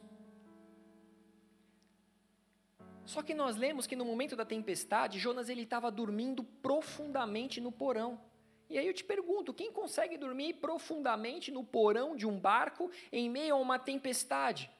Só 3.06 3.22
que 3.22 3.32
nós 3.34 3.56
lemos 3.56 3.86
que 3.86 3.96
no 3.96 4.04
momento 4.04 4.36
da 4.36 4.44
tempestade, 4.44 5.18
Jonas 5.18 5.48
ele 5.48 5.62
estava 5.62 5.90
dormindo 5.90 6.44
profundamente 6.44 7.58
no 7.58 7.72
porão. 7.72 8.20
E 8.68 8.78
aí 8.78 8.86
eu 8.86 8.94
te 8.94 9.04
pergunto, 9.04 9.54
quem 9.54 9.72
consegue 9.72 10.18
dormir 10.18 10.54
profundamente 10.54 11.50
no 11.52 11.62
porão 11.62 12.16
de 12.16 12.26
um 12.26 12.38
barco 12.38 12.90
em 13.12 13.30
meio 13.30 13.54
a 13.54 13.58
uma 13.58 13.78
tempestade? 13.78 14.70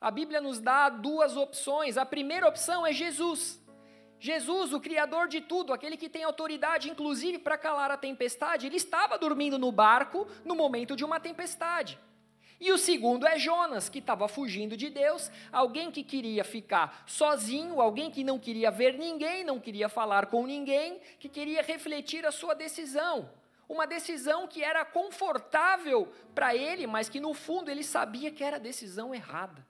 A 0.00 0.10
Bíblia 0.10 0.40
nos 0.40 0.60
dá 0.60 0.88
duas 0.88 1.36
opções. 1.36 1.96
A 1.96 2.04
primeira 2.04 2.48
opção 2.48 2.86
é 2.86 2.92
Jesus. 2.92 3.62
Jesus, 4.18 4.72
o 4.72 4.80
Criador 4.80 5.28
de 5.28 5.40
tudo, 5.40 5.72
aquele 5.72 5.96
que 5.96 6.08
tem 6.08 6.24
autoridade, 6.24 6.90
inclusive, 6.90 7.38
para 7.38 7.58
calar 7.58 7.90
a 7.90 7.96
tempestade, 7.96 8.66
ele 8.66 8.76
estava 8.76 9.18
dormindo 9.18 9.58
no 9.58 9.70
barco 9.70 10.26
no 10.44 10.54
momento 10.54 10.96
de 10.96 11.04
uma 11.04 11.20
tempestade. 11.20 11.98
E 12.60 12.70
o 12.72 12.78
segundo 12.78 13.26
é 13.26 13.38
Jonas, 13.38 13.88
que 13.88 13.98
estava 13.98 14.28
fugindo 14.28 14.76
de 14.76 14.88
Deus, 14.88 15.30
alguém 15.52 15.90
que 15.90 16.04
queria 16.04 16.44
ficar 16.44 17.04
sozinho, 17.06 17.80
alguém 17.80 18.10
que 18.10 18.22
não 18.22 18.38
queria 18.38 18.70
ver 18.70 18.96
ninguém, 18.96 19.44
não 19.44 19.58
queria 19.58 19.88
falar 19.88 20.26
com 20.26 20.46
ninguém, 20.46 21.00
que 21.18 21.28
queria 21.28 21.62
refletir 21.62 22.24
a 22.24 22.32
sua 22.32 22.54
decisão. 22.54 23.30
Uma 23.68 23.86
decisão 23.86 24.46
que 24.46 24.62
era 24.62 24.84
confortável 24.84 26.12
para 26.34 26.54
ele, 26.54 26.86
mas 26.86 27.08
que 27.08 27.18
no 27.18 27.34
fundo 27.34 27.70
ele 27.70 27.82
sabia 27.82 28.30
que 28.30 28.44
era 28.44 28.56
a 28.56 28.60
decisão 28.60 29.14
errada. 29.14 29.66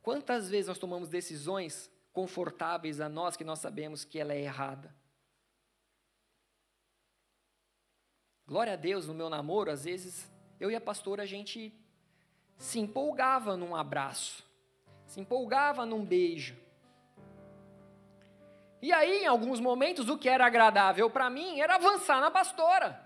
Quantas 0.00 0.48
vezes 0.48 0.68
nós 0.68 0.78
tomamos 0.78 1.08
decisões 1.08 1.90
confortáveis 2.12 3.00
a 3.00 3.08
nós 3.08 3.36
que 3.36 3.44
nós 3.44 3.58
sabemos 3.58 4.04
que 4.04 4.18
ela 4.18 4.32
é 4.32 4.40
errada? 4.40 4.94
Glória 8.46 8.74
a 8.74 8.76
Deus, 8.76 9.08
no 9.08 9.12
meu 9.12 9.28
namoro, 9.28 9.72
às 9.72 9.84
vezes 9.84 10.30
eu 10.58 10.70
e 10.70 10.76
a 10.76 10.80
pastora, 10.80 11.22
a 11.22 11.26
gente 11.26 11.72
se 12.56 12.78
empolgava 12.78 13.56
num 13.56 13.76
abraço, 13.76 14.44
se 15.06 15.20
empolgava 15.20 15.84
num 15.84 16.04
beijo. 16.04 16.56
E 18.80 18.92
aí, 18.92 19.24
em 19.24 19.26
alguns 19.26 19.58
momentos, 19.58 20.08
o 20.08 20.18
que 20.18 20.28
era 20.28 20.46
agradável 20.46 21.10
para 21.10 21.28
mim 21.28 21.60
era 21.60 21.74
avançar 21.76 22.20
na 22.20 22.30
pastora. 22.30 23.04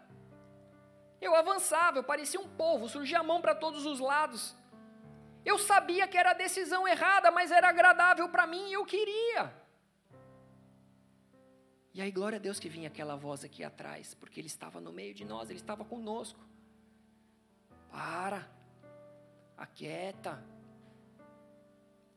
Eu 1.20 1.34
avançava, 1.34 1.98
eu 1.98 2.05
parecia 2.05 2.40
um 2.40 2.48
povo, 2.48 2.88
surgia 2.88 3.20
a 3.20 3.22
mão 3.22 3.40
para 3.40 3.55
todos 3.55 3.86
os 3.86 4.01
lados. 4.01 4.57
Eu 5.44 5.59
sabia 5.59 6.07
que 6.07 6.18
era 6.18 6.30
a 6.30 6.34
decisão 6.34 6.86
errada, 6.86 7.30
mas 7.30 7.51
era 7.51 7.68
agradável 7.68 8.28
para 8.28 8.46
mim 8.46 8.68
e 8.68 8.72
eu 8.72 8.84
queria. 8.84 9.55
E 11.92 12.01
aí, 12.01 12.11
glória 12.11 12.36
a 12.36 12.40
Deus 12.40 12.61
que 12.61 12.68
vinha 12.68 12.88
aquela 12.88 13.16
voz 13.16 13.44
aqui 13.44 13.64
atrás, 13.64 14.14
porque 14.14 14.40
Ele 14.40 14.46
estava 14.46 14.80
no 14.80 14.92
meio 14.92 15.12
de 15.12 15.24
nós, 15.24 15.51
Ele 15.51 15.59
estava 15.59 15.84
conosco. 15.84 16.38
Para. 17.91 18.49
Aquieta. 19.57 20.43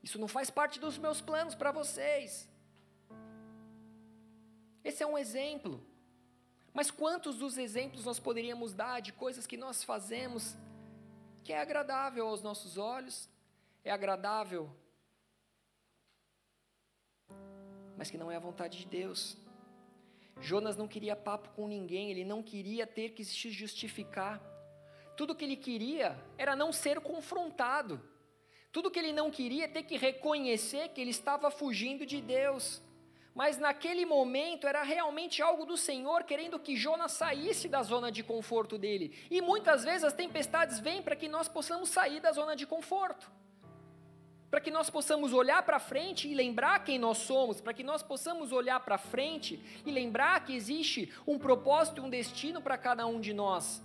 Isso 0.01 0.19
não 0.19 0.27
faz 0.27 0.49
parte 0.49 0.79
dos 0.79 0.97
meus 0.97 1.21
planos 1.21 1.55
para 1.55 1.71
vocês. 1.71 2.49
Esse 4.83 5.01
é 5.01 5.07
um 5.07 5.17
exemplo. 5.17 5.81
Mas 6.73 6.89
quantos 6.89 7.37
dos 7.37 7.57
exemplos 7.57 8.03
nós 8.03 8.19
poderíamos 8.19 8.73
dar 8.73 8.99
de 8.99 9.13
coisas 9.13 9.45
que 9.45 9.55
nós 9.55 9.83
fazemos 9.83 10.57
que 11.43 11.53
é 11.53 11.59
agradável 11.59 12.27
aos 12.27 12.41
nossos 12.41 12.77
olhos, 12.77 13.29
é 13.83 13.91
agradável, 13.91 14.69
mas 17.97 18.09
que 18.09 18.17
não 18.17 18.31
é 18.31 18.37
a 18.37 18.39
vontade 18.39 18.79
de 18.79 18.85
Deus? 18.85 19.37
Jonas 20.39 20.75
não 20.75 20.87
queria 20.87 21.15
papo 21.15 21.49
com 21.49 21.67
ninguém, 21.67 22.09
ele 22.09 22.25
não 22.25 22.41
queria 22.41 22.87
ter 22.87 23.09
que 23.09 23.23
se 23.23 23.51
justificar. 23.51 24.41
Tudo 25.15 25.35
que 25.35 25.45
ele 25.45 25.55
queria 25.55 26.17
era 26.37 26.55
não 26.55 26.71
ser 26.71 26.99
confrontado. 26.99 28.01
Tudo 28.71 28.89
que 28.89 28.97
ele 28.97 29.13
não 29.13 29.29
queria 29.29 29.65
é 29.65 29.67
ter 29.67 29.83
que 29.83 29.97
reconhecer 29.97 30.89
que 30.89 30.99
ele 30.99 31.11
estava 31.11 31.51
fugindo 31.51 32.05
de 32.05 32.19
Deus. 32.19 32.81
Mas 33.35 33.57
naquele 33.57 34.05
momento 34.05 34.67
era 34.67 34.83
realmente 34.83 35.41
algo 35.41 35.65
do 35.65 35.75
Senhor 35.75 36.23
querendo 36.23 36.59
que 36.59 36.75
Jonas 36.75 37.11
saísse 37.13 37.67
da 37.67 37.81
zona 37.83 38.11
de 38.11 38.23
conforto 38.23 38.77
dele. 38.77 39.15
E 39.29 39.41
muitas 39.41 39.83
vezes 39.83 40.03
as 40.03 40.13
tempestades 40.13 40.79
vêm 40.79 41.01
para 41.01 41.15
que 41.15 41.27
nós 41.27 41.47
possamos 41.47 41.89
sair 41.89 42.19
da 42.19 42.31
zona 42.31 42.55
de 42.55 42.65
conforto. 42.65 43.31
Para 44.51 44.61
que 44.61 44.69
nós 44.69 44.87
possamos 44.87 45.33
olhar 45.33 45.63
para 45.63 45.79
frente 45.79 46.27
e 46.27 46.35
lembrar 46.35 46.83
quem 46.83 46.99
nós 46.99 47.19
somos, 47.19 47.59
para 47.59 47.73
que 47.73 47.83
nós 47.83 48.03
possamos 48.03 48.51
olhar 48.51 48.79
para 48.81 48.99
frente 48.99 49.59
e 49.83 49.89
lembrar 49.91 50.45
que 50.45 50.55
existe 50.55 51.11
um 51.25 51.39
propósito 51.39 52.01
e 52.01 52.05
um 52.05 52.09
destino 52.09 52.61
para 52.61 52.77
cada 52.77 53.05
um 53.07 53.19
de 53.19 53.33
nós. 53.33 53.81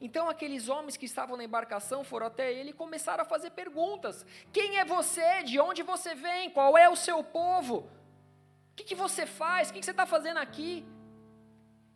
Então 0.00 0.28
aqueles 0.28 0.68
homens 0.68 0.96
que 0.96 1.06
estavam 1.06 1.36
na 1.36 1.44
embarcação 1.44 2.04
foram 2.04 2.26
até 2.26 2.52
ele 2.52 2.70
e 2.70 2.74
começaram 2.74 3.22
a 3.22 3.26
fazer 3.26 3.50
perguntas: 3.50 4.26
Quem 4.52 4.78
é 4.78 4.84
você? 4.84 5.42
De 5.42 5.58
onde 5.58 5.82
você 5.82 6.14
vem? 6.14 6.50
Qual 6.50 6.76
é 6.76 6.88
o 6.88 6.96
seu 6.96 7.22
povo? 7.24 7.78
O 8.72 8.76
que, 8.76 8.84
que 8.84 8.94
você 8.94 9.24
faz? 9.24 9.70
O 9.70 9.72
que, 9.72 9.80
que 9.80 9.84
você 9.84 9.90
está 9.92 10.04
fazendo 10.04 10.38
aqui? 10.38 10.86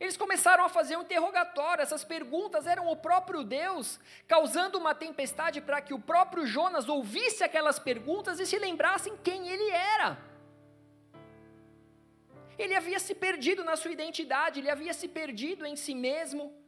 Eles 0.01 0.17
começaram 0.17 0.65
a 0.65 0.69
fazer 0.71 0.97
um 0.97 1.03
interrogatório, 1.03 1.83
essas 1.83 2.03
perguntas 2.03 2.67
eram 2.67 2.89
o 2.89 2.97
próprio 2.97 3.45
Deus, 3.45 4.01
causando 4.27 4.79
uma 4.79 4.95
tempestade 4.95 5.61
para 5.61 5.83
que 5.83 5.93
o 5.93 5.99
próprio 5.99 6.47
Jonas 6.47 6.89
ouvisse 6.89 7.45
aquelas 7.45 7.79
perguntas 7.79 8.41
e 8.41 8.47
se 8.47 8.59
lembrassem 8.59 9.15
quem 9.23 9.49
ele 9.49 9.71
era. 9.71 10.17
Ele 12.59 12.75
havia 12.75 12.99
se 12.99 13.15
perdido 13.15 13.63
na 13.63 13.77
sua 13.77 13.91
identidade, 13.91 14.61
ele 14.61 14.71
havia 14.71 14.95
se 14.95 15.07
perdido 15.07 15.67
em 15.67 15.77
si 15.77 15.95
mesmo. 15.95 16.60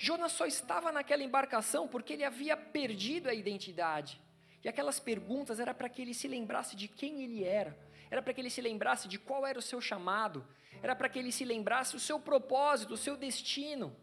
Jonas 0.00 0.30
só 0.30 0.46
estava 0.46 0.92
naquela 0.92 1.24
embarcação 1.24 1.88
porque 1.88 2.12
ele 2.12 2.22
havia 2.22 2.56
perdido 2.56 3.28
a 3.28 3.34
identidade. 3.34 4.20
E 4.62 4.68
aquelas 4.68 5.00
perguntas 5.00 5.58
era 5.58 5.74
para 5.74 5.88
que 5.88 6.00
ele 6.00 6.14
se 6.14 6.28
lembrasse 6.28 6.76
de 6.76 6.86
quem 6.86 7.24
ele 7.24 7.42
era, 7.42 7.76
era 8.08 8.22
para 8.22 8.32
que 8.32 8.40
ele 8.40 8.48
se 8.48 8.60
lembrasse 8.60 9.08
de 9.08 9.18
qual 9.18 9.44
era 9.44 9.58
o 9.58 9.62
seu 9.62 9.80
chamado, 9.80 10.46
era 10.80 10.94
para 10.94 11.08
que 11.08 11.18
ele 11.18 11.32
se 11.32 11.44
lembrasse 11.44 11.96
o 11.96 12.00
seu 12.00 12.20
propósito, 12.20 12.94
o 12.94 12.96
seu 12.96 13.16
destino. 13.16 13.94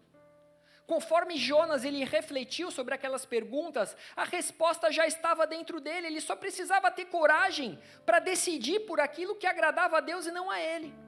Conforme 0.86 1.38
Jonas 1.38 1.86
ele 1.86 2.04
refletiu 2.04 2.70
sobre 2.70 2.94
aquelas 2.94 3.26
perguntas, 3.26 3.96
a 4.18 4.26
resposta 4.26 4.92
já 4.92 5.08
estava 5.08 5.48
dentro 5.48 5.80
dele, 5.80 6.08
ele 6.08 6.22
só 6.22 6.36
precisava 6.36 6.92
ter 6.92 7.06
coragem 7.06 7.80
para 8.06 8.20
decidir 8.20 8.82
por 8.82 9.00
aquilo 9.00 9.36
que 9.36 9.48
agradava 9.48 9.98
a 9.98 10.02
Deus 10.02 10.28
e 10.28 10.32
não 10.32 10.52
a 10.52 10.60
ele. 10.60 11.05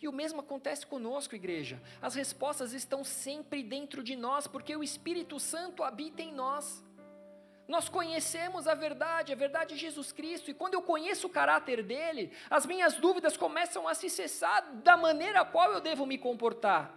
E 0.00 0.08
o 0.08 0.12
mesmo 0.12 0.40
acontece 0.40 0.86
conosco, 0.86 1.34
igreja. 1.34 1.80
As 2.02 2.14
respostas 2.14 2.72
estão 2.72 3.02
sempre 3.04 3.62
dentro 3.62 4.02
de 4.02 4.16
nós, 4.16 4.46
porque 4.46 4.76
o 4.76 4.82
Espírito 4.82 5.40
Santo 5.40 5.82
habita 5.82 6.20
em 6.20 6.32
nós. 6.32 6.84
Nós 7.66 7.88
conhecemos 7.88 8.68
a 8.68 8.74
verdade, 8.74 9.32
a 9.32 9.36
verdade 9.36 9.74
de 9.74 9.80
Jesus 9.80 10.12
Cristo, 10.12 10.50
e 10.50 10.54
quando 10.54 10.74
eu 10.74 10.82
conheço 10.82 11.26
o 11.26 11.30
caráter 11.30 11.82
dele, 11.82 12.30
as 12.50 12.66
minhas 12.66 12.96
dúvidas 12.96 13.36
começam 13.36 13.88
a 13.88 13.94
se 13.94 14.10
cessar 14.10 14.60
da 14.82 14.96
maneira 14.96 15.40
a 15.40 15.44
qual 15.44 15.72
eu 15.72 15.80
devo 15.80 16.04
me 16.04 16.18
comportar. 16.18 16.94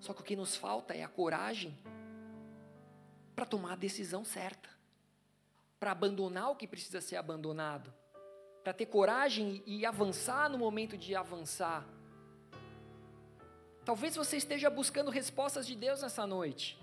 Só 0.00 0.14
que 0.14 0.22
o 0.22 0.24
que 0.24 0.36
nos 0.36 0.56
falta 0.56 0.94
é 0.94 1.02
a 1.02 1.08
coragem 1.08 1.76
para 3.34 3.44
tomar 3.44 3.72
a 3.72 3.76
decisão 3.76 4.24
certa, 4.24 4.68
para 5.78 5.90
abandonar 5.90 6.50
o 6.50 6.56
que 6.56 6.66
precisa 6.66 7.00
ser 7.00 7.16
abandonado, 7.16 7.92
para 8.64 8.72
ter 8.72 8.86
coragem 8.86 9.62
e 9.66 9.84
avançar 9.84 10.48
no 10.48 10.56
momento 10.56 10.96
de 10.96 11.14
avançar. 11.14 11.84
Talvez 13.84 14.16
você 14.16 14.38
esteja 14.38 14.70
buscando 14.70 15.10
respostas 15.10 15.66
de 15.66 15.76
Deus 15.76 16.00
nessa 16.00 16.26
noite. 16.26 16.80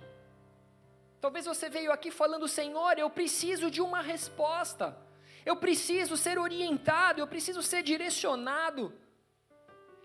Talvez 1.19 1.45
você 1.45 1.69
veio 1.69 1.91
aqui 1.91 2.11
falando, 2.11 2.47
Senhor, 2.47 2.99
eu 2.99 3.09
preciso 3.09 3.71
de 3.71 3.81
uma 3.81 3.99
resposta. 3.99 4.95
Eu 5.43 5.55
preciso 5.55 6.15
ser 6.15 6.37
orientado, 6.37 7.19
eu 7.19 7.25
preciso 7.25 7.63
ser 7.63 7.81
direcionado. 7.81 8.93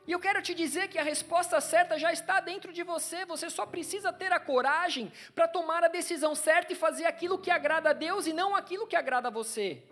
E 0.06 0.12
eu 0.12 0.18
quero 0.18 0.40
te 0.40 0.54
dizer 0.54 0.88
que 0.88 0.98
a 0.98 1.02
resposta 1.02 1.60
certa 1.60 1.98
já 1.98 2.10
está 2.10 2.40
dentro 2.40 2.72
de 2.72 2.82
você, 2.82 3.26
você 3.26 3.50
só 3.50 3.66
precisa 3.66 4.14
ter 4.14 4.32
a 4.32 4.40
coragem 4.40 5.12
para 5.34 5.46
tomar 5.46 5.84
a 5.84 5.88
decisão 5.88 6.34
certa 6.34 6.72
e 6.72 6.76
fazer 6.76 7.04
aquilo 7.04 7.36
que 7.36 7.50
agrada 7.50 7.90
a 7.90 7.92
Deus 7.92 8.26
e 8.26 8.32
não 8.32 8.56
aquilo 8.56 8.86
que 8.86 8.96
agrada 8.96 9.28
a 9.28 9.30
você. 9.30 9.82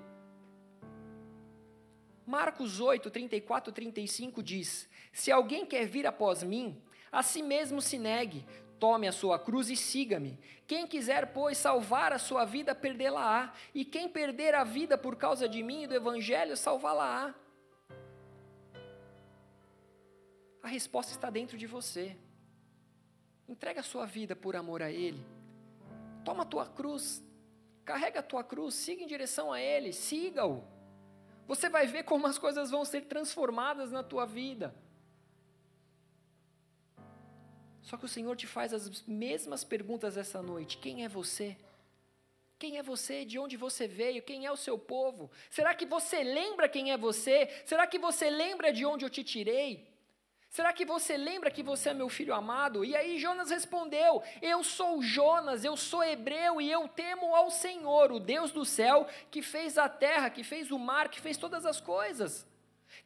Marcos 2.26 2.80
8, 2.80 3.10
34, 3.10 3.72
35 3.72 4.42
diz: 4.42 4.88
Se 5.12 5.30
alguém 5.30 5.66
quer 5.66 5.86
vir 5.86 6.06
após 6.06 6.42
mim, 6.42 6.82
a 7.12 7.22
si 7.22 7.42
mesmo 7.42 7.80
se 7.80 7.98
negue, 7.98 8.44
Tome 8.78 9.08
a 9.08 9.12
sua 9.12 9.38
cruz 9.38 9.70
e 9.70 9.76
siga-me. 9.76 10.38
Quem 10.66 10.86
quiser, 10.86 11.32
pois, 11.32 11.56
salvar 11.56 12.12
a 12.12 12.18
sua 12.18 12.44
vida, 12.44 12.74
perdê-la-á. 12.74 13.54
E 13.74 13.82
quem 13.82 14.08
perder 14.08 14.54
a 14.54 14.62
vida 14.62 14.98
por 14.98 15.16
causa 15.16 15.48
de 15.48 15.62
mim 15.62 15.84
e 15.84 15.86
do 15.86 15.94
Evangelho, 15.94 16.54
salvá-la-á. 16.54 17.34
A 20.62 20.68
resposta 20.68 21.12
está 21.12 21.30
dentro 21.30 21.56
de 21.56 21.66
você. 21.66 22.16
Entrega 23.48 23.80
a 23.80 23.82
sua 23.82 24.06
vida 24.06 24.34
por 24.34 24.56
amor 24.56 24.82
a 24.82 24.90
Ele. 24.90 25.24
Toma 26.24 26.42
a 26.42 26.46
tua 26.46 26.66
cruz. 26.66 27.22
Carrega 27.86 28.20
a 28.20 28.22
tua 28.22 28.42
cruz. 28.42 28.74
Siga 28.74 29.02
em 29.02 29.06
direção 29.06 29.52
a 29.52 29.60
Ele. 29.60 29.92
Siga-o. 29.92 30.62
Você 31.46 31.68
vai 31.68 31.86
ver 31.86 32.04
como 32.04 32.26
as 32.26 32.38
coisas 32.38 32.70
vão 32.70 32.84
ser 32.84 33.02
transformadas 33.02 33.90
na 33.90 34.02
tua 34.02 34.24
vida. 34.24 34.74
Só 37.82 37.96
que 37.96 38.06
o 38.06 38.08
Senhor 38.08 38.34
te 38.34 38.46
faz 38.46 38.72
as 38.72 39.02
mesmas 39.06 39.62
perguntas 39.62 40.16
essa 40.16 40.40
noite: 40.42 40.78
quem 40.78 41.04
é 41.04 41.08
você? 41.08 41.56
Quem 42.58 42.78
é 42.78 42.82
você? 42.82 43.24
De 43.24 43.38
onde 43.38 43.56
você 43.56 43.86
veio? 43.86 44.22
Quem 44.22 44.46
é 44.46 44.50
o 44.50 44.56
seu 44.56 44.78
povo? 44.78 45.30
Será 45.50 45.74
que 45.74 45.84
você 45.84 46.22
lembra 46.22 46.68
quem 46.68 46.92
é 46.92 46.96
você? 46.96 47.48
Será 47.66 47.86
que 47.86 47.98
você 47.98 48.30
lembra 48.30 48.72
de 48.72 48.86
onde 48.86 49.04
eu 49.04 49.10
te 49.10 49.22
tirei? 49.22 49.93
Será 50.54 50.72
que 50.72 50.84
você 50.84 51.16
lembra 51.16 51.50
que 51.50 51.64
você 51.64 51.88
é 51.88 51.92
meu 51.94 52.08
filho 52.08 52.32
amado? 52.32 52.84
E 52.84 52.94
aí 52.94 53.18
Jonas 53.18 53.50
respondeu: 53.50 54.22
Eu 54.40 54.62
sou 54.62 55.02
Jonas, 55.02 55.64
eu 55.64 55.76
sou 55.76 56.04
hebreu 56.04 56.60
e 56.60 56.70
eu 56.70 56.86
temo 56.86 57.34
ao 57.34 57.50
Senhor, 57.50 58.12
o 58.12 58.20
Deus 58.20 58.52
do 58.52 58.64
céu, 58.64 59.08
que 59.32 59.42
fez 59.42 59.76
a 59.76 59.88
terra, 59.88 60.30
que 60.30 60.44
fez 60.44 60.70
o 60.70 60.78
mar, 60.78 61.08
que 61.08 61.20
fez 61.20 61.36
todas 61.36 61.66
as 61.66 61.80
coisas. 61.80 62.46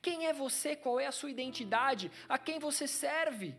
Quem 0.03 0.27
é 0.27 0.33
você? 0.35 0.77
Qual 0.77 1.01
é 1.01 1.07
a 1.07 1.11
sua 1.11 1.31
identidade? 1.31 2.13
A 2.29 2.37
quem 2.37 2.59
você 2.59 2.87
serve? 2.87 3.57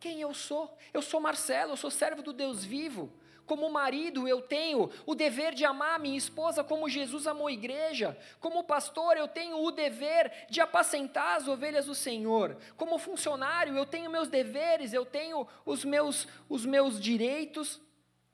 Quem 0.00 0.20
eu 0.20 0.34
sou? 0.34 0.76
Eu 0.92 1.02
sou 1.02 1.20
Marcelo, 1.20 1.74
eu 1.74 1.76
sou 1.76 1.88
servo 1.92 2.20
do 2.20 2.32
Deus 2.32 2.64
vivo. 2.64 3.12
Como 3.50 3.68
marido, 3.68 4.28
eu 4.28 4.40
tenho 4.40 4.88
o 5.04 5.12
dever 5.12 5.52
de 5.52 5.64
amar 5.64 5.98
minha 5.98 6.16
esposa 6.16 6.62
como 6.62 6.88
Jesus 6.88 7.26
amou 7.26 7.48
a 7.48 7.52
igreja. 7.52 8.16
Como 8.38 8.62
pastor, 8.62 9.16
eu 9.16 9.26
tenho 9.26 9.60
o 9.60 9.72
dever 9.72 10.46
de 10.48 10.60
apacentar 10.60 11.36
as 11.36 11.48
ovelhas 11.48 11.86
do 11.86 11.94
Senhor. 11.96 12.56
Como 12.76 12.96
funcionário, 12.96 13.76
eu 13.76 13.84
tenho 13.84 14.08
meus 14.08 14.28
deveres, 14.28 14.92
eu 14.92 15.04
tenho 15.04 15.48
os 15.66 15.84
meus, 15.84 16.28
os 16.48 16.64
meus 16.64 17.00
direitos 17.00 17.80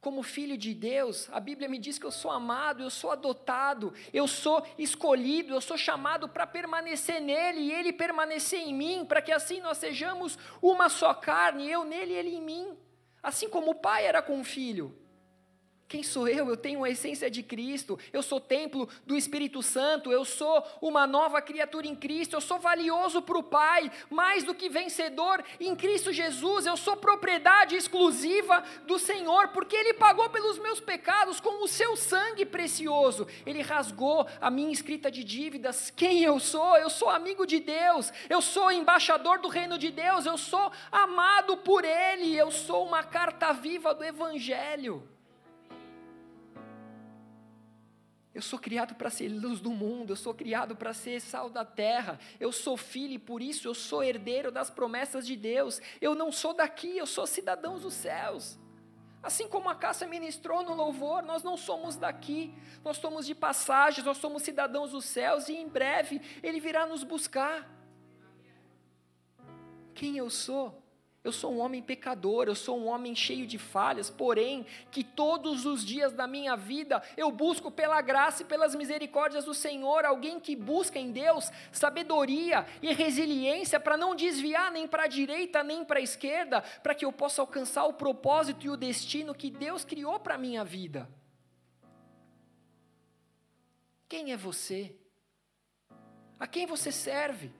como 0.02 0.22
filho 0.22 0.58
de 0.58 0.74
Deus, 0.74 1.30
a 1.32 1.40
Bíblia 1.40 1.66
me 1.66 1.78
diz 1.78 1.98
que 1.98 2.04
eu 2.04 2.12
sou 2.12 2.30
amado, 2.30 2.82
eu 2.82 2.90
sou 2.90 3.10
adotado, 3.10 3.94
eu 4.12 4.28
sou 4.28 4.62
escolhido, 4.76 5.54
eu 5.54 5.62
sou 5.62 5.78
chamado 5.78 6.28
para 6.28 6.46
permanecer 6.46 7.22
nele 7.22 7.60
e 7.60 7.72
ele 7.72 7.90
permanecer 7.90 8.60
em 8.60 8.74
mim, 8.74 9.06
para 9.06 9.22
que 9.22 9.32
assim 9.32 9.62
nós 9.62 9.78
sejamos 9.78 10.38
uma 10.60 10.90
só 10.90 11.14
carne, 11.14 11.70
eu 11.70 11.84
nele 11.84 12.12
e 12.12 12.16
ele 12.16 12.36
em 12.36 12.42
mim. 12.42 12.76
Assim 13.22 13.48
como 13.48 13.72
o 13.72 13.74
pai 13.74 14.06
era 14.06 14.22
com 14.22 14.40
o 14.40 14.44
filho. 14.44 15.05
Quem 15.88 16.02
sou 16.02 16.26
eu? 16.26 16.48
Eu 16.48 16.56
tenho 16.56 16.82
a 16.82 16.90
essência 16.90 17.30
de 17.30 17.44
Cristo, 17.44 17.96
eu 18.12 18.20
sou 18.20 18.40
templo 18.40 18.88
do 19.06 19.16
Espírito 19.16 19.62
Santo, 19.62 20.10
eu 20.10 20.24
sou 20.24 20.60
uma 20.82 21.06
nova 21.06 21.40
criatura 21.40 21.86
em 21.86 21.94
Cristo, 21.94 22.34
eu 22.34 22.40
sou 22.40 22.58
valioso 22.58 23.22
para 23.22 23.38
o 23.38 23.42
Pai, 23.42 23.92
mais 24.10 24.42
do 24.42 24.52
que 24.52 24.68
vencedor 24.68 25.44
em 25.60 25.76
Cristo 25.76 26.12
Jesus, 26.12 26.66
eu 26.66 26.76
sou 26.76 26.96
propriedade 26.96 27.76
exclusiva 27.76 28.64
do 28.84 28.98
Senhor, 28.98 29.48
porque 29.48 29.76
Ele 29.76 29.94
pagou 29.94 30.28
pelos 30.28 30.58
meus 30.58 30.80
pecados 30.80 31.38
com 31.38 31.62
o 31.62 31.68
seu 31.68 31.96
sangue 31.96 32.44
precioso, 32.44 33.24
Ele 33.46 33.62
rasgou 33.62 34.26
a 34.40 34.50
minha 34.50 34.72
escrita 34.72 35.08
de 35.08 35.22
dívidas. 35.22 35.90
Quem 35.90 36.20
eu 36.24 36.40
sou? 36.40 36.76
Eu 36.76 36.90
sou 36.90 37.08
amigo 37.08 37.46
de 37.46 37.60
Deus, 37.60 38.12
eu 38.28 38.42
sou 38.42 38.72
embaixador 38.72 39.38
do 39.38 39.46
reino 39.46 39.78
de 39.78 39.92
Deus, 39.92 40.26
eu 40.26 40.36
sou 40.36 40.72
amado 40.90 41.56
por 41.58 41.84
Ele, 41.84 42.34
eu 42.34 42.50
sou 42.50 42.84
uma 42.84 43.04
carta 43.04 43.52
viva 43.52 43.94
do 43.94 44.02
Evangelho. 44.02 45.15
Eu 48.36 48.42
sou 48.42 48.58
criado 48.58 48.94
para 48.94 49.08
ser 49.08 49.30
luz 49.30 49.60
do 49.60 49.70
mundo, 49.70 50.10
eu 50.10 50.16
sou 50.16 50.34
criado 50.34 50.76
para 50.76 50.92
ser 50.92 51.22
sal 51.22 51.48
da 51.48 51.64
terra, 51.64 52.20
eu 52.38 52.52
sou 52.52 52.76
filho 52.76 53.14
e 53.14 53.18
por 53.18 53.40
isso 53.40 53.66
eu 53.66 53.72
sou 53.72 54.04
herdeiro 54.04 54.52
das 54.52 54.68
promessas 54.68 55.26
de 55.26 55.34
Deus. 55.34 55.80
Eu 56.02 56.14
não 56.14 56.30
sou 56.30 56.52
daqui, 56.52 56.98
eu 56.98 57.06
sou 57.06 57.26
cidadão 57.26 57.78
dos 57.78 57.94
céus. 57.94 58.58
Assim 59.22 59.48
como 59.48 59.70
a 59.70 59.74
Cássia 59.74 60.06
ministrou 60.06 60.62
no 60.62 60.74
louvor, 60.74 61.22
nós 61.22 61.42
não 61.42 61.56
somos 61.56 61.96
daqui, 61.96 62.52
nós 62.84 62.98
somos 62.98 63.24
de 63.24 63.34
passagem, 63.34 64.04
nós 64.04 64.18
somos 64.18 64.42
cidadãos 64.42 64.90
dos 64.90 65.06
céus 65.06 65.48
e 65.48 65.54
em 65.54 65.66
breve 65.66 66.20
Ele 66.42 66.60
virá 66.60 66.84
nos 66.84 67.02
buscar. 67.02 67.66
Quem 69.94 70.18
eu 70.18 70.28
sou? 70.28 70.85
Eu 71.26 71.32
sou 71.32 71.52
um 71.52 71.58
homem 71.58 71.82
pecador, 71.82 72.46
eu 72.46 72.54
sou 72.54 72.78
um 72.78 72.86
homem 72.86 73.12
cheio 73.12 73.48
de 73.48 73.58
falhas, 73.58 74.08
porém, 74.08 74.64
que 74.92 75.02
todos 75.02 75.66
os 75.66 75.84
dias 75.84 76.12
da 76.12 76.24
minha 76.24 76.54
vida 76.54 77.02
eu 77.16 77.32
busco 77.32 77.68
pela 77.68 78.00
graça 78.00 78.42
e 78.42 78.46
pelas 78.46 78.76
misericórdias 78.76 79.44
do 79.44 79.52
Senhor, 79.52 80.04
alguém 80.04 80.38
que 80.38 80.54
busca 80.54 81.00
em 81.00 81.10
Deus 81.10 81.50
sabedoria 81.72 82.64
e 82.80 82.92
resiliência 82.92 83.80
para 83.80 83.96
não 83.96 84.14
desviar 84.14 84.70
nem 84.70 84.86
para 84.86 85.02
a 85.02 85.08
direita 85.08 85.64
nem 85.64 85.84
para 85.84 85.98
a 85.98 86.02
esquerda, 86.02 86.60
para 86.80 86.94
que 86.94 87.04
eu 87.04 87.10
possa 87.10 87.42
alcançar 87.42 87.86
o 87.86 87.94
propósito 87.94 88.64
e 88.64 88.70
o 88.70 88.76
destino 88.76 89.34
que 89.34 89.50
Deus 89.50 89.84
criou 89.84 90.20
para 90.20 90.36
a 90.36 90.38
minha 90.38 90.64
vida. 90.64 91.10
Quem 94.08 94.30
é 94.30 94.36
você? 94.36 94.94
A 96.38 96.46
quem 96.46 96.66
você 96.66 96.92
serve? 96.92 97.52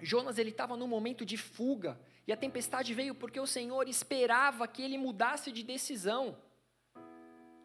Jonas 0.00 0.38
ele 0.38 0.50
estava 0.50 0.76
num 0.76 0.86
momento 0.86 1.24
de 1.24 1.36
fuga, 1.36 1.98
e 2.26 2.32
a 2.32 2.36
tempestade 2.36 2.94
veio 2.94 3.14
porque 3.14 3.40
o 3.40 3.46
Senhor 3.46 3.88
esperava 3.88 4.68
que 4.68 4.82
ele 4.82 4.96
mudasse 4.96 5.50
de 5.50 5.62
decisão. 5.62 6.36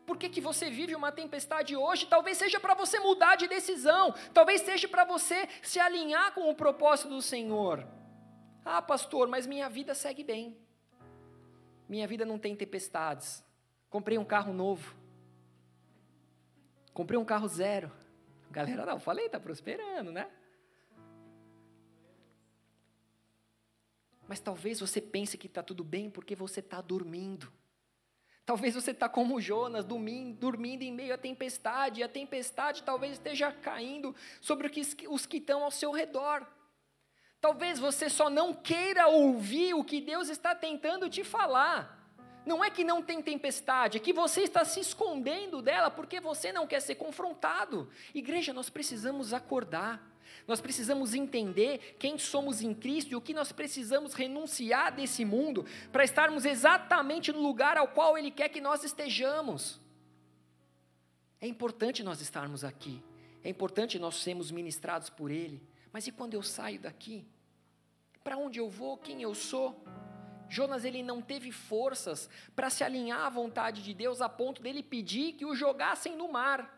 Por 0.06 0.18
que, 0.18 0.30
que 0.30 0.40
você 0.40 0.70
vive 0.70 0.96
uma 0.96 1.12
tempestade 1.12 1.76
hoje? 1.76 2.08
Talvez 2.08 2.38
seja 2.38 2.60
para 2.60 2.74
você 2.74 3.00
mudar 3.00 3.36
de 3.36 3.48
decisão, 3.48 4.14
talvez 4.34 4.62
seja 4.62 4.88
para 4.88 5.04
você 5.04 5.48
se 5.62 5.80
alinhar 5.80 6.34
com 6.34 6.50
o 6.50 6.56
propósito 6.56 7.10
do 7.10 7.22
Senhor. 7.22 7.86
Ah, 8.64 8.82
pastor, 8.82 9.28
mas 9.28 9.46
minha 9.46 9.70
vida 9.70 9.94
segue 9.94 10.24
bem. 10.24 10.58
Minha 11.88 12.08
vida 12.08 12.26
não 12.26 12.40
tem 12.40 12.56
tempestades. 12.56 13.44
Comprei 13.90 14.18
um 14.18 14.26
carro 14.26 14.54
novo. 14.54 14.96
Comprei 16.94 17.20
um 17.20 17.26
carro 17.26 17.48
zero. 17.48 17.92
Galera, 18.50 18.86
não, 18.86 19.00
falei, 19.00 19.28
está 19.28 19.40
prosperando, 19.40 20.12
né? 20.12 20.30
Mas 24.28 24.40
talvez 24.40 24.80
você 24.80 25.00
pense 25.00 25.38
que 25.38 25.48
está 25.48 25.64
tudo 25.64 25.84
bem 25.84 26.10
porque 26.10 26.36
você 26.36 26.60
está 26.60 26.82
dormindo. 26.82 27.52
Talvez 28.46 28.76
você 28.76 28.92
está 28.92 29.10
como 29.10 29.42
Jonas, 29.42 29.84
dormindo, 29.84 30.38
dormindo 30.38 30.82
em 30.82 30.92
meio 30.94 31.14
à 31.14 31.18
tempestade, 31.18 32.00
e 32.00 32.04
a 32.04 32.08
tempestade 32.08 32.82
talvez 32.82 33.14
esteja 33.14 33.52
caindo 33.52 34.16
sobre 34.40 34.72
os 35.10 35.26
que 35.26 35.38
estão 35.38 35.64
ao 35.64 35.72
seu 35.72 35.92
redor. 35.92 36.48
Talvez 37.42 37.78
você 37.78 38.10
só 38.10 38.30
não 38.30 38.54
queira 38.54 39.08
ouvir 39.08 39.74
o 39.74 39.84
que 39.84 40.00
Deus 40.00 40.30
está 40.30 40.56
tentando 40.56 41.10
te 41.10 41.24
falar. 41.26 41.98
Não 42.46 42.64
é 42.64 42.70
que 42.70 42.86
não 42.86 43.02
tem 43.02 43.22
tempestade, 43.22 43.98
é 43.98 44.00
que 44.00 44.14
você 44.14 44.44
está 44.44 44.64
se 44.64 44.80
escondendo 44.80 45.62
dela 45.62 45.92
porque 45.92 46.22
você 46.22 46.54
não 46.54 46.66
quer 46.66 46.80
ser 46.80 46.96
confrontado. 46.96 47.90
Igreja, 48.16 48.54
nós 48.54 48.70
precisamos 48.70 49.34
acordar. 49.34 50.02
Nós 50.48 50.62
precisamos 50.62 51.14
entender 51.14 51.98
quem 52.00 52.18
somos 52.18 52.62
em 52.62 52.74
Cristo 52.74 53.12
e 53.12 53.16
o 53.16 53.22
que 53.22 53.34
nós 53.34 53.52
precisamos 53.52 54.14
renunciar 54.14 54.96
desse 54.96 55.26
mundo 55.26 55.66
para 55.92 56.06
estarmos 56.06 56.46
exatamente 56.46 57.34
no 57.34 57.42
lugar 57.42 57.78
ao 57.78 57.90
qual 57.90 58.18
Ele 58.18 58.32
quer 58.32 58.48
que 58.48 58.62
nós 58.62 58.84
estejamos. 58.84 59.80
É 61.42 61.48
importante 61.48 62.02
nós 62.02 62.22
estarmos 62.22 62.64
aqui, 62.64 63.04
é 63.44 63.50
importante 63.50 64.00
nós 64.00 64.16
sermos 64.16 64.50
ministrados 64.50 65.10
por 65.10 65.30
Ele, 65.30 65.62
mas 65.92 66.08
e 66.08 66.12
quando 66.12 66.34
eu 66.34 66.42
saio 66.42 66.80
daqui? 66.80 67.26
Para 68.24 68.38
onde 68.38 68.60
eu 68.60 68.70
vou? 68.70 68.98
Quem 68.98 69.22
eu 69.22 69.36
sou? 69.36 69.84
Jonas 70.50 70.86
ele 70.86 71.04
não 71.04 71.22
teve 71.22 71.52
forças 71.52 72.30
para 72.56 72.70
se 72.70 72.84
alinhar 72.84 73.20
à 73.20 73.30
vontade 73.30 73.84
de 73.84 73.94
Deus 73.94 74.22
a 74.22 74.30
ponto 74.30 74.62
dele 74.62 74.82
pedir 74.82 75.34
que 75.34 75.46
o 75.46 75.56
jogassem 75.56 76.16
no 76.16 76.32
mar. 76.32 76.77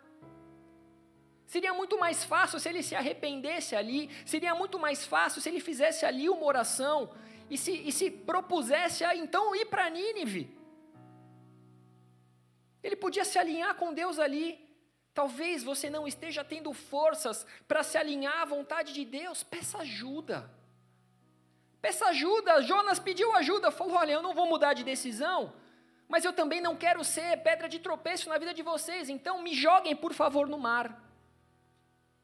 Seria 1.50 1.74
muito 1.74 1.98
mais 1.98 2.24
fácil 2.24 2.60
se 2.60 2.70
ele 2.70 2.84
se 2.84 2.96
arrependesse 2.96 3.76
ali, 3.76 4.08
seria 4.24 4.54
muito 4.54 4.78
mais 4.78 5.04
fácil 5.04 5.42
se 5.42 5.50
ele 5.50 5.60
fizesse 5.60 6.06
ali 6.06 6.30
uma 6.30 6.46
oração 6.46 7.10
e 7.50 7.58
se, 7.58 7.72
e 7.72 7.92
se 7.92 8.12
propusesse 8.12 9.04
a 9.04 9.16
então 9.16 9.56
ir 9.56 9.66
para 9.66 9.90
Nínive. 9.90 10.56
Ele 12.84 12.96
podia 12.96 13.26
se 13.26 13.40
alinhar 13.40 13.74
com 13.74 13.92
Deus 13.92 14.20
ali. 14.20 14.64
Talvez 15.12 15.64
você 15.64 15.90
não 15.90 16.08
esteja 16.08 16.44
tendo 16.44 16.72
forças 16.72 17.48
para 17.68 17.82
se 17.82 17.98
alinhar 17.98 18.44
à 18.44 18.46
vontade 18.46 18.94
de 18.94 19.04
Deus, 19.04 19.42
peça 19.42 19.80
ajuda. 19.80 20.48
Peça 21.82 22.06
ajuda. 22.10 22.62
Jonas 22.62 23.00
pediu 23.00 23.36
ajuda, 23.36 23.72
falou: 23.72 23.96
Olha, 23.96 24.12
eu 24.12 24.22
não 24.22 24.36
vou 24.36 24.46
mudar 24.46 24.76
de 24.76 24.84
decisão, 24.84 25.52
mas 26.08 26.24
eu 26.24 26.32
também 26.32 26.62
não 26.62 26.76
quero 26.76 27.04
ser 27.04 27.42
pedra 27.42 27.68
de 27.68 27.80
tropeço 27.80 28.30
na 28.30 28.38
vida 28.38 28.54
de 28.54 28.62
vocês, 28.62 29.10
então 29.10 29.42
me 29.42 29.56
joguem, 29.56 29.96
por 29.96 30.14
favor, 30.14 30.48
no 30.48 30.60
mar. 30.60 31.09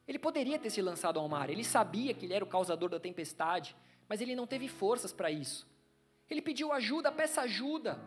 Ele 0.07 0.19
poderia 0.19 0.59
ter 0.59 0.69
se 0.69 0.81
lançado 0.81 1.19
ao 1.19 1.27
mar, 1.27 1.49
ele 1.49 1.63
sabia 1.63 2.13
que 2.13 2.25
ele 2.25 2.33
era 2.33 2.45
o 2.45 2.47
causador 2.47 2.89
da 2.89 2.99
tempestade, 2.99 3.75
mas 4.07 4.21
ele 4.21 4.35
não 4.35 4.45
teve 4.45 4.67
forças 4.67 5.11
para 5.11 5.31
isso. 5.31 5.67
Ele 6.29 6.41
pediu 6.41 6.71
ajuda, 6.71 7.11
peça 7.11 7.41
ajuda 7.41 7.99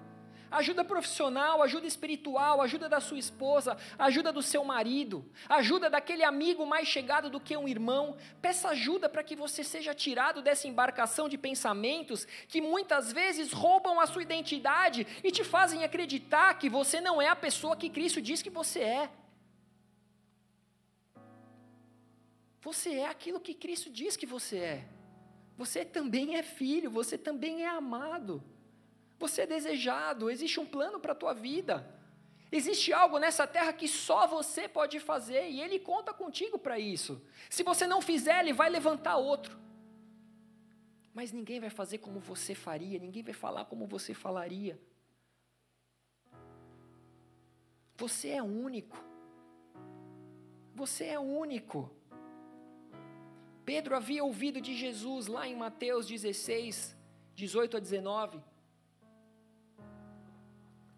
ajuda 0.50 0.84
profissional, 0.84 1.62
ajuda 1.62 1.86
espiritual, 1.86 2.60
ajuda 2.60 2.88
da 2.88 3.00
sua 3.00 3.18
esposa, 3.18 3.76
ajuda 3.98 4.32
do 4.32 4.42
seu 4.42 4.64
marido, 4.64 5.24
ajuda 5.48 5.90
daquele 5.90 6.24
amigo 6.24 6.64
mais 6.64 6.88
chegado 6.88 7.28
do 7.30 7.40
que 7.40 7.56
um 7.56 7.68
irmão. 7.68 8.16
Peça 8.40 8.70
ajuda 8.70 9.08
para 9.08 9.22
que 9.22 9.36
você 9.36 9.62
seja 9.62 9.94
tirado 9.94 10.42
dessa 10.42 10.68
embarcação 10.68 11.28
de 11.28 11.36
pensamentos 11.36 12.26
que 12.48 12.60
muitas 12.60 13.12
vezes 13.12 13.52
roubam 13.52 14.00
a 14.00 14.06
sua 14.06 14.22
identidade 14.22 15.06
e 15.22 15.30
te 15.30 15.44
fazem 15.44 15.84
acreditar 15.84 16.54
que 16.54 16.68
você 16.68 17.00
não 17.00 17.20
é 17.20 17.28
a 17.28 17.36
pessoa 17.36 17.76
que 17.76 17.90
Cristo 17.90 18.20
diz 18.20 18.42
que 18.42 18.50
você 18.50 18.80
é. 18.80 19.10
Você 22.60 22.90
é 22.94 23.06
aquilo 23.06 23.40
que 23.40 23.54
Cristo 23.54 23.90
diz 23.90 24.16
que 24.16 24.26
você 24.26 24.58
é. 24.58 24.88
Você 25.56 25.84
também 25.84 26.36
é 26.36 26.42
filho, 26.42 26.90
você 26.90 27.16
também 27.16 27.62
é 27.64 27.68
amado. 27.68 28.42
Você 29.18 29.42
é 29.42 29.46
desejado, 29.46 30.30
existe 30.30 30.60
um 30.60 30.66
plano 30.66 31.00
para 31.00 31.12
a 31.12 31.16
tua 31.16 31.34
vida. 31.34 31.94
Existe 32.50 32.92
algo 32.92 33.18
nessa 33.18 33.46
terra 33.46 33.72
que 33.72 33.86
só 33.86 34.26
você 34.26 34.68
pode 34.68 34.98
fazer 35.00 35.50
e 35.50 35.60
Ele 35.60 35.78
conta 35.78 36.14
contigo 36.14 36.58
para 36.58 36.78
isso. 36.78 37.20
Se 37.50 37.62
você 37.62 37.86
não 37.86 38.00
fizer, 38.00 38.40
Ele 38.40 38.52
vai 38.52 38.70
levantar 38.70 39.16
outro. 39.16 39.58
Mas 41.12 41.32
ninguém 41.32 41.60
vai 41.60 41.68
fazer 41.68 41.98
como 41.98 42.20
você 42.20 42.54
faria, 42.54 42.98
ninguém 42.98 43.22
vai 43.22 43.34
falar 43.34 43.64
como 43.66 43.86
você 43.86 44.14
falaria. 44.14 44.80
Você 47.96 48.28
é 48.28 48.42
único. 48.42 48.96
Você 50.74 51.06
é 51.06 51.18
único. 51.18 51.97
Pedro 53.68 53.94
havia 53.94 54.24
ouvido 54.24 54.62
de 54.62 54.74
Jesus 54.74 55.26
lá 55.26 55.46
em 55.46 55.54
Mateus 55.54 56.06
16, 56.06 56.96
18 57.34 57.76
a 57.76 57.80
19. 57.80 58.40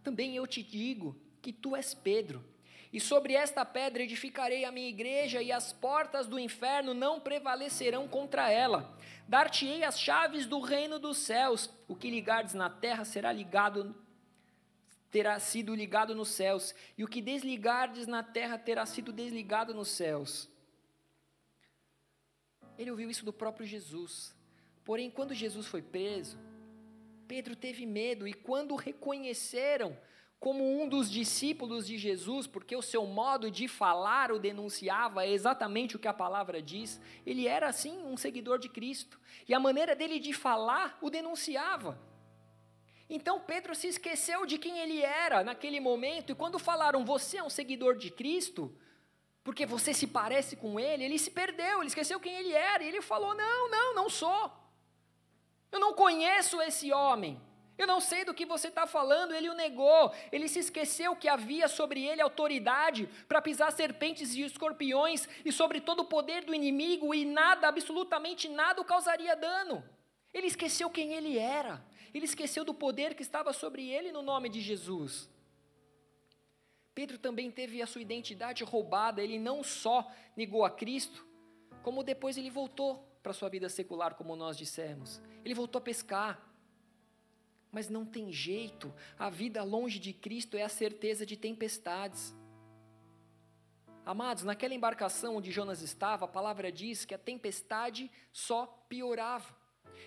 Também 0.05 0.37
eu 0.37 0.47
te 0.47 0.63
digo 0.63 1.21
que 1.43 1.53
tu 1.53 1.75
és 1.75 1.95
Pedro, 1.95 2.45
e 2.93 3.01
sobre 3.01 3.33
esta 3.33 3.65
pedra 3.65 4.05
edificarei 4.05 4.65
a 4.65 4.71
minha 4.71 4.89
igreja, 4.89 5.43
e 5.43 5.51
as 5.51 5.73
portas 5.73 6.29
do 6.29 6.39
inferno 6.39 6.95
não 6.95 7.19
prevalecerão 7.19 8.07
contra 8.07 8.49
ela. 8.49 8.97
Dar-te-ei 9.27 9.83
as 9.83 9.99
chaves 9.99 10.47
do 10.47 10.61
reino 10.61 11.01
dos 11.01 11.19
céus. 11.19 11.69
O 11.89 11.97
que 11.97 12.09
ligardes 12.09 12.55
na 12.55 12.71
terra 12.71 13.05
será 13.05 13.33
ligado 13.33 13.97
terá 15.11 15.41
sido 15.41 15.75
ligado 15.75 16.15
nos 16.15 16.29
céus, 16.29 16.73
e 16.97 17.03
o 17.03 17.09
que 17.09 17.21
desligardes 17.21 18.07
na 18.07 18.23
terra 18.23 18.57
terá 18.57 18.87
sido 18.87 19.13
desligado 19.13 19.75
nos 19.75 19.89
céus. 19.89 20.49
Ele 22.81 22.91
ouviu 22.91 23.11
isso 23.11 23.27
do 23.27 23.33
próprio 23.33 23.67
Jesus. 23.67 24.35
Porém, 24.87 25.11
quando 25.11 25.35
Jesus 25.35 25.67
foi 25.67 25.83
preso, 25.83 26.39
Pedro 27.29 27.55
teve 27.55 27.85
medo 27.85 28.27
e 28.27 28.33
quando 28.33 28.73
o 28.73 28.77
reconheceram 28.77 29.95
como 30.39 30.65
um 30.65 30.89
dos 30.89 31.11
discípulos 31.11 31.87
de 31.87 31.99
Jesus, 31.99 32.47
porque 32.47 32.75
o 32.75 32.81
seu 32.81 33.05
modo 33.05 33.51
de 33.51 33.69
falar 33.69 34.33
o 34.33 34.39
denunciava 34.39 35.27
exatamente 35.27 35.95
o 35.95 35.99
que 35.99 36.09
a 36.09 36.15
palavra 36.15 36.63
diz, 36.63 36.99
ele 37.27 37.47
era 37.47 37.69
assim 37.69 38.03
um 38.03 38.17
seguidor 38.17 38.59
de 38.59 38.71
Cristo, 38.71 39.21
e 39.47 39.53
a 39.53 39.61
maneira 39.61 39.95
dele 39.95 40.19
de 40.19 40.33
falar 40.33 40.97
o 41.03 41.11
denunciava. 41.11 42.01
Então 43.11 43.39
Pedro 43.41 43.75
se 43.75 43.89
esqueceu 43.89 44.47
de 44.47 44.57
quem 44.57 44.79
ele 44.79 45.03
era 45.03 45.45
naquele 45.45 45.81
momento, 45.81 46.33
e 46.33 46.35
quando 46.35 46.59
falaram, 46.59 47.05
você 47.05 47.37
é 47.37 47.45
um 47.45 47.51
seguidor 47.51 47.99
de 47.99 48.11
Cristo, 48.11 48.75
porque 49.51 49.67
você 49.67 49.93
se 49.93 50.07
parece 50.07 50.55
com 50.55 50.79
ele, 50.79 51.03
ele 51.03 51.19
se 51.19 51.29
perdeu, 51.29 51.81
ele 51.81 51.89
esqueceu 51.89 52.21
quem 52.21 52.33
ele 52.37 52.53
era, 52.53 52.85
e 52.85 52.87
ele 52.87 53.03
falou: 53.03 53.35
Não, 53.35 53.69
não, 53.69 53.95
não 53.97 54.09
sou. 54.09 54.49
Eu 55.73 55.81
não 55.81 55.93
conheço 55.93 56.63
esse 56.63 56.93
homem. 56.93 57.41
Eu 57.77 57.85
não 57.85 58.01
sei 58.01 58.25
do 58.25 58.33
que 58.33 58.47
você 58.47 58.69
está 58.69 58.87
falando. 58.87 59.35
Ele 59.35 59.49
o 59.49 59.55
negou. 59.55 60.15
Ele 60.31 60.47
se 60.47 60.61
esqueceu 60.61 61.17
que 61.17 61.29
havia 61.29 61.67
sobre 61.67 62.07
ele 62.07 62.23
autoridade 62.23 63.09
para 63.27 63.43
pisar 63.43 63.73
serpentes 63.73 64.37
e 64.37 64.43
escorpiões 64.43 65.29
e 65.45 65.51
sobre 65.51 65.81
todo 65.81 66.01
o 66.03 66.05
poder 66.17 66.45
do 66.45 66.55
inimigo 66.55 67.13
e 67.13 67.25
nada, 67.25 67.67
absolutamente 67.67 68.49
nada, 68.49 68.81
o 68.81 68.85
causaria 68.85 69.35
dano. 69.35 69.83
Ele 70.33 70.47
esqueceu 70.47 70.89
quem 70.89 71.15
ele 71.15 71.37
era. 71.39 71.85
Ele 72.15 72.25
esqueceu 72.25 72.65
do 72.65 72.73
poder 72.73 73.17
que 73.17 73.23
estava 73.23 73.53
sobre 73.53 73.89
ele 73.91 74.13
no 74.13 74.23
nome 74.23 74.49
de 74.49 74.61
Jesus. 74.61 75.29
Pedro 76.95 77.19
também 77.19 77.51
teve 77.51 77.81
a 77.81 77.87
sua 77.87 78.03
identidade 78.03 78.65
roubada. 78.65 79.23
Ele 79.23 79.39
não 79.39 79.63
só 79.63 80.11
negou 80.37 80.65
a 80.65 80.71
Cristo, 80.71 81.27
como 81.83 82.03
depois 82.03 82.37
ele 82.37 82.51
voltou 82.51 83.07
para 83.23 83.33
sua 83.33 83.49
vida 83.49 83.69
secular, 83.69 84.15
como 84.15 84.37
nós 84.37 84.57
dissemos. 84.57 85.21
Ele 85.45 85.55
voltou 85.55 85.79
a 85.79 85.83
pescar. 85.83 86.47
Mas 87.73 87.89
não 87.89 88.05
tem 88.05 88.33
jeito, 88.33 88.93
a 89.17 89.31
vida 89.31 89.63
longe 89.63 90.01
de 90.01 90.13
Cristo 90.13 90.57
é 90.57 90.63
a 90.63 90.69
certeza 90.69 91.25
de 91.25 91.37
tempestades. 91.37 92.35
Amados, 94.05 94.43
naquela 94.43 94.75
embarcação 94.75 95.37
onde 95.37 95.53
Jonas 95.53 95.81
estava, 95.81 96.25
a 96.25 96.29
palavra 96.29 96.73
diz 96.73 97.05
que 97.05 97.15
a 97.15 97.19
tempestade 97.19 98.11
só 98.33 98.67
piorava. 98.89 99.60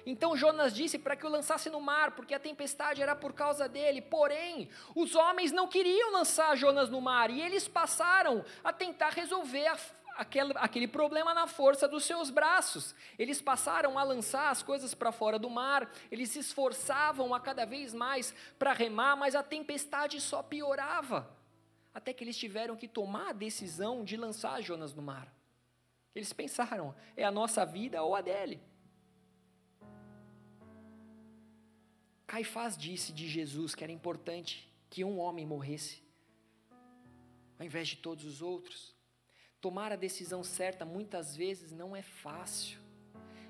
Então 0.05 0.35
Jonas 0.35 0.73
disse 0.73 0.97
para 0.97 1.15
que 1.15 1.25
o 1.25 1.29
lançasse 1.29 1.69
no 1.69 1.81
mar, 1.81 2.11
porque 2.11 2.33
a 2.33 2.39
tempestade 2.39 3.01
era 3.01 3.15
por 3.15 3.33
causa 3.33 3.67
dele. 3.67 4.01
Porém, 4.01 4.69
os 4.95 5.15
homens 5.15 5.51
não 5.51 5.67
queriam 5.67 6.11
lançar 6.11 6.55
Jonas 6.55 6.89
no 6.89 7.01
mar 7.01 7.29
e 7.29 7.41
eles 7.41 7.67
passaram 7.67 8.43
a 8.63 8.71
tentar 8.71 9.09
resolver 9.09 9.67
a 9.67 9.77
aquele, 10.15 10.53
aquele 10.55 10.87
problema 10.87 11.33
na 11.33 11.47
força 11.47 11.87
dos 11.87 12.05
seus 12.05 12.29
braços. 12.29 12.95
Eles 13.17 13.41
passaram 13.41 13.97
a 13.97 14.03
lançar 14.03 14.49
as 14.49 14.63
coisas 14.63 14.93
para 14.93 15.11
fora 15.11 15.37
do 15.39 15.49
mar, 15.49 15.91
eles 16.11 16.29
se 16.29 16.39
esforçavam 16.39 17.33
a 17.33 17.39
cada 17.39 17.65
vez 17.65 17.93
mais 17.93 18.33
para 18.57 18.73
remar, 18.73 19.15
mas 19.15 19.35
a 19.35 19.43
tempestade 19.43 20.19
só 20.21 20.41
piorava. 20.41 21.29
Até 21.93 22.11
que 22.13 22.23
eles 22.23 22.37
tiveram 22.37 22.75
que 22.75 22.87
tomar 22.87 23.29
a 23.29 23.33
decisão 23.33 24.03
de 24.03 24.17
lançar 24.17 24.61
Jonas 24.61 24.93
no 24.93 25.01
mar. 25.01 25.31
Eles 26.15 26.33
pensaram: 26.33 26.95
é 27.15 27.23
a 27.23 27.31
nossa 27.31 27.65
vida 27.65 28.01
ou 28.01 28.15
a 28.15 28.21
dele. 28.21 28.61
Caifás 32.33 32.75
disse 32.75 33.13
de 33.13 33.27
Jesus 33.27 33.75
que 33.75 33.83
era 33.83 33.93
importante 33.93 34.67
que 34.89 35.03
um 35.03 35.19
homem 35.19 35.45
morresse, 35.45 36.01
ao 37.59 37.63
invés 37.63 37.89
de 37.89 37.97
todos 37.97 38.25
os 38.25 38.41
outros. 38.41 38.95
Tomar 39.61 39.91
a 39.91 39.95
decisão 39.95 40.43
certa 40.43 40.83
muitas 40.83 41.35
vezes 41.35 41.71
não 41.71 41.95
é 41.95 42.01
fácil. 42.01 42.79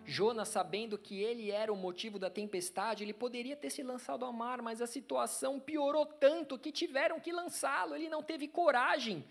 Jonas, 0.03 0.49
sabendo 0.49 0.97
que 0.97 1.21
ele 1.21 1.49
era 1.49 1.71
o 1.71 1.77
motivo 1.77 2.19
da 2.19 2.29
tempestade, 2.29 3.05
ele 3.05 3.13
poderia 3.13 3.55
ter 3.55 3.69
se 3.69 3.81
lançado 3.81 4.25
ao 4.25 4.33
mar, 4.33 4.61
mas 4.61 4.81
a 4.81 4.85
situação 4.85 5.61
piorou 5.61 6.05
tanto 6.05 6.59
que 6.59 6.69
tiveram 6.69 7.21
que 7.21 7.31
lançá-lo. 7.31 7.95
Ele 7.95 8.09
não 8.09 8.21
teve 8.21 8.49
coragem 8.49 9.23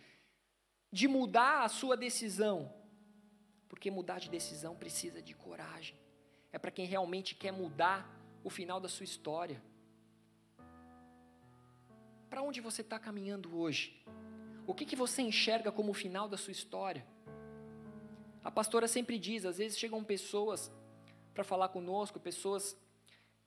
de 0.90 1.06
mudar 1.06 1.62
a 1.62 1.68
sua 1.68 1.94
decisão. 1.94 2.72
Porque 3.68 3.90
mudar 3.90 4.18
de 4.18 4.30
decisão 4.30 4.74
precisa 4.74 5.20
de 5.20 5.34
coragem. 5.34 5.94
É 6.50 6.58
para 6.58 6.70
quem 6.70 6.86
realmente 6.86 7.34
quer 7.34 7.52
mudar 7.52 8.21
o 8.44 8.50
final 8.50 8.80
da 8.80 8.88
sua 8.88 9.04
história. 9.04 9.62
Para 12.28 12.42
onde 12.42 12.60
você 12.60 12.82
está 12.82 12.98
caminhando 12.98 13.56
hoje? 13.58 14.02
O 14.66 14.74
que, 14.74 14.86
que 14.86 14.96
você 14.96 15.22
enxerga 15.22 15.70
como 15.70 15.90
o 15.90 15.94
final 15.94 16.28
da 16.28 16.36
sua 16.36 16.52
história? 16.52 17.06
A 18.42 18.50
pastora 18.50 18.88
sempre 18.88 19.18
diz: 19.18 19.44
às 19.44 19.58
vezes 19.58 19.78
chegam 19.78 20.02
pessoas 20.02 20.70
para 21.34 21.44
falar 21.44 21.68
conosco, 21.68 22.18
pessoas 22.20 22.76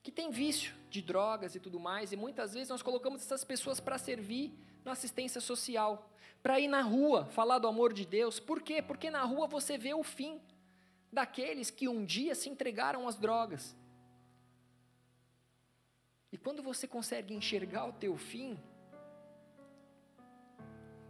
que 0.04 0.12
têm 0.12 0.30
vício 0.30 0.76
de 0.90 1.02
drogas 1.02 1.56
e 1.56 1.60
tudo 1.60 1.80
mais, 1.80 2.12
e 2.12 2.16
muitas 2.16 2.54
vezes 2.54 2.70
nós 2.70 2.82
colocamos 2.82 3.22
essas 3.22 3.44
pessoas 3.44 3.80
para 3.80 3.98
servir 3.98 4.54
na 4.84 4.92
assistência 4.92 5.42
social, 5.42 6.12
para 6.44 6.60
ir 6.60 6.68
na 6.68 6.82
rua 6.82 7.26
falar 7.26 7.58
do 7.58 7.68
amor 7.68 7.92
de 7.92 8.06
Deus. 8.06 8.40
Por 8.40 8.62
quê? 8.62 8.82
Porque 8.82 9.10
na 9.10 9.24
rua 9.24 9.48
você 9.48 9.78
vê 9.78 9.94
o 9.94 10.04
fim 10.04 10.40
daqueles 11.12 11.72
que 11.72 11.88
um 11.88 12.06
dia 12.06 12.36
se 12.36 12.50
entregaram 12.50 13.08
às 13.08 13.16
drogas. 13.16 13.76
E 16.32 16.38
quando 16.38 16.62
você 16.62 16.88
consegue 16.88 17.34
enxergar 17.34 17.86
o 17.86 17.94
teu 17.94 18.18
fim, 18.18 18.60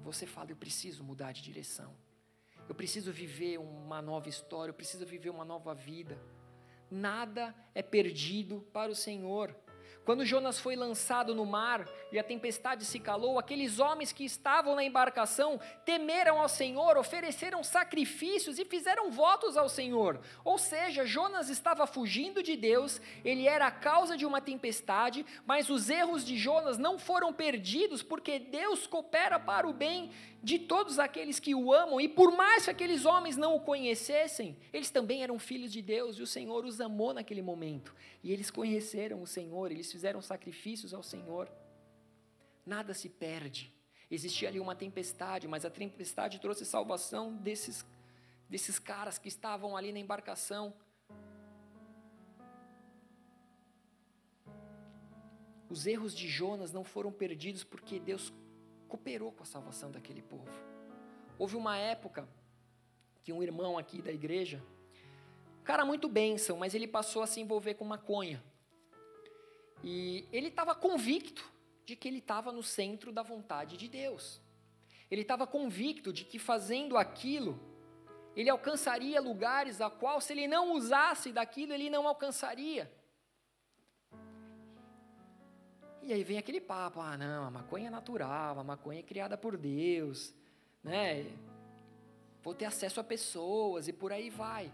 você 0.04 0.26
fala: 0.26 0.52
eu 0.52 0.56
preciso 0.56 1.04
mudar 1.04 1.32
de 1.32 1.42
direção. 1.42 1.96
Eu 2.68 2.76
preciso 2.76 3.12
viver 3.12 3.60
uma 3.60 4.02
nova 4.02 4.28
história, 4.28 4.72
eu 4.72 4.76
preciso 4.76 5.06
viver 5.06 5.30
uma 5.30 5.46
nova 5.46 5.74
vida. 5.74 6.20
Nada 6.90 7.56
é 7.74 7.82
perdido 7.82 8.62
para 8.74 8.92
o 8.92 8.96
Senhor. 8.96 9.56
Quando 10.06 10.24
Jonas 10.24 10.60
foi 10.60 10.76
lançado 10.76 11.34
no 11.34 11.48
mar 11.48 11.90
e 12.12 12.20
a 12.20 12.24
tempestade 12.24 12.86
se 12.86 13.00
calou, 13.00 13.40
aqueles 13.40 13.80
homens 13.80 14.14
que 14.14 14.24
estavam 14.24 14.76
na 14.76 14.84
embarcação 14.84 15.60
temeram 15.84 16.40
ao 16.40 16.48
Senhor, 16.48 16.96
ofereceram 16.96 17.64
sacrifícios 17.64 18.60
e 18.60 18.66
fizeram 18.66 19.10
votos 19.10 19.58
ao 19.58 19.68
Senhor. 19.68 20.22
Ou 20.44 20.60
seja, 20.60 21.08
Jonas 21.08 21.50
estava 21.50 21.88
fugindo 21.88 22.44
de 22.44 22.56
Deus, 22.56 23.02
ele 23.24 23.48
era 23.48 23.66
a 23.66 23.72
causa 23.72 24.16
de 24.16 24.28
uma 24.28 24.40
tempestade, 24.40 25.26
mas 25.44 25.72
os 25.72 25.90
erros 25.90 26.24
de 26.24 26.38
Jonas 26.38 26.78
não 26.78 27.00
foram 27.00 27.34
perdidos 27.34 28.04
porque 28.04 28.38
Deus 28.38 28.86
coopera 28.86 29.40
para 29.40 29.68
o 29.68 29.74
bem 29.74 30.12
de 30.46 30.60
todos 30.60 31.00
aqueles 31.00 31.40
que 31.40 31.56
o 31.56 31.74
amam, 31.74 32.00
e 32.00 32.08
por 32.08 32.32
mais 32.32 32.66
que 32.66 32.70
aqueles 32.70 33.04
homens 33.04 33.36
não 33.36 33.56
o 33.56 33.60
conhecessem, 33.60 34.56
eles 34.72 34.92
também 34.92 35.24
eram 35.24 35.40
filhos 35.40 35.74
de 35.74 35.82
Deus, 35.82 36.20
e 36.20 36.22
o 36.22 36.28
Senhor 36.28 36.64
os 36.66 36.80
amou 36.80 37.16
naquele 37.16 37.42
momento, 37.42 37.96
e 38.24 38.32
eles 38.32 38.52
conheceram 38.52 39.24
o 39.24 39.26
Senhor, 39.26 39.72
eles 39.72 39.92
fizeram 39.92 40.22
sacrifícios 40.22 40.94
ao 40.94 41.02
Senhor. 41.02 41.52
Nada 42.64 42.94
se 42.94 43.10
perde. 43.10 43.74
Existia 44.10 44.48
ali 44.48 44.60
uma 44.60 44.76
tempestade, 44.76 45.48
mas 45.48 45.66
a 45.66 45.70
tempestade 45.72 46.40
trouxe 46.40 46.64
salvação 46.64 47.36
desses, 47.38 47.84
desses 48.48 48.78
caras 48.78 49.18
que 49.18 49.28
estavam 49.28 49.76
ali 49.76 49.92
na 49.92 49.98
embarcação. 49.98 50.76
Os 55.68 55.88
erros 55.88 56.16
de 56.16 56.28
Jonas 56.28 56.72
não 56.72 56.84
foram 56.84 57.12
perdidos 57.12 57.64
porque 57.64 58.00
Deus 58.00 58.32
cooperou 58.96 59.32
com 59.34 59.44
a 59.44 59.46
salvação 59.46 59.92
daquele 59.92 60.22
povo. 60.22 60.50
Houve 61.38 61.58
uma 61.58 61.78
época 61.78 62.28
que 63.24 63.34
um 63.34 63.44
irmão 63.44 63.78
aqui 63.78 64.02
da 64.02 64.12
igreja, 64.12 64.64
um 65.60 65.64
cara 65.64 65.84
muito 65.84 66.08
bênção, 66.08 66.58
mas 66.58 66.74
ele 66.74 66.88
passou 66.88 67.22
a 67.22 67.28
se 67.28 67.42
envolver 67.42 67.74
com 67.74 67.84
maconha. 67.84 68.42
E 69.84 70.26
ele 70.32 70.48
estava 70.48 70.74
convicto 70.74 71.44
de 71.86 71.96
que 71.96 72.08
ele 72.08 72.20
estava 72.20 72.52
no 72.54 72.64
centro 72.64 73.12
da 73.12 73.22
vontade 73.22 73.76
de 73.76 73.90
Deus. 73.90 74.42
Ele 75.12 75.22
estava 75.22 75.46
convicto 75.46 76.14
de 76.14 76.24
que 76.24 76.40
fazendo 76.40 76.98
aquilo, 76.98 77.60
ele 78.36 78.50
alcançaria 78.50 79.20
lugares 79.20 79.82
a 79.82 79.90
qual, 79.90 80.22
se 80.22 80.32
ele 80.32 80.48
não 80.48 80.72
usasse 80.72 81.34
daquilo, 81.34 81.74
ele 81.74 81.90
não 81.90 82.08
alcançaria. 82.08 82.90
E 86.06 86.14
aí 86.14 86.24
vem 86.24 86.38
aquele 86.38 86.62
papo, 86.62 87.02
ah 87.02 87.18
não, 87.18 87.46
a 87.46 87.50
maconha 87.50 87.88
é 87.88 87.90
natural, 87.90 88.60
a 88.60 88.64
maconha 88.64 89.00
é 89.00 89.04
criada 89.04 89.36
por 89.36 89.58
Deus, 89.58 90.36
né? 90.84 91.26
Vou 92.44 92.54
ter 92.54 92.66
acesso 92.66 93.00
a 93.00 93.04
pessoas 93.04 93.88
e 93.88 93.94
por 93.94 94.14
aí 94.14 94.30
vai. 94.30 94.72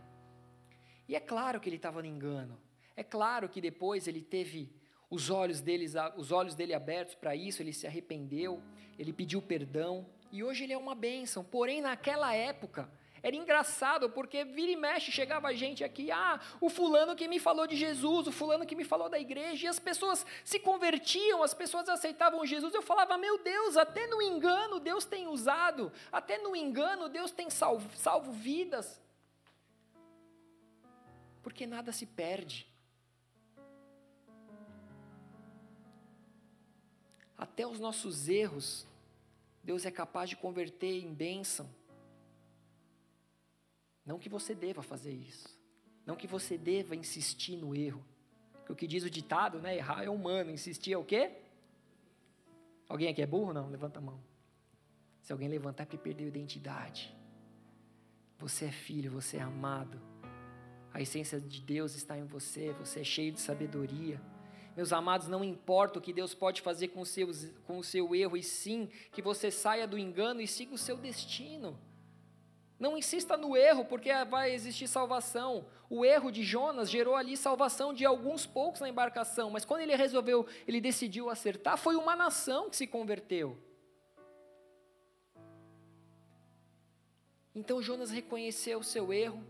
E 1.07 1.15
é 1.15 1.21
claro 1.21 1.61
que 1.61 1.69
ele 1.69 1.77
estava 1.77 2.01
no 2.01 2.07
engano. 2.07 2.59
É 2.97 3.03
claro 3.03 3.47
que 3.47 3.61
depois 3.61 4.09
ele 4.09 4.21
teve 4.21 4.75
os 5.09 5.29
olhos, 5.29 5.61
deles, 5.61 5.93
os 6.17 6.33
olhos 6.33 6.53
dele 6.53 6.73
abertos 6.73 7.15
para 7.15 7.33
isso, 7.33 7.61
ele 7.61 7.71
se 7.71 7.87
arrependeu, 7.87 8.61
ele 8.99 9.13
pediu 9.13 9.41
perdão, 9.41 10.05
e 10.33 10.43
hoje 10.43 10.65
ele 10.65 10.73
é 10.73 10.77
uma 10.77 10.95
bênção. 10.95 11.45
Porém, 11.45 11.81
naquela 11.81 12.35
época, 12.35 12.89
era 13.23 13.35
engraçado, 13.35 14.09
porque 14.09 14.43
vira 14.43 14.71
e 14.71 14.75
mexe, 14.75 15.11
chegava 15.11 15.53
gente 15.53 15.83
aqui, 15.83 16.11
ah, 16.11 16.39
o 16.59 16.69
fulano 16.69 17.15
que 17.15 17.27
me 17.27 17.39
falou 17.39 17.67
de 17.67 17.75
Jesus, 17.75 18.27
o 18.27 18.31
fulano 18.31 18.65
que 18.65 18.75
me 18.75 18.83
falou 18.83 19.09
da 19.09 19.19
igreja, 19.19 19.65
e 19.65 19.69
as 19.69 19.77
pessoas 19.77 20.25
se 20.43 20.59
convertiam, 20.59 21.43
as 21.43 21.53
pessoas 21.53 21.87
aceitavam 21.87 22.45
Jesus. 22.45 22.73
Eu 22.73 22.81
falava, 22.81 23.17
meu 23.17 23.37
Deus, 23.43 23.77
até 23.77 24.07
no 24.07 24.21
engano 24.21 24.79
Deus 24.79 25.05
tem 25.05 25.27
usado, 25.27 25.91
até 26.11 26.39
no 26.39 26.55
engano 26.55 27.09
Deus 27.09 27.31
tem 27.31 27.49
salvo, 27.49 27.95
salvo 27.95 28.31
vidas. 28.31 28.99
Porque 31.43 31.67
nada 31.67 31.91
se 31.91 32.07
perde. 32.07 32.67
Até 37.37 37.65
os 37.65 37.79
nossos 37.79 38.29
erros, 38.29 38.85
Deus 39.63 39.85
é 39.85 39.91
capaz 39.91 40.29
de 40.29 40.35
converter 40.35 41.03
em 41.03 41.13
bênção. 41.13 41.69
Não 44.05 44.19
que 44.19 44.29
você 44.29 44.55
deva 44.55 44.81
fazer 44.81 45.11
isso. 45.13 45.47
Não 46.05 46.15
que 46.15 46.27
você 46.27 46.57
deva 46.57 46.95
insistir 46.95 47.55
no 47.55 47.75
erro. 47.75 48.03
Porque 48.53 48.73
o 48.73 48.75
que 48.75 48.87
diz 48.87 49.03
o 49.03 49.09
ditado, 49.09 49.59
né? 49.59 49.77
Errar 49.77 50.03
é 50.03 50.09
humano, 50.09 50.51
insistir 50.51 50.93
é 50.93 50.97
o 50.97 51.03
quê? 51.03 51.31
Alguém 52.87 53.09
aqui 53.09 53.21
é 53.21 53.27
burro? 53.27 53.53
Não, 53.53 53.69
levanta 53.69 53.99
a 53.99 54.01
mão. 54.01 54.19
Se 55.21 55.31
alguém 55.31 55.47
levantar 55.47 55.83
é 55.83 55.85
porque 55.85 55.97
perdeu 55.97 56.25
a 56.25 56.29
identidade. 56.29 57.15
Você 58.39 58.65
é 58.65 58.71
filho, 58.71 59.11
você 59.11 59.37
é 59.37 59.41
amado. 59.41 60.01
A 60.93 60.99
essência 60.99 61.39
de 61.39 61.61
Deus 61.61 61.95
está 61.95 62.17
em 62.17 62.25
você, 62.25 62.73
você 62.73 63.01
é 63.01 63.03
cheio 63.03 63.31
de 63.31 63.39
sabedoria. 63.39 64.19
Meus 64.75 64.91
amados, 64.91 65.27
não 65.27 65.43
importa 65.43 65.99
o 65.99 66.01
que 66.01 66.11
Deus 66.11 66.33
pode 66.33 66.61
fazer 66.61 66.89
com, 66.89 67.03
seus, 67.05 67.45
com 67.65 67.77
o 67.77 67.83
seu 67.83 68.15
erro, 68.15 68.35
e 68.35 68.43
sim 68.43 68.89
que 69.11 69.21
você 69.21 69.51
saia 69.51 69.87
do 69.87 69.97
engano 69.97 70.41
e 70.41 70.47
siga 70.47 70.73
o 70.73 70.77
seu 70.77 70.97
destino. 70.97 71.77
Não 72.81 72.97
insista 72.97 73.37
no 73.37 73.55
erro, 73.55 73.85
porque 73.85 74.11
vai 74.25 74.51
existir 74.51 74.87
salvação. 74.87 75.67
O 75.87 76.03
erro 76.03 76.31
de 76.31 76.41
Jonas 76.41 76.89
gerou 76.89 77.15
ali 77.15 77.37
salvação 77.37 77.93
de 77.93 78.03
alguns 78.03 78.47
poucos 78.47 78.81
na 78.81 78.89
embarcação, 78.89 79.51
mas 79.51 79.63
quando 79.63 79.81
ele 79.81 79.95
resolveu, 79.95 80.47
ele 80.67 80.81
decidiu 80.81 81.29
acertar, 81.29 81.77
foi 81.77 81.95
uma 81.95 82.15
nação 82.15 82.71
que 82.71 82.75
se 82.75 82.87
converteu. 82.87 83.55
Então 87.53 87.83
Jonas 87.83 88.09
reconheceu 88.09 88.79
o 88.79 88.83
seu 88.83 89.13
erro, 89.13 89.43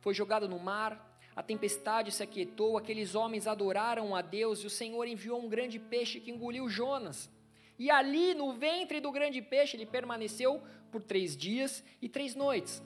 foi 0.00 0.12
jogado 0.12 0.46
no 0.46 0.58
mar, 0.58 1.18
a 1.34 1.42
tempestade 1.42 2.12
se 2.12 2.22
aquietou, 2.22 2.76
aqueles 2.76 3.14
homens 3.14 3.46
adoraram 3.46 4.14
a 4.14 4.20
Deus 4.20 4.58
e 4.58 4.66
o 4.66 4.70
Senhor 4.70 5.08
enviou 5.08 5.40
um 5.40 5.48
grande 5.48 5.78
peixe 5.78 6.20
que 6.20 6.30
engoliu 6.30 6.68
Jonas. 6.68 7.30
E 7.78 7.90
ali 7.90 8.34
no 8.34 8.52
ventre 8.52 9.00
do 9.00 9.10
grande 9.10 9.42
peixe 9.42 9.76
ele 9.76 9.86
permaneceu 9.86 10.62
por 10.90 11.02
três 11.02 11.36
dias 11.36 11.84
e 12.00 12.08
três 12.08 12.34
noites. 12.34 12.82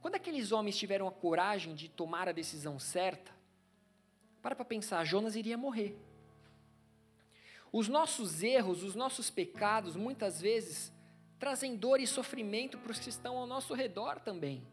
Quando 0.00 0.16
aqueles 0.16 0.52
homens 0.52 0.76
tiveram 0.76 1.08
a 1.08 1.12
coragem 1.12 1.74
de 1.74 1.88
tomar 1.88 2.28
a 2.28 2.32
decisão 2.32 2.78
certa, 2.78 3.32
para 4.42 4.54
para 4.54 4.64
pensar, 4.64 5.02
Jonas 5.04 5.34
iria 5.34 5.56
morrer. 5.56 5.96
Os 7.72 7.88
nossos 7.88 8.42
erros, 8.42 8.84
os 8.84 8.94
nossos 8.94 9.30
pecados, 9.30 9.96
muitas 9.96 10.40
vezes, 10.40 10.92
trazem 11.38 11.74
dor 11.74 11.98
e 11.98 12.06
sofrimento 12.06 12.78
para 12.78 12.92
os 12.92 12.98
que 12.98 13.08
estão 13.08 13.36
ao 13.36 13.46
nosso 13.46 13.74
redor 13.74 14.20
também. 14.20 14.64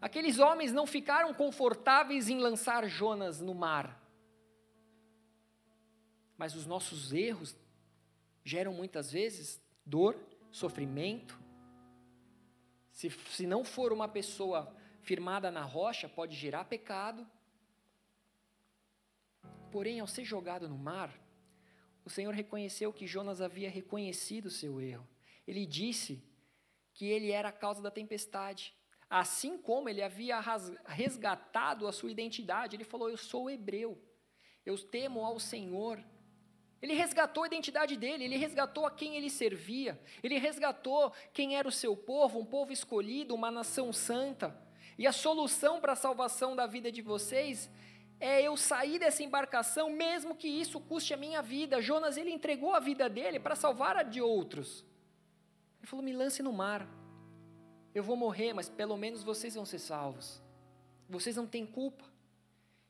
Aqueles 0.00 0.38
homens 0.38 0.70
não 0.70 0.86
ficaram 0.86 1.32
confortáveis 1.32 2.28
em 2.28 2.38
lançar 2.38 2.86
Jonas 2.86 3.40
no 3.40 3.54
mar. 3.54 4.03
Mas 6.36 6.54
os 6.54 6.66
nossos 6.66 7.12
erros 7.12 7.56
geram 8.44 8.72
muitas 8.72 9.10
vezes 9.10 9.60
dor, 9.84 10.18
sofrimento. 10.50 11.38
Se, 12.90 13.10
se 13.10 13.46
não 13.46 13.64
for 13.64 13.92
uma 13.92 14.08
pessoa 14.08 14.74
firmada 15.02 15.50
na 15.50 15.62
rocha, 15.62 16.08
pode 16.08 16.34
gerar 16.36 16.64
pecado. 16.64 17.26
Porém, 19.70 20.00
ao 20.00 20.06
ser 20.06 20.24
jogado 20.24 20.68
no 20.68 20.78
mar, 20.78 21.12
o 22.04 22.10
Senhor 22.10 22.34
reconheceu 22.34 22.92
que 22.92 23.06
Jonas 23.06 23.40
havia 23.40 23.70
reconhecido 23.70 24.50
seu 24.50 24.80
erro. 24.80 25.08
Ele 25.46 25.66
disse 25.66 26.22
que 26.92 27.06
ele 27.06 27.30
era 27.30 27.48
a 27.48 27.52
causa 27.52 27.82
da 27.82 27.90
tempestade. 27.90 28.74
Assim 29.08 29.58
como 29.58 29.88
ele 29.88 30.02
havia 30.02 30.38
resgatado 30.86 31.86
a 31.86 31.92
sua 31.92 32.10
identidade, 32.10 32.76
ele 32.76 32.84
falou: 32.84 33.10
Eu 33.10 33.16
sou 33.16 33.50
hebreu, 33.50 34.00
eu 34.64 34.78
temo 34.78 35.24
ao 35.24 35.38
Senhor, 35.38 36.02
ele 36.84 36.92
resgatou 36.92 37.44
a 37.44 37.46
identidade 37.46 37.96
dele, 37.96 38.24
ele 38.24 38.36
resgatou 38.36 38.84
a 38.84 38.90
quem 38.90 39.16
ele 39.16 39.30
servia, 39.30 39.98
ele 40.22 40.36
resgatou 40.36 41.14
quem 41.32 41.56
era 41.56 41.66
o 41.66 41.72
seu 41.72 41.96
povo, 41.96 42.38
um 42.38 42.44
povo 42.44 42.72
escolhido, 42.72 43.34
uma 43.34 43.50
nação 43.50 43.90
santa. 43.90 44.54
E 44.98 45.06
a 45.06 45.12
solução 45.12 45.80
para 45.80 45.94
a 45.94 45.96
salvação 45.96 46.54
da 46.54 46.66
vida 46.66 46.92
de 46.92 47.00
vocês 47.00 47.70
é 48.20 48.42
eu 48.42 48.54
sair 48.54 48.98
dessa 48.98 49.22
embarcação, 49.22 49.88
mesmo 49.88 50.34
que 50.34 50.46
isso 50.46 50.78
custe 50.78 51.14
a 51.14 51.16
minha 51.16 51.40
vida. 51.40 51.80
Jonas, 51.80 52.18
ele 52.18 52.30
entregou 52.30 52.74
a 52.74 52.80
vida 52.80 53.08
dele 53.08 53.40
para 53.40 53.56
salvar 53.56 53.96
a 53.96 54.02
de 54.02 54.20
outros. 54.20 54.84
Ele 55.78 55.86
falou: 55.86 56.04
me 56.04 56.12
lance 56.12 56.42
no 56.42 56.52
mar. 56.52 56.86
Eu 57.94 58.02
vou 58.02 58.14
morrer, 58.14 58.52
mas 58.52 58.68
pelo 58.68 58.98
menos 58.98 59.24
vocês 59.24 59.54
vão 59.54 59.64
ser 59.64 59.78
salvos. 59.78 60.42
Vocês 61.08 61.34
não 61.34 61.46
têm 61.46 61.64
culpa. 61.64 62.04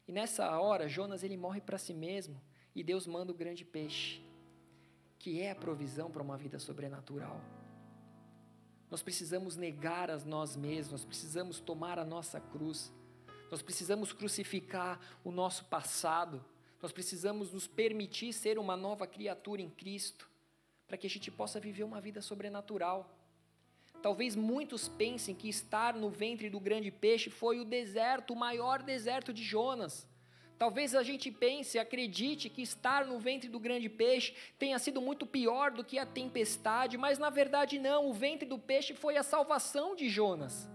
E 0.08 0.10
nessa 0.10 0.58
hora, 0.58 0.88
Jonas 0.88 1.22
ele 1.22 1.36
morre 1.36 1.60
para 1.60 1.78
si 1.78 1.94
mesmo 1.94 2.42
e 2.74 2.82
Deus 2.82 3.06
manda 3.06 3.32
o 3.32 3.34
grande 3.34 3.64
peixe, 3.64 4.20
que 5.18 5.40
é 5.40 5.52
a 5.52 5.54
provisão 5.54 6.10
para 6.10 6.22
uma 6.22 6.36
vida 6.36 6.58
sobrenatural. 6.58 7.40
Nós 8.90 9.02
precisamos 9.02 9.56
negar 9.56 10.10
a 10.10 10.18
nós 10.18 10.56
mesmos, 10.56 10.92
nós 10.92 11.04
precisamos 11.04 11.60
tomar 11.60 11.98
a 11.98 12.04
nossa 12.04 12.40
cruz, 12.40 12.92
nós 13.50 13.62
precisamos 13.62 14.12
crucificar 14.12 15.00
o 15.22 15.30
nosso 15.30 15.64
passado, 15.66 16.44
nós 16.82 16.92
precisamos 16.92 17.52
nos 17.52 17.66
permitir 17.66 18.32
ser 18.32 18.58
uma 18.58 18.76
nova 18.76 19.06
criatura 19.06 19.62
em 19.62 19.70
Cristo, 19.70 20.30
para 20.86 20.98
que 20.98 21.06
a 21.06 21.10
gente 21.10 21.30
possa 21.30 21.58
viver 21.58 21.84
uma 21.84 22.00
vida 22.00 22.20
sobrenatural. 22.20 23.10
Talvez 24.02 24.36
muitos 24.36 24.86
pensem 24.86 25.34
que 25.34 25.48
estar 25.48 25.94
no 25.94 26.10
ventre 26.10 26.50
do 26.50 26.60
grande 26.60 26.90
peixe 26.90 27.30
foi 27.30 27.58
o 27.58 27.64
deserto, 27.64 28.34
o 28.34 28.36
maior 28.36 28.82
deserto 28.82 29.32
de 29.32 29.42
Jonas. 29.42 30.06
Talvez 30.56 30.94
a 30.94 31.02
gente 31.02 31.30
pense, 31.30 31.78
acredite 31.78 32.48
que 32.48 32.62
estar 32.62 33.04
no 33.04 33.18
ventre 33.18 33.48
do 33.48 33.58
grande 33.58 33.88
peixe 33.88 34.34
tenha 34.58 34.78
sido 34.78 35.00
muito 35.00 35.26
pior 35.26 35.72
do 35.72 35.84
que 35.84 35.98
a 35.98 36.06
tempestade, 36.06 36.96
mas 36.96 37.18
na 37.18 37.28
verdade 37.28 37.78
não, 37.78 38.08
o 38.08 38.12
ventre 38.12 38.48
do 38.48 38.58
peixe 38.58 38.94
foi 38.94 39.16
a 39.16 39.22
salvação 39.22 39.96
de 39.96 40.08
Jonas. 40.08 40.70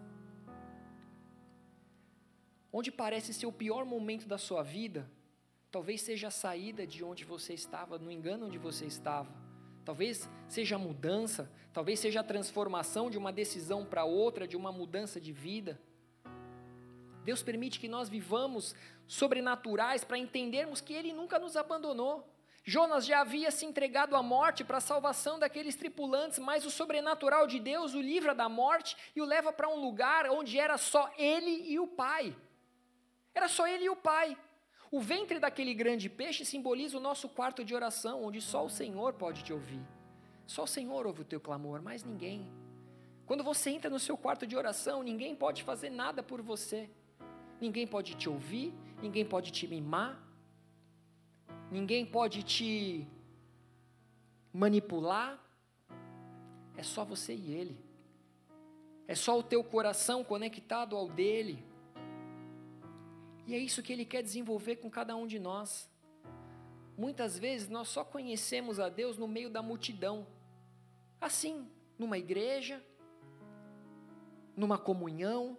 Onde 2.71 2.91
parece 2.91 3.33
ser 3.33 3.45
o 3.45 3.53
pior 3.53 3.85
momento 3.85 4.27
da 4.27 4.37
sua 4.37 4.61
vida, 4.61 5.09
talvez 5.71 6.01
seja 6.01 6.27
a 6.27 6.31
saída 6.31 6.85
de 6.85 7.03
onde 7.03 7.23
você 7.23 7.53
estava, 7.53 7.97
no 7.97 8.11
engano 8.11 8.47
onde 8.47 8.57
você 8.57 8.85
estava. 8.85 9.33
Talvez 9.85 10.29
seja 10.47 10.75
a 10.75 10.79
mudança, 10.79 11.49
talvez 11.73 11.99
seja 11.99 12.19
a 12.19 12.23
transformação 12.23 13.09
de 13.09 13.17
uma 13.17 13.31
decisão 13.31 13.85
para 13.85 14.03
outra, 14.03 14.47
de 14.47 14.57
uma 14.57 14.71
mudança 14.71 15.19
de 15.19 15.31
vida. 15.31 15.79
Deus 17.29 17.43
permite 17.43 17.79
que 17.79 17.87
nós 17.87 18.09
vivamos 18.09 18.75
sobrenaturais 19.05 20.03
para 20.03 20.17
entendermos 20.17 20.81
que 20.81 20.93
Ele 20.93 21.13
nunca 21.13 21.37
nos 21.37 21.55
abandonou. 21.55 22.27
Jonas 22.63 23.05
já 23.05 23.21
havia 23.21 23.51
se 23.51 23.67
entregado 23.67 24.15
à 24.15 24.23
morte 24.23 24.63
para 24.63 24.77
a 24.77 24.81
salvação 24.91 25.37
daqueles 25.37 25.75
tripulantes, 25.75 26.39
mas 26.39 26.65
o 26.65 26.71
sobrenatural 26.71 27.45
de 27.45 27.59
Deus 27.59 27.93
o 27.93 28.01
livra 28.01 28.33
da 28.33 28.49
morte 28.49 28.97
e 29.15 29.21
o 29.21 29.25
leva 29.25 29.53
para 29.53 29.69
um 29.69 29.79
lugar 29.79 30.27
onde 30.31 30.57
era 30.59 30.75
só 30.75 31.03
ele 31.19 31.71
e 31.71 31.79
o 31.79 31.85
Pai. 31.85 32.35
Era 33.35 33.47
só 33.47 33.67
ele 33.67 33.83
e 33.85 33.89
o 33.91 33.95
Pai. 33.95 34.35
O 34.89 34.99
ventre 34.99 35.37
daquele 35.39 35.75
grande 35.75 36.09
peixe 36.09 36.43
simboliza 36.43 36.97
o 36.97 37.05
nosso 37.09 37.29
quarto 37.29 37.63
de 37.63 37.75
oração, 37.75 38.23
onde 38.23 38.41
só 38.41 38.65
o 38.65 38.71
Senhor 38.71 39.13
pode 39.13 39.43
te 39.43 39.53
ouvir. 39.53 39.83
Só 40.47 40.63
o 40.63 40.67
Senhor 40.75 41.05
ouve 41.05 41.21
o 41.21 41.25
teu 41.25 41.39
clamor, 41.39 41.79
mais 41.79 42.03
ninguém. 42.03 42.51
Quando 43.27 43.43
você 43.43 43.69
entra 43.69 43.87
no 43.87 43.99
seu 43.99 44.17
quarto 44.17 44.47
de 44.47 44.57
oração, 44.57 45.03
ninguém 45.03 45.35
pode 45.35 45.61
fazer 45.61 45.91
nada 45.91 46.23
por 46.23 46.41
você. 46.41 46.89
Ninguém 47.59 47.85
pode 47.85 48.15
te 48.15 48.29
ouvir, 48.29 48.73
ninguém 49.01 49.25
pode 49.25 49.51
te 49.51 49.67
mimar, 49.67 50.21
ninguém 51.71 52.05
pode 52.05 52.43
te 52.43 53.07
manipular. 54.53 55.39
É 56.77 56.83
só 56.83 57.03
você 57.03 57.35
e 57.35 57.53
ele. 57.53 57.89
É 59.07 59.15
só 59.15 59.37
o 59.39 59.43
teu 59.43 59.63
coração 59.63 60.23
conectado 60.23 60.95
ao 60.95 61.09
dele. 61.09 61.65
E 63.47 63.55
é 63.55 63.57
isso 63.57 63.81
que 63.81 63.91
Ele 63.91 64.05
quer 64.05 64.21
desenvolver 64.21 64.75
com 64.75 64.91
cada 64.91 65.15
um 65.15 65.25
de 65.25 65.39
nós. 65.39 65.89
Muitas 66.95 67.39
vezes 67.39 67.67
nós 67.67 67.87
só 67.87 68.03
conhecemos 68.03 68.79
a 68.79 68.87
Deus 68.87 69.17
no 69.17 69.27
meio 69.27 69.49
da 69.49 69.63
multidão. 69.63 70.27
Assim, 71.19 71.67
numa 71.97 72.19
igreja, 72.19 72.79
numa 74.55 74.77
comunhão, 74.77 75.57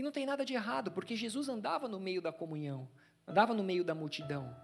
e 0.00 0.02
não 0.02 0.10
tem 0.10 0.24
nada 0.24 0.46
de 0.46 0.54
errado, 0.54 0.90
porque 0.90 1.14
Jesus 1.14 1.46
andava 1.50 1.86
no 1.86 2.00
meio 2.00 2.22
da 2.22 2.32
comunhão, 2.32 2.88
andava 3.28 3.52
no 3.52 3.62
meio 3.62 3.84
da 3.84 3.94
multidão. 3.94 4.56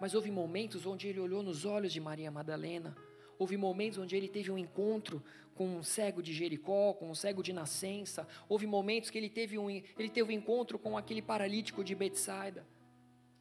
Mas 0.00 0.14
houve 0.14 0.32
momentos 0.32 0.84
onde 0.84 1.06
ele 1.06 1.20
olhou 1.20 1.44
nos 1.44 1.64
olhos 1.64 1.92
de 1.92 2.00
Maria 2.00 2.28
Madalena, 2.28 2.96
houve 3.38 3.56
momentos 3.56 4.00
onde 4.00 4.16
ele 4.16 4.26
teve 4.26 4.50
um 4.50 4.58
encontro 4.58 5.22
com 5.54 5.76
um 5.76 5.82
cego 5.84 6.20
de 6.20 6.32
Jericó, 6.32 6.92
com 6.94 7.08
um 7.08 7.14
cego 7.14 7.40
de 7.40 7.52
nascença. 7.52 8.26
Houve 8.48 8.66
momentos 8.66 9.10
que 9.10 9.16
ele 9.16 9.30
teve 9.30 9.56
um, 9.56 9.70
ele 9.70 10.10
teve 10.10 10.28
um 10.28 10.36
encontro 10.36 10.76
com 10.76 10.98
aquele 10.98 11.22
paralítico 11.22 11.84
de 11.84 11.94
Betsaida. 11.94 12.66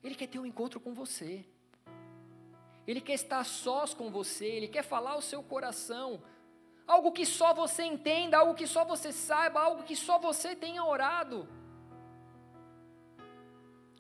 Ele 0.04 0.14
quer 0.14 0.28
ter 0.28 0.38
um 0.38 0.46
encontro 0.46 0.80
com 0.80 0.94
você. 0.94 1.44
Ele 2.86 3.02
quer 3.02 3.16
estar 3.16 3.44
sós 3.44 3.96
com 3.96 4.12
você, 4.12 4.46
ele 4.46 4.68
quer 4.68 4.84
falar 4.84 5.18
o 5.18 5.22
seu 5.22 5.42
coração. 5.42 6.22
Algo 6.88 7.12
que 7.12 7.26
só 7.26 7.54
você 7.54 7.84
entenda, 7.84 8.38
algo 8.38 8.54
que 8.54 8.68
só 8.68 8.84
você 8.86 9.12
saiba, 9.12 9.60
algo 9.60 9.84
que 9.84 9.96
só 9.96 10.18
você 10.20 10.56
tenha 10.56 10.84
orado. 10.84 11.48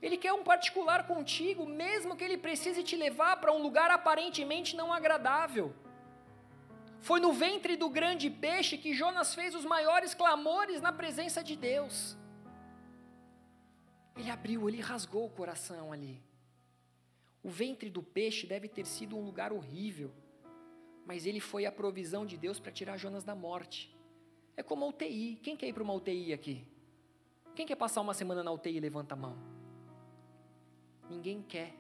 Ele 0.02 0.18
quer 0.18 0.34
um 0.34 0.44
particular 0.44 1.08
contigo, 1.08 1.66
mesmo 1.66 2.16
que 2.16 2.24
ele 2.24 2.38
precise 2.38 2.84
te 2.84 2.96
levar 2.96 3.38
para 3.38 3.52
um 3.52 3.62
lugar 3.62 3.90
aparentemente 3.90 4.76
não 4.76 4.94
agradável. 4.94 5.74
Foi 7.02 7.20
no 7.20 7.32
ventre 7.32 7.76
do 7.76 7.90
grande 7.90 8.30
peixe 8.30 8.78
que 8.78 8.94
Jonas 8.94 9.34
fez 9.34 9.56
os 9.56 9.66
maiores 9.66 10.14
clamores 10.14 10.82
na 10.82 10.92
presença 10.92 11.44
de 11.44 11.56
Deus. 11.56 12.18
Ele 14.16 14.30
abriu, 14.30 14.68
ele 14.70 14.80
rasgou 14.80 15.26
o 15.26 15.30
coração 15.30 15.92
ali. 15.92 16.22
O 17.44 17.50
ventre 17.50 17.90
do 17.90 18.02
peixe 18.02 18.48
deve 18.48 18.68
ter 18.68 18.86
sido 18.86 19.18
um 19.18 19.24
lugar 19.24 19.52
horrível, 19.52 20.12
mas 21.06 21.26
ele 21.26 21.40
foi 21.40 21.66
a 21.66 21.72
provisão 21.72 22.26
de 22.26 22.38
Deus 22.38 22.60
para 22.60 22.72
tirar 22.72 22.98
Jonas 22.98 23.24
da 23.24 23.36
morte. 23.36 23.96
É 24.58 24.64
como 24.64 24.86
a 24.86 24.88
UTI. 24.88 25.40
Quem 25.42 25.56
quer 25.56 25.68
ir 25.68 25.74
para 25.74 25.84
uma 25.84 25.94
UTI 25.94 26.34
aqui? 26.34 26.66
Quem 27.56 27.66
quer 27.66 27.76
passar 27.76 28.02
uma 28.02 28.14
semana 28.14 28.44
na 28.44 28.52
UTI? 28.52 28.80
Levanta 28.80 29.14
a 29.14 29.18
mão. 29.18 29.38
Ninguém 31.10 31.42
quer 31.42 31.74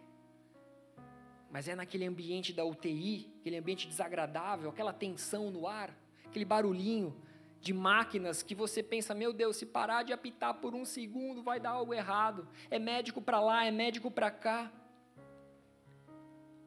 mas 1.55 1.69
é 1.69 1.75
naquele 1.75 2.05
ambiente 2.05 2.51
da 2.51 2.65
UTI, 2.65 3.33
aquele 3.39 3.55
ambiente 3.55 3.87
desagradável, 3.87 4.69
aquela 4.69 4.91
tensão 4.91 5.49
no 5.49 5.65
ar, 5.65 5.97
aquele 6.25 6.43
barulhinho 6.43 7.15
de 7.61 7.73
máquinas 7.73 8.43
que 8.43 8.53
você 8.53 8.83
pensa, 8.83 9.15
meu 9.15 9.31
Deus, 9.31 9.55
se 9.55 9.65
parar 9.65 10.03
de 10.03 10.11
apitar 10.11 10.55
por 10.55 10.75
um 10.75 10.83
segundo 10.83 11.41
vai 11.41 11.57
dar 11.57 11.69
algo 11.69 11.93
errado. 11.93 12.45
É 12.69 12.77
médico 12.77 13.21
para 13.21 13.39
lá, 13.39 13.65
é 13.65 13.71
médico 13.71 14.11
para 14.11 14.29
cá. 14.29 14.69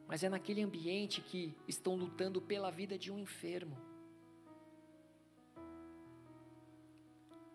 Mas 0.09 0.23
é 0.23 0.27
naquele 0.27 0.63
ambiente 0.63 1.21
que 1.21 1.55
estão 1.67 1.95
lutando 1.95 2.41
pela 2.41 2.71
vida 2.71 2.97
de 2.97 3.11
um 3.11 3.19
enfermo. 3.19 3.77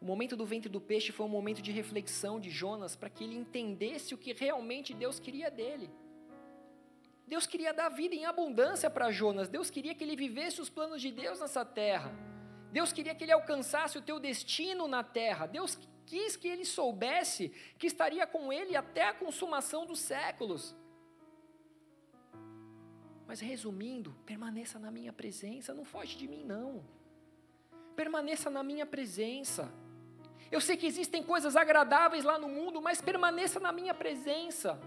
O 0.01 0.05
momento 0.05 0.37
do 0.37 0.47
ventre 0.47 0.69
do 0.69 0.81
peixe 0.81 1.11
foi 1.11 1.27
um 1.27 1.31
momento 1.31 1.61
de 1.61 1.73
reflexão 1.73 2.39
de 2.39 2.51
Jonas 2.51 2.95
para 2.95 3.11
que 3.11 3.25
ele 3.25 3.35
entendesse 3.35 4.15
o 4.15 4.19
que 4.19 4.33
realmente 4.33 4.95
Deus 4.95 5.19
queria 5.19 5.51
dele. 5.51 5.91
Deus 7.27 7.45
queria 7.45 7.75
dar 7.75 7.89
vida 7.89 8.15
em 8.15 8.25
abundância 8.25 8.89
para 8.89 9.11
Jonas. 9.11 9.49
Deus 9.49 9.69
queria 9.69 9.93
que 9.93 10.05
ele 10.05 10.15
vivesse 10.15 10.61
os 10.61 10.71
planos 10.71 11.03
de 11.03 11.11
Deus 11.11 11.41
nessa 11.41 11.65
terra. 11.65 12.13
Deus 12.71 12.93
queria 12.93 13.17
que 13.17 13.25
ele 13.25 13.33
alcançasse 13.33 13.99
o 13.99 14.03
teu 14.03 14.21
destino 14.21 14.87
na 14.87 15.03
terra. 15.03 15.47
Deus 15.47 15.77
quis 16.07 16.37
que 16.37 16.47
ele 16.47 16.65
soubesse 16.65 17.49
que 17.81 17.89
estaria 17.89 18.25
com 18.29 18.53
ele 18.53 18.77
até 18.77 19.09
a 19.09 19.15
consumação 19.15 19.85
dos 19.85 19.99
séculos. 19.99 20.77
Mas 23.27 23.41
resumindo, 23.41 24.15
permaneça 24.27 24.79
na 24.79 24.91
minha 24.91 25.13
presença, 25.13 25.73
não 25.73 25.85
foge 25.85 26.17
de 26.17 26.29
mim 26.29 26.45
não. 26.45 26.85
Permaneça 27.97 28.51
na 28.51 28.63
minha 28.63 28.85
presença. 28.85 29.73
Eu 30.51 30.61
sei 30.61 30.77
que 30.77 30.87
existem 30.87 31.23
coisas 31.23 31.57
agradáveis 31.57 32.25
lá 32.25 32.39
no 32.39 32.49
mundo, 32.49 32.81
mas 32.81 33.01
permaneça 33.01 33.59
na 33.59 33.73
minha 33.73 33.95
presença. 33.95 34.79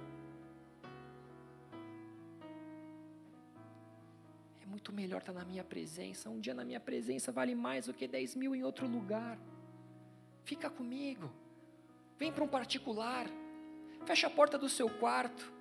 muito 4.78 4.94
melhor 4.94 5.20
estar 5.20 5.34
na 5.34 5.44
minha 5.44 5.64
presença. 5.64 6.30
Um 6.30 6.40
dia 6.40 6.54
na 6.54 6.64
minha 6.64 6.80
presença 6.80 7.32
vale 7.32 7.56
mais 7.56 7.88
do 7.88 7.94
que 7.94 8.08
10 8.08 8.36
mil 8.36 8.56
em 8.56 8.64
outro 8.64 8.88
lugar. 8.88 9.38
Fica 10.46 10.70
comigo. 10.70 11.32
Vem 12.18 12.32
para 12.32 12.44
um 12.44 12.48
particular. 12.48 13.26
Fecha 14.06 14.28
a 14.28 14.30
porta 14.30 14.58
do 14.58 14.70
seu 14.70 14.88
quarto. 14.88 15.52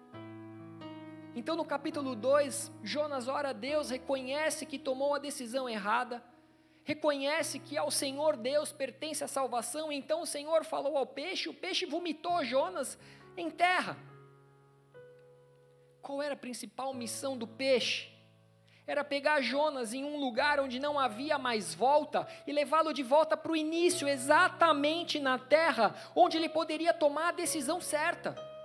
Então, 1.36 1.54
no 1.54 1.66
capítulo 1.66 2.16
2, 2.16 2.72
Jonas 2.82 3.28
ora 3.28 3.50
a 3.50 3.52
Deus, 3.52 3.90
reconhece 3.90 4.64
que 4.64 4.78
tomou 4.78 5.14
a 5.14 5.18
decisão 5.18 5.68
errada, 5.68 6.24
reconhece 6.82 7.58
que 7.58 7.76
ao 7.76 7.90
Senhor 7.90 8.38
Deus 8.38 8.72
pertence 8.72 9.22
a 9.22 9.28
salvação. 9.28 9.92
Então, 9.92 10.22
o 10.22 10.26
Senhor 10.26 10.64
falou 10.64 10.96
ao 10.96 11.04
peixe, 11.04 11.50
o 11.50 11.52
peixe 11.52 11.84
vomitou 11.84 12.42
Jonas 12.42 12.98
em 13.36 13.50
terra. 13.50 13.98
Qual 16.00 16.22
era 16.22 16.32
a 16.32 16.38
principal 16.38 16.94
missão 16.94 17.36
do 17.36 17.46
peixe? 17.46 18.16
era 18.88 19.02
pegar 19.02 19.40
Jonas 19.40 19.92
em 19.92 20.04
um 20.04 20.16
lugar 20.16 20.60
onde 20.60 20.78
não 20.78 20.96
havia 20.96 21.36
mais 21.36 21.74
volta 21.74 22.24
e 22.46 22.52
levá-lo 22.52 22.92
de 22.92 23.02
volta 23.02 23.36
para 23.36 23.50
o 23.50 23.56
início, 23.56 24.06
exatamente 24.06 25.18
na 25.18 25.40
terra 25.40 25.92
onde 26.14 26.36
ele 26.36 26.48
poderia 26.48 26.94
tomar 26.94 27.30
a 27.30 27.32
decisão 27.32 27.80
certa. 27.80 28.55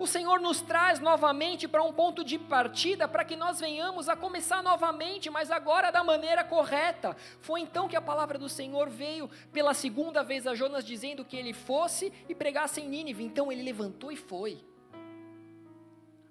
O 0.00 0.06
Senhor 0.06 0.40
nos 0.40 0.62
traz 0.62 0.98
novamente 0.98 1.68
para 1.68 1.82
um 1.82 1.92
ponto 1.92 2.24
de 2.24 2.38
partida 2.38 3.06
para 3.06 3.22
que 3.22 3.36
nós 3.36 3.60
venhamos 3.60 4.08
a 4.08 4.16
começar 4.16 4.62
novamente, 4.62 5.28
mas 5.28 5.50
agora 5.50 5.90
da 5.90 6.02
maneira 6.02 6.42
correta. 6.42 7.14
Foi 7.42 7.60
então 7.60 7.86
que 7.86 7.94
a 7.94 8.00
palavra 8.00 8.38
do 8.38 8.48
Senhor 8.48 8.88
veio 8.88 9.28
pela 9.52 9.74
segunda 9.74 10.22
vez 10.22 10.46
a 10.46 10.54
Jonas 10.54 10.86
dizendo 10.86 11.22
que 11.22 11.36
ele 11.36 11.52
fosse 11.52 12.10
e 12.26 12.34
pregasse 12.34 12.80
em 12.80 12.88
Nínive. 12.88 13.22
Então 13.22 13.52
ele 13.52 13.62
levantou 13.62 14.10
e 14.10 14.16
foi. 14.16 14.64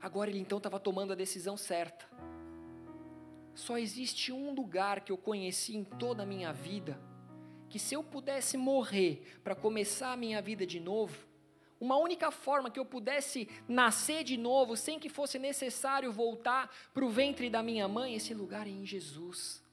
Agora 0.02 0.32
ele 0.32 0.40
então 0.40 0.58
estava 0.58 0.80
tomando 0.80 1.14
a 1.14 1.16
decisão 1.16 1.56
certa. 1.56 2.10
Só 3.54 3.78
existe 3.78 4.32
um 4.32 4.52
lugar 4.52 5.02
que 5.02 5.12
eu 5.12 5.18
conheci 5.18 5.78
em 5.78 5.84
toda 5.84 6.24
a 6.24 6.26
minha 6.26 6.52
vida, 6.52 7.00
que 7.70 7.78
se 7.78 7.94
eu 7.94 8.04
pudesse 8.04 8.58
morrer 8.58 9.40
para 9.44 9.54
começar 9.54 10.12
a 10.12 10.18
minha 10.18 10.42
vida 10.42 10.66
de 10.66 10.80
novo, 10.80 11.29
uma 11.80 11.96
única 11.96 12.30
forma 12.30 12.70
que 12.70 12.80
eu 12.80 12.86
pudesse 12.86 13.48
nascer 13.68 14.24
de 14.24 14.36
novo, 14.36 14.76
sem 14.76 15.00
que 15.00 15.08
fosse 15.08 15.40
necessário 15.40 16.12
voltar 16.12 16.70
para 16.94 17.06
o 17.06 17.10
ventre 17.10 17.50
da 17.50 17.64
minha 17.64 17.88
mãe, 17.88 18.16
esse 18.16 18.34
lugar 18.34 18.68
é 18.68 18.70
em 18.70 18.86
Jesus. 18.86 19.64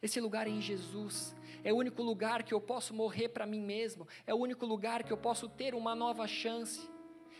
Esse 0.00 0.20
lugar 0.20 0.46
é 0.46 0.50
em 0.50 0.60
Jesus. 0.60 1.34
É 1.62 1.72
o 1.72 1.76
único 1.76 2.02
lugar 2.02 2.42
que 2.42 2.52
eu 2.52 2.60
posso 2.60 2.94
morrer 2.94 3.28
para 3.28 3.46
mim 3.46 3.60
mesmo. 3.60 4.06
É 4.26 4.34
o 4.34 4.36
único 4.36 4.66
lugar 4.66 5.02
que 5.02 5.12
eu 5.12 5.16
posso 5.16 5.48
ter 5.48 5.74
uma 5.74 5.94
nova 5.94 6.26
chance. 6.26 6.88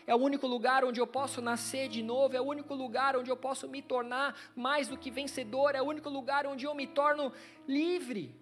É 0.07 0.15
o 0.15 0.17
único 0.17 0.47
lugar 0.47 0.83
onde 0.83 0.99
eu 0.99 1.07
posso 1.07 1.41
nascer 1.41 1.87
de 1.87 2.01
novo. 2.01 2.35
É 2.35 2.41
o 2.41 2.45
único 2.45 2.73
lugar 2.73 3.15
onde 3.15 3.29
eu 3.29 3.37
posso 3.37 3.67
me 3.67 3.81
tornar 3.81 4.35
mais 4.55 4.87
do 4.87 4.97
que 4.97 5.11
vencedor. 5.11 5.75
É 5.75 5.81
o 5.81 5.85
único 5.85 6.09
lugar 6.09 6.47
onde 6.47 6.65
eu 6.65 6.73
me 6.73 6.87
torno 6.87 7.31
livre. 7.67 8.35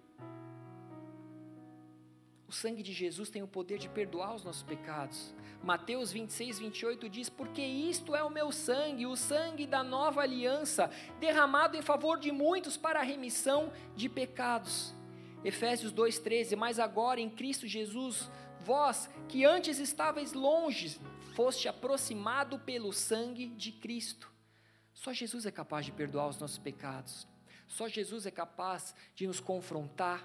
Sangue 2.54 2.82
de 2.82 2.92
Jesus 2.92 3.28
tem 3.28 3.42
o 3.42 3.48
poder 3.48 3.78
de 3.78 3.88
perdoar 3.88 4.34
os 4.34 4.44
nossos 4.44 4.62
pecados. 4.62 5.34
Mateus 5.62 6.12
26, 6.12 6.58
28 6.58 7.08
diz: 7.08 7.28
Porque 7.28 7.62
isto 7.62 8.14
é 8.14 8.22
o 8.22 8.30
meu 8.30 8.52
sangue, 8.52 9.06
o 9.06 9.16
sangue 9.16 9.66
da 9.66 9.82
nova 9.82 10.20
aliança, 10.20 10.90
derramado 11.18 11.76
em 11.76 11.82
favor 11.82 12.18
de 12.18 12.30
muitos 12.30 12.76
para 12.76 13.00
a 13.00 13.02
remissão 13.02 13.72
de 13.96 14.08
pecados. 14.08 14.94
Efésios 15.44 15.92
2,13: 15.92 16.56
Mas 16.56 16.78
agora 16.78 17.20
em 17.20 17.28
Cristo 17.28 17.66
Jesus, 17.66 18.30
vós 18.62 19.10
que 19.28 19.44
antes 19.44 19.78
estáveis 19.78 20.32
longe, 20.32 21.00
foste 21.34 21.68
aproximado 21.68 22.58
pelo 22.58 22.92
sangue 22.92 23.48
de 23.48 23.72
Cristo. 23.72 24.30
Só 24.92 25.12
Jesus 25.12 25.44
é 25.44 25.50
capaz 25.50 25.84
de 25.84 25.92
perdoar 25.92 26.28
os 26.28 26.38
nossos 26.38 26.58
pecados. 26.58 27.26
Só 27.66 27.88
Jesus 27.88 28.26
é 28.26 28.30
capaz 28.30 28.94
de 29.14 29.26
nos 29.26 29.40
confrontar 29.40 30.24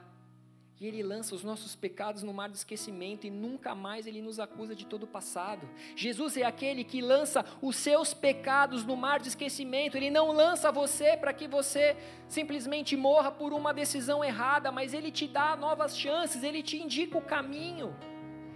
e 0.80 0.88
Ele 0.88 1.03
lança 1.03 1.36
os 1.36 1.43
nossos 1.43 1.75
pecados 1.75 2.23
no 2.23 2.34
mar 2.34 2.49
do 2.49 2.55
esquecimento 2.55 3.27
e 3.27 3.30
nunca 3.30 3.75
mais 3.75 4.07
Ele 4.07 4.21
nos 4.21 4.39
acusa 4.39 4.73
de 4.73 4.86
todo 4.86 5.03
o 5.03 5.07
passado. 5.07 5.69
Jesus 5.95 6.38
é 6.38 6.43
aquele 6.43 6.84
que 6.86 7.01
lança 7.01 7.45
os 7.61 7.75
seus 7.75 8.13
pecados 8.13 8.86
no 8.86 8.95
mar 8.95 9.19
do 9.19 9.27
esquecimento. 9.27 9.97
Ele 9.97 10.09
não 10.09 10.32
lança 10.32 10.71
você 10.71 11.17
para 11.17 11.34
que 11.34 11.47
você 11.47 11.97
simplesmente 12.27 12.95
morra 12.95 13.30
por 13.30 13.51
uma 13.51 13.73
decisão 13.73 14.23
errada, 14.23 14.71
mas 14.71 14.93
Ele 14.93 15.11
te 15.11 15.27
dá 15.27 15.57
novas 15.57 15.97
chances, 15.97 16.43
Ele 16.43 16.63
te 16.63 16.77
indica 16.77 17.17
o 17.17 17.21
caminho. 17.21 17.93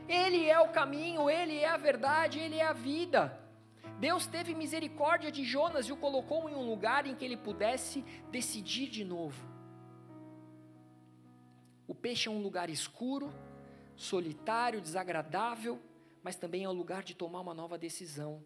Ele 0.08 0.48
é 0.50 0.60
o 0.60 0.70
caminho, 0.70 1.30
Ele 1.30 1.58
é 1.58 1.68
a 1.68 1.78
verdade, 1.78 2.40
Ele 2.40 2.58
é 2.58 2.66
a 2.66 2.74
vida. 2.74 3.38
Deus 4.00 4.28
teve 4.28 4.56
misericórdia 4.56 5.32
de 5.32 5.44
Jonas 5.44 5.88
e 5.88 5.92
o 5.92 5.98
colocou 5.98 6.50
em 6.50 6.56
um 6.56 6.66
lugar 6.66 7.06
em 7.06 7.16
que 7.16 7.24
ele 7.24 7.38
pudesse 7.38 8.04
decidir 8.32 8.90
de 8.90 9.06
novo. 9.06 9.53
O 11.88 11.94
peixe 11.94 12.30
é 12.30 12.32
um 12.32 12.42
lugar 12.42 12.70
escuro, 12.70 13.34
solitário, 13.96 14.82
desagradável, 14.82 15.82
mas 16.22 16.36
também 16.36 16.64
é 16.64 16.70
um 16.70 16.74
lugar 16.74 17.04
de 17.04 17.14
tomar 17.14 17.42
uma 17.42 17.54
nova 17.54 17.78
decisão. 17.78 18.46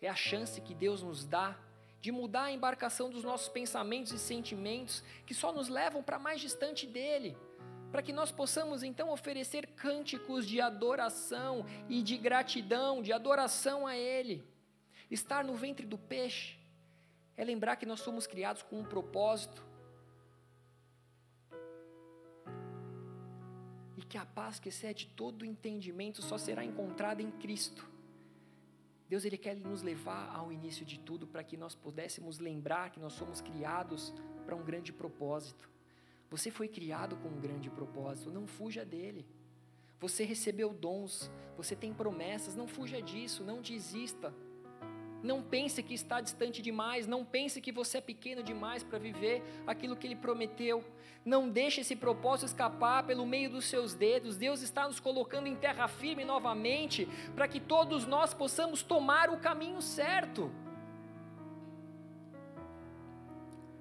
É 0.00 0.08
a 0.08 0.14
chance 0.14 0.60
que 0.60 0.74
Deus 0.74 1.02
nos 1.02 1.24
dá 1.24 1.56
de 2.00 2.12
mudar 2.12 2.44
a 2.44 2.52
embarcação 2.52 3.08
dos 3.08 3.24
nossos 3.24 3.48
pensamentos 3.48 4.12
e 4.12 4.18
sentimentos 4.18 5.02
que 5.24 5.32
só 5.32 5.52
nos 5.52 5.68
levam 5.68 6.02
para 6.02 6.18
mais 6.18 6.40
distante 6.40 6.86
dele, 6.86 7.34
para 7.90 8.02
que 8.02 8.12
nós 8.12 8.30
possamos 8.30 8.82
então 8.82 9.10
oferecer 9.10 9.68
cânticos 9.68 10.46
de 10.46 10.60
adoração 10.60 11.64
e 11.88 12.02
de 12.02 12.18
gratidão, 12.18 13.00
de 13.00 13.12
adoração 13.12 13.86
a 13.86 13.96
ele. 13.96 14.44
Estar 15.10 15.44
no 15.44 15.54
ventre 15.54 15.86
do 15.86 15.96
peixe 15.96 16.58
é 17.36 17.44
lembrar 17.44 17.76
que 17.76 17.86
nós 17.86 18.00
somos 18.00 18.26
criados 18.26 18.62
com 18.62 18.80
um 18.80 18.84
propósito, 18.84 19.64
que 24.08 24.18
a 24.18 24.24
paz 24.24 24.58
que 24.58 24.68
excede 24.68 25.06
todo 25.16 25.44
entendimento 25.44 26.22
só 26.22 26.38
será 26.38 26.64
encontrada 26.64 27.22
em 27.22 27.30
Cristo. 27.30 27.88
Deus 29.08 29.24
ele 29.24 29.36
quer 29.36 29.56
nos 29.56 29.82
levar 29.82 30.34
ao 30.34 30.52
início 30.52 30.84
de 30.84 30.98
tudo 30.98 31.26
para 31.26 31.44
que 31.44 31.56
nós 31.56 31.74
pudéssemos 31.74 32.38
lembrar 32.38 32.90
que 32.90 33.00
nós 33.00 33.12
somos 33.12 33.40
criados 33.40 34.14
para 34.44 34.56
um 34.56 34.64
grande 34.64 34.92
propósito. 34.92 35.70
Você 36.30 36.50
foi 36.50 36.68
criado 36.68 37.16
com 37.16 37.28
um 37.28 37.40
grande 37.40 37.70
propósito, 37.70 38.30
não 38.30 38.46
fuja 38.46 38.84
dele. 38.84 39.26
Você 40.00 40.24
recebeu 40.24 40.72
dons, 40.72 41.30
você 41.56 41.76
tem 41.76 41.94
promessas, 41.94 42.56
não 42.56 42.66
fuja 42.66 43.00
disso, 43.00 43.44
não 43.44 43.62
desista. 43.62 44.34
Não 45.24 45.40
pense 45.42 45.82
que 45.82 45.94
está 45.94 46.20
distante 46.20 46.60
demais, 46.60 47.06
não 47.06 47.24
pense 47.24 47.58
que 47.58 47.72
você 47.72 47.96
é 47.96 48.00
pequeno 48.02 48.42
demais 48.42 48.82
para 48.82 48.98
viver 48.98 49.42
aquilo 49.66 49.96
que 49.96 50.06
ele 50.06 50.14
prometeu. 50.14 50.84
Não 51.24 51.48
deixe 51.48 51.80
esse 51.80 51.96
propósito 51.96 52.48
escapar 52.48 53.06
pelo 53.06 53.24
meio 53.24 53.48
dos 53.48 53.64
seus 53.64 53.94
dedos. 53.94 54.36
Deus 54.36 54.60
está 54.60 54.86
nos 54.86 55.00
colocando 55.00 55.46
em 55.46 55.56
terra 55.56 55.88
firme 55.88 56.26
novamente, 56.26 57.08
para 57.34 57.48
que 57.48 57.58
todos 57.58 58.04
nós 58.06 58.34
possamos 58.34 58.82
tomar 58.82 59.30
o 59.30 59.38
caminho 59.38 59.80
certo. 59.80 60.52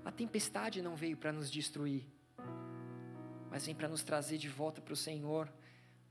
A 0.05 0.13
tempestade 0.13 0.81
não 0.81 0.95
veio 0.95 1.17
para 1.17 1.33
nos 1.33 1.51
destruir, 1.51 2.05
mas 3.51 3.65
vem 3.65 3.75
para 3.75 3.89
nos 3.89 4.01
trazer 4.01 4.37
de 4.37 4.47
volta 4.47 4.79
para 4.79 4.93
o 4.93 4.95
Senhor. 4.95 5.51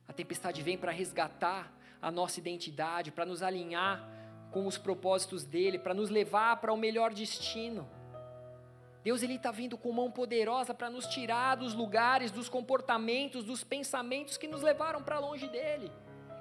A 0.07 0.13
tempestade 0.13 0.61
vem 0.61 0.77
para 0.77 0.93
resgatar 0.93 1.73
a 2.03 2.11
nossa 2.11 2.39
identidade, 2.39 3.11
para 3.11 3.25
nos 3.25 3.43
alinhar 3.43 4.12
com 4.53 4.67
os 4.67 4.79
propósitos 4.79 5.45
dele, 5.45 5.79
para 5.79 5.95
nos 5.95 6.11
levar 6.11 6.61
para 6.61 6.73
o 6.73 6.77
melhor 6.77 7.13
destino. 7.13 7.89
Deus 9.03 9.23
ele 9.23 9.35
está 9.35 9.51
vindo 9.51 9.77
com 9.77 9.91
mão 9.91 10.13
poderosa 10.13 10.73
para 10.73 10.89
nos 10.89 11.07
tirar 11.07 11.57
dos 11.57 11.75
lugares, 11.75 12.31
dos 12.31 12.49
comportamentos, 12.49 13.43
dos 13.43 13.65
pensamentos 13.65 14.37
que 14.37 14.47
nos 14.47 14.63
levaram 14.63 15.03
para 15.03 15.19
longe 15.19 15.49
dele 15.49 15.91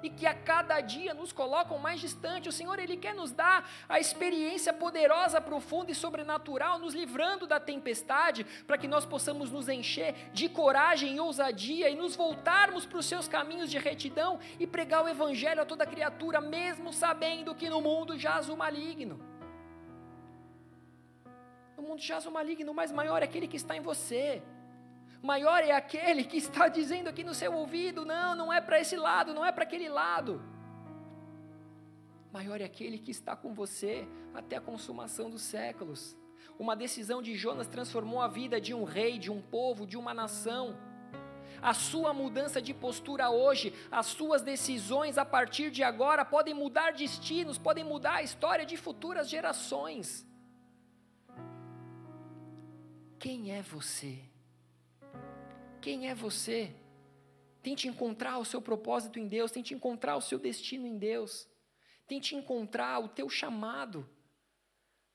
e 0.02 0.10
que 0.10 0.26
a 0.26 0.34
cada 0.34 0.80
dia 0.80 1.14
nos 1.14 1.32
colocam 1.32 1.78
mais 1.78 2.00
distante. 2.00 2.48
O 2.48 2.52
Senhor, 2.52 2.78
Ele 2.78 2.96
quer 2.96 3.14
nos 3.14 3.30
dar 3.30 3.68
a 3.88 4.00
experiência 4.00 4.72
poderosa, 4.72 5.40
profunda 5.40 5.90
e 5.90 5.94
sobrenatural, 5.94 6.78
nos 6.78 6.94
livrando 6.94 7.46
da 7.46 7.60
tempestade, 7.60 8.44
para 8.66 8.78
que 8.78 8.88
nós 8.88 9.04
possamos 9.04 9.50
nos 9.50 9.68
encher 9.68 10.30
de 10.32 10.48
coragem 10.48 11.16
e 11.16 11.20
ousadia 11.20 11.88
e 11.88 11.96
nos 11.96 12.16
voltarmos 12.16 12.84
para 12.86 12.98
os 12.98 13.06
seus 13.06 13.28
caminhos 13.28 13.70
de 13.70 13.78
retidão 13.78 14.38
e 14.58 14.66
pregar 14.66 15.04
o 15.04 15.08
Evangelho 15.08 15.62
a 15.62 15.66
toda 15.66 15.86
criatura, 15.86 16.40
mesmo 16.40 16.92
sabendo 16.92 17.54
que 17.54 17.68
no 17.68 17.80
mundo 17.80 18.18
jaz 18.18 18.48
o 18.48 18.56
maligno. 18.56 19.20
No 21.76 21.82
mundo 21.82 22.00
jaz 22.00 22.26
o 22.26 22.30
maligno, 22.30 22.72
mas 22.72 22.92
maior 22.92 23.22
é 23.22 23.24
aquele 23.24 23.48
que 23.48 23.56
está 23.56 23.76
em 23.76 23.80
você 23.80 24.42
maior 25.22 25.62
é 25.62 25.72
aquele 25.72 26.24
que 26.24 26.36
está 26.36 26.68
dizendo 26.68 27.08
aqui 27.08 27.22
no 27.22 27.34
seu 27.34 27.52
ouvido: 27.54 28.04
não, 28.04 28.34
não 28.34 28.52
é 28.52 28.60
para 28.60 28.80
esse 28.80 28.96
lado, 28.96 29.32
não 29.32 29.46
é 29.46 29.52
para 29.52 29.64
aquele 29.64 29.88
lado. 29.88 30.42
Maior 32.32 32.60
é 32.60 32.64
aquele 32.64 32.98
que 32.98 33.10
está 33.10 33.36
com 33.36 33.54
você 33.54 34.08
até 34.34 34.56
a 34.56 34.60
consumação 34.60 35.30
dos 35.30 35.42
séculos. 35.42 36.16
Uma 36.58 36.74
decisão 36.74 37.22
de 37.22 37.34
Jonas 37.36 37.68
transformou 37.68 38.20
a 38.20 38.28
vida 38.28 38.60
de 38.60 38.72
um 38.74 38.84
rei, 38.84 39.18
de 39.18 39.30
um 39.30 39.40
povo, 39.40 39.86
de 39.86 39.96
uma 39.96 40.14
nação. 40.14 40.76
A 41.60 41.74
sua 41.74 42.12
mudança 42.12 42.60
de 42.60 42.74
postura 42.74 43.30
hoje, 43.30 43.72
as 43.90 44.06
suas 44.06 44.42
decisões 44.42 45.18
a 45.18 45.24
partir 45.24 45.70
de 45.70 45.82
agora 45.82 46.24
podem 46.24 46.54
mudar 46.54 46.92
destinos, 46.92 47.58
podem 47.58 47.84
mudar 47.84 48.14
a 48.14 48.22
história 48.22 48.64
de 48.66 48.76
futuras 48.76 49.28
gerações. 49.28 50.26
Quem 53.18 53.52
é 53.52 53.62
você? 53.62 54.31
Quem 55.82 56.08
é 56.08 56.14
você? 56.14 56.72
Tente 57.60 57.88
encontrar 57.88 58.38
o 58.38 58.44
seu 58.44 58.62
propósito 58.62 59.18
em 59.18 59.26
Deus, 59.26 59.50
tente 59.50 59.74
encontrar 59.74 60.16
o 60.16 60.20
seu 60.20 60.38
destino 60.38 60.86
em 60.86 60.96
Deus. 60.96 61.48
Tente 62.06 62.36
encontrar 62.36 63.00
o 63.00 63.08
teu 63.08 63.28
chamado. 63.28 64.08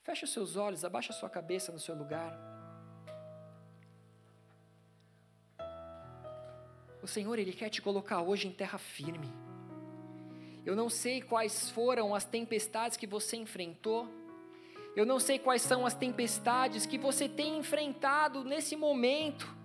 Feche 0.04 0.26
os 0.26 0.32
seus 0.34 0.58
olhos, 0.58 0.84
abaixa 0.84 1.14
a 1.14 1.16
sua 1.16 1.30
cabeça 1.30 1.72
no 1.72 1.80
seu 1.80 1.96
lugar. 1.96 2.38
O 7.02 7.08
Senhor, 7.08 7.40
Ele 7.40 7.54
quer 7.54 7.70
te 7.70 7.82
colocar 7.82 8.22
hoje 8.22 8.50
em 8.50 8.52
terra 8.52 8.78
firme. 8.78 9.32
Eu 10.66 10.76
não 10.76 10.90
sei 10.90 11.22
quais 11.22 11.70
foram 11.70 12.14
as 12.14 12.26
tempestades 12.26 12.98
que 12.98 13.08
você 13.08 13.38
enfrentou, 13.38 14.06
Eu 14.98 15.06
não 15.06 15.20
sei 15.20 15.38
quais 15.38 15.62
são 15.62 15.86
as 15.86 15.94
tempestades 15.94 16.88
que 16.88 16.98
você 16.98 17.30
tem 17.30 17.60
enfrentado 17.60 18.44
nesse 18.44 18.76
momento. 18.76 19.57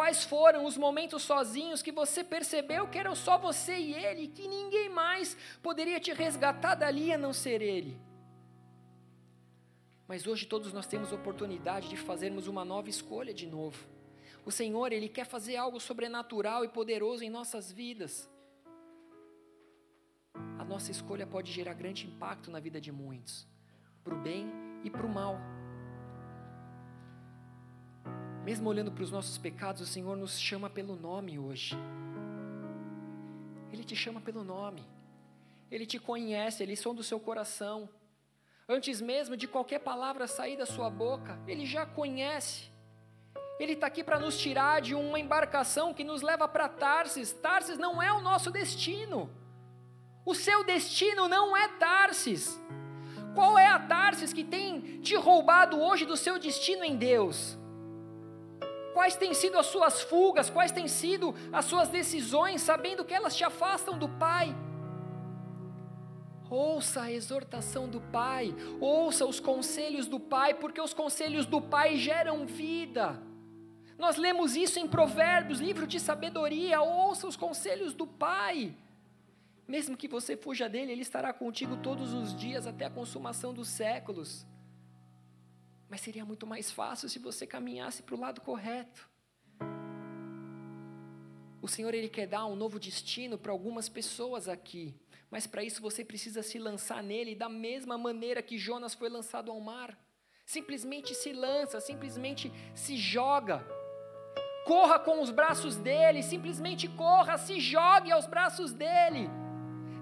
Quais 0.00 0.24
foram 0.24 0.64
os 0.64 0.78
momentos 0.78 1.22
sozinhos 1.22 1.82
que 1.82 1.92
você 1.92 2.24
percebeu 2.24 2.88
que 2.88 2.98
eram 2.98 3.14
só 3.14 3.36
você 3.36 3.76
e 3.76 3.92
ele, 3.92 4.28
que 4.28 4.48
ninguém 4.48 4.88
mais 4.88 5.36
poderia 5.62 6.00
te 6.00 6.10
resgatar 6.10 6.74
dali 6.74 7.12
a 7.12 7.18
não 7.18 7.34
ser 7.34 7.60
ele? 7.60 8.00
Mas 10.08 10.26
hoje 10.26 10.46
todos 10.46 10.72
nós 10.72 10.86
temos 10.86 11.12
oportunidade 11.12 11.90
de 11.90 11.98
fazermos 11.98 12.48
uma 12.48 12.64
nova 12.64 12.88
escolha 12.88 13.34
de 13.34 13.46
novo. 13.46 13.86
O 14.42 14.50
Senhor, 14.50 14.90
Ele 14.90 15.06
quer 15.06 15.26
fazer 15.26 15.56
algo 15.56 15.78
sobrenatural 15.78 16.64
e 16.64 16.68
poderoso 16.68 17.22
em 17.22 17.28
nossas 17.28 17.70
vidas. 17.70 18.26
A 20.58 20.64
nossa 20.64 20.90
escolha 20.90 21.26
pode 21.26 21.52
gerar 21.52 21.74
grande 21.74 22.06
impacto 22.06 22.50
na 22.50 22.58
vida 22.58 22.80
de 22.80 22.90
muitos, 22.90 23.46
para 24.02 24.14
o 24.14 24.18
bem 24.18 24.50
e 24.82 24.88
para 24.88 25.04
o 25.04 25.10
mal. 25.10 25.59
Mesmo 28.44 28.68
olhando 28.68 28.90
para 28.90 29.04
os 29.04 29.10
nossos 29.10 29.36
pecados, 29.36 29.82
o 29.82 29.86
Senhor 29.86 30.16
nos 30.16 30.38
chama 30.38 30.70
pelo 30.70 30.96
nome 30.96 31.38
hoje. 31.38 31.76
Ele 33.70 33.84
te 33.84 33.94
chama 33.94 34.20
pelo 34.20 34.42
nome. 34.42 34.82
Ele 35.70 35.84
te 35.84 35.98
conhece, 35.98 36.62
ele 36.62 36.74
som 36.74 36.94
do 36.94 37.02
seu 37.02 37.20
coração. 37.20 37.88
Antes 38.68 39.00
mesmo 39.00 39.36
de 39.36 39.46
qualquer 39.46 39.80
palavra 39.80 40.26
sair 40.26 40.56
da 40.56 40.64
sua 40.64 40.88
boca, 40.88 41.38
ele 41.46 41.66
já 41.66 41.84
conhece. 41.84 42.70
Ele 43.58 43.74
está 43.74 43.88
aqui 43.88 44.02
para 44.02 44.18
nos 44.18 44.38
tirar 44.38 44.80
de 44.80 44.94
uma 44.94 45.20
embarcação 45.20 45.92
que 45.92 46.02
nos 46.02 46.22
leva 46.22 46.48
para 46.48 46.66
Tarsis. 46.66 47.32
Tarsis 47.32 47.76
não 47.76 48.02
é 48.02 48.10
o 48.10 48.20
nosso 48.20 48.50
destino. 48.50 49.30
O 50.24 50.34
seu 50.34 50.64
destino 50.64 51.28
não 51.28 51.54
é 51.54 51.68
Tarsis. 51.68 52.58
Qual 53.34 53.58
é 53.58 53.66
a 53.66 53.78
Tarsis 53.78 54.32
que 54.32 54.42
tem 54.42 55.00
te 55.02 55.14
roubado 55.14 55.78
hoje 55.78 56.06
do 56.06 56.16
seu 56.16 56.38
destino 56.38 56.84
em 56.84 56.96
Deus? 56.96 57.59
Quais 59.00 59.16
têm 59.16 59.32
sido 59.32 59.56
as 59.56 59.64
suas 59.64 60.02
fugas? 60.02 60.50
Quais 60.50 60.72
têm 60.72 60.86
sido 60.86 61.34
as 61.50 61.64
suas 61.64 61.88
decisões, 61.88 62.60
sabendo 62.60 63.02
que 63.02 63.14
elas 63.14 63.34
te 63.34 63.42
afastam 63.42 63.98
do 63.98 64.06
Pai? 64.06 64.54
Ouça 66.50 67.04
a 67.04 67.10
exortação 67.10 67.88
do 67.88 67.98
Pai, 67.98 68.54
ouça 68.78 69.24
os 69.24 69.40
conselhos 69.40 70.06
do 70.06 70.20
Pai, 70.20 70.52
porque 70.52 70.82
os 70.82 70.92
conselhos 70.92 71.46
do 71.46 71.62
Pai 71.62 71.96
geram 71.96 72.44
vida. 72.44 73.18
Nós 73.96 74.18
lemos 74.18 74.54
isso 74.54 74.78
em 74.78 74.86
Provérbios, 74.86 75.60
livro 75.60 75.86
de 75.86 75.98
sabedoria. 75.98 76.82
Ouça 76.82 77.26
os 77.26 77.36
conselhos 77.36 77.94
do 77.94 78.06
Pai. 78.06 78.76
Mesmo 79.66 79.96
que 79.96 80.08
você 80.08 80.36
fuja 80.36 80.68
dele, 80.68 80.92
ele 80.92 81.00
estará 81.00 81.32
contigo 81.32 81.78
todos 81.78 82.12
os 82.12 82.36
dias 82.36 82.66
até 82.66 82.84
a 82.84 82.90
consumação 82.90 83.54
dos 83.54 83.68
séculos. 83.68 84.44
Mas 85.90 86.00
seria 86.02 86.24
muito 86.24 86.46
mais 86.46 86.70
fácil 86.70 87.08
se 87.08 87.18
você 87.18 87.44
caminhasse 87.44 88.04
para 88.04 88.14
o 88.14 88.20
lado 88.20 88.40
correto. 88.40 89.10
O 91.60 91.66
Senhor 91.66 91.92
ele 91.92 92.08
quer 92.08 92.28
dar 92.28 92.46
um 92.46 92.54
novo 92.54 92.78
destino 92.78 93.36
para 93.36 93.50
algumas 93.50 93.88
pessoas 93.88 94.48
aqui, 94.48 94.94
mas 95.28 95.46
para 95.48 95.64
isso 95.64 95.82
você 95.82 96.04
precisa 96.04 96.42
se 96.42 96.58
lançar 96.58 97.02
nele 97.02 97.34
da 97.34 97.48
mesma 97.48 97.98
maneira 97.98 98.40
que 98.40 98.56
Jonas 98.56 98.94
foi 98.94 99.08
lançado 99.08 99.50
ao 99.50 99.60
mar. 99.60 99.98
Simplesmente 100.46 101.14
se 101.14 101.32
lança, 101.32 101.80
simplesmente 101.80 102.52
se 102.74 102.96
joga. 102.96 103.66
Corra 104.64 104.98
com 104.98 105.20
os 105.20 105.30
braços 105.30 105.76
dele, 105.76 106.22
simplesmente 106.22 106.88
corra, 106.88 107.36
se 107.36 107.58
jogue 107.58 108.12
aos 108.12 108.26
braços 108.26 108.72
dele. 108.72 109.28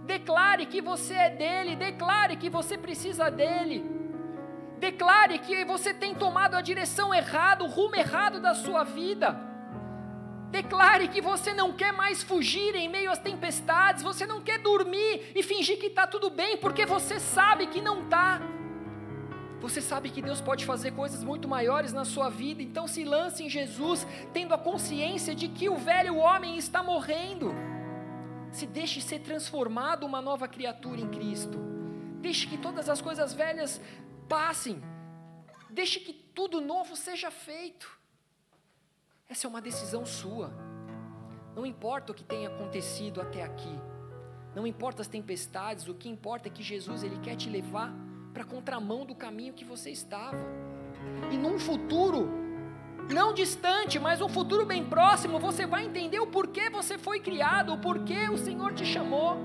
Declare 0.05 0.67
que 0.67 0.81
você 0.81 1.15
é 1.15 1.31
dele, 1.31 1.77
declare 1.77 2.37
que 2.37 2.51
você 2.51 2.79
precisa 2.79 3.31
dele. 3.31 3.98
Declare 4.79 5.39
que 5.41 5.65
você 5.65 5.93
tem 5.93 6.15
tomado 6.15 6.55
a 6.55 6.61
direção 6.61 7.13
errada, 7.13 7.65
o 7.65 7.69
rumo 7.69 7.97
errado 7.97 8.41
da 8.41 8.55
sua 8.55 8.85
vida. 8.85 9.37
Declare 10.51 11.09
que 11.09 11.21
você 11.21 11.53
não 11.53 11.73
quer 11.73 11.93
mais 11.93 12.23
fugir 12.23 12.75
em 12.75 12.89
meio 12.89 13.11
às 13.11 13.19
tempestades, 13.19 14.03
você 14.03 14.25
não 14.25 14.41
quer 14.41 14.59
dormir 14.59 15.33
e 15.35 15.43
fingir 15.43 15.79
que 15.79 15.87
está 15.87 16.07
tudo 16.07 16.31
bem, 16.31 16.57
porque 16.57 16.87
você 16.87 17.19
sabe 17.21 17.67
que 17.67 17.81
não 17.81 18.05
está. 18.05 18.41
Você 19.61 19.81
sabe 19.81 20.09
que 20.09 20.23
Deus 20.23 20.41
pode 20.41 20.65
fazer 20.65 20.93
coisas 20.93 21.25
muito 21.25 21.49
maiores 21.49 21.93
na 21.93 22.05
sua 22.05 22.31
vida, 22.31 22.63
então 22.63 22.87
se 22.87 23.05
lance 23.05 23.43
em 23.43 23.51
Jesus, 23.51 24.07
tendo 24.33 24.55
a 24.55 24.59
consciência 24.59 25.35
de 25.35 25.49
que 25.49 25.69
o 25.69 25.77
velho 25.77 26.17
homem 26.17 26.57
está 26.57 26.83
morrendo. 26.83 27.53
Se 28.53 28.67
deixe 28.67 29.01
ser 29.01 29.19
transformado 29.19 30.07
uma 30.07 30.23
nova 30.23 30.47
criatura 30.47 31.01
em 31.01 31.09
Cristo. 31.09 31.59
Deixe 32.21 32.47
que 32.47 32.57
todas 32.57 32.89
as 32.89 33.01
coisas 33.01 33.35
velhas 33.35 33.81
passem. 34.29 34.81
Deixe 35.71 36.01
que 36.01 36.13
tudo 36.13 36.61
novo 36.61 36.95
seja 36.95 37.31
feito. 37.31 37.99
Essa 39.29 39.47
é 39.47 39.49
uma 39.49 39.61
decisão 39.61 40.05
sua. 40.07 40.53
Não 41.55 41.67
importa 41.67 42.13
o 42.13 42.15
que 42.15 42.25
tenha 42.25 42.49
acontecido 42.49 43.21
até 43.21 43.43
aqui. 43.43 43.79
Não 44.55 44.67
importa 44.67 45.03
as 45.03 45.09
tempestades, 45.09 45.89
o 45.89 45.95
que 45.95 46.09
importa 46.09 46.49
é 46.49 46.51
que 46.51 46.63
Jesus 46.63 47.03
ele 47.03 47.19
quer 47.19 47.37
te 47.37 47.49
levar 47.49 47.93
para 48.33 48.43
a 48.43 48.47
contramão 48.47 49.05
do 49.05 49.15
caminho 49.15 49.53
que 49.53 49.65
você 49.65 49.91
estava. 49.91 50.39
E 51.31 51.37
num 51.37 51.59
futuro 51.59 52.29
não 53.13 53.33
distante, 53.33 53.99
mas 53.99 54.21
um 54.21 54.29
futuro 54.29 54.65
bem 54.67 54.85
próximo, 54.85 55.39
você 55.39 55.67
vai 55.67 55.85
entender 55.85 56.21
o 56.21 56.27
porquê 56.27 56.69
você 56.71 56.99
foi 56.99 57.21
criado, 57.21 57.73
o 57.73 57.79
porquê 57.79 58.29
o 58.29 58.39
Senhor 58.39 58.73
te 58.75 58.85
chamou 58.85 59.37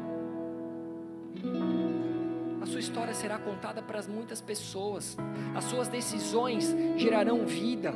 a 2.64 2.66
sua 2.66 2.80
história 2.80 3.14
será 3.14 3.38
contada 3.38 3.82
para 3.82 4.02
muitas 4.04 4.40
pessoas, 4.40 5.18
as 5.54 5.66
suas 5.66 5.90
decisões 5.90 6.74
gerarão 6.96 7.46
vida. 7.46 7.94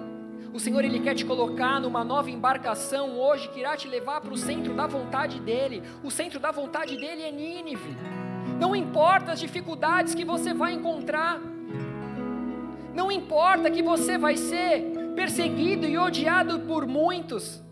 O 0.54 0.60
Senhor 0.60 0.84
ele 0.84 1.00
quer 1.00 1.16
te 1.16 1.24
colocar 1.24 1.80
numa 1.80 2.04
nova 2.04 2.30
embarcação 2.30 3.18
hoje 3.18 3.48
que 3.50 3.62
irá 3.62 3.78
te 3.78 3.88
levar 3.88 4.20
para 4.20 4.34
o 4.34 4.38
centro 4.38 4.74
da 4.74 4.86
vontade 4.86 5.40
dele. 5.40 5.84
O 6.04 6.12
centro 6.12 6.38
da 6.38 6.52
vontade 6.52 6.98
dele 6.98 7.22
é 7.22 7.32
Nínive. 7.32 7.96
Não 8.60 8.76
importa 8.76 9.32
as 9.32 9.40
dificuldades 9.40 10.14
que 10.14 10.26
você 10.26 10.54
vai 10.54 10.74
encontrar. 10.74 11.40
Não 12.94 13.10
importa 13.10 13.72
que 13.72 13.82
você 13.82 14.18
vai 14.18 14.36
ser 14.36 14.84
perseguido 15.16 15.86
e 15.86 15.98
odiado 15.98 16.60
por 16.62 16.86
muitos. 16.86 17.64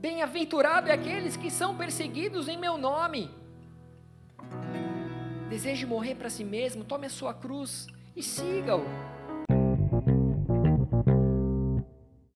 Bem-aventurado 0.00 0.88
é 0.88 0.94
aqueles 0.94 1.36
que 1.36 1.50
são 1.50 1.76
perseguidos 1.76 2.48
em 2.48 2.56
meu 2.56 2.78
nome. 2.78 3.30
Deseje 5.48 5.86
morrer 5.86 6.14
para 6.14 6.28
si 6.28 6.44
mesmo, 6.44 6.84
tome 6.84 7.06
a 7.06 7.10
sua 7.10 7.32
cruz 7.32 7.86
e 8.14 8.22
siga-o. 8.22 8.84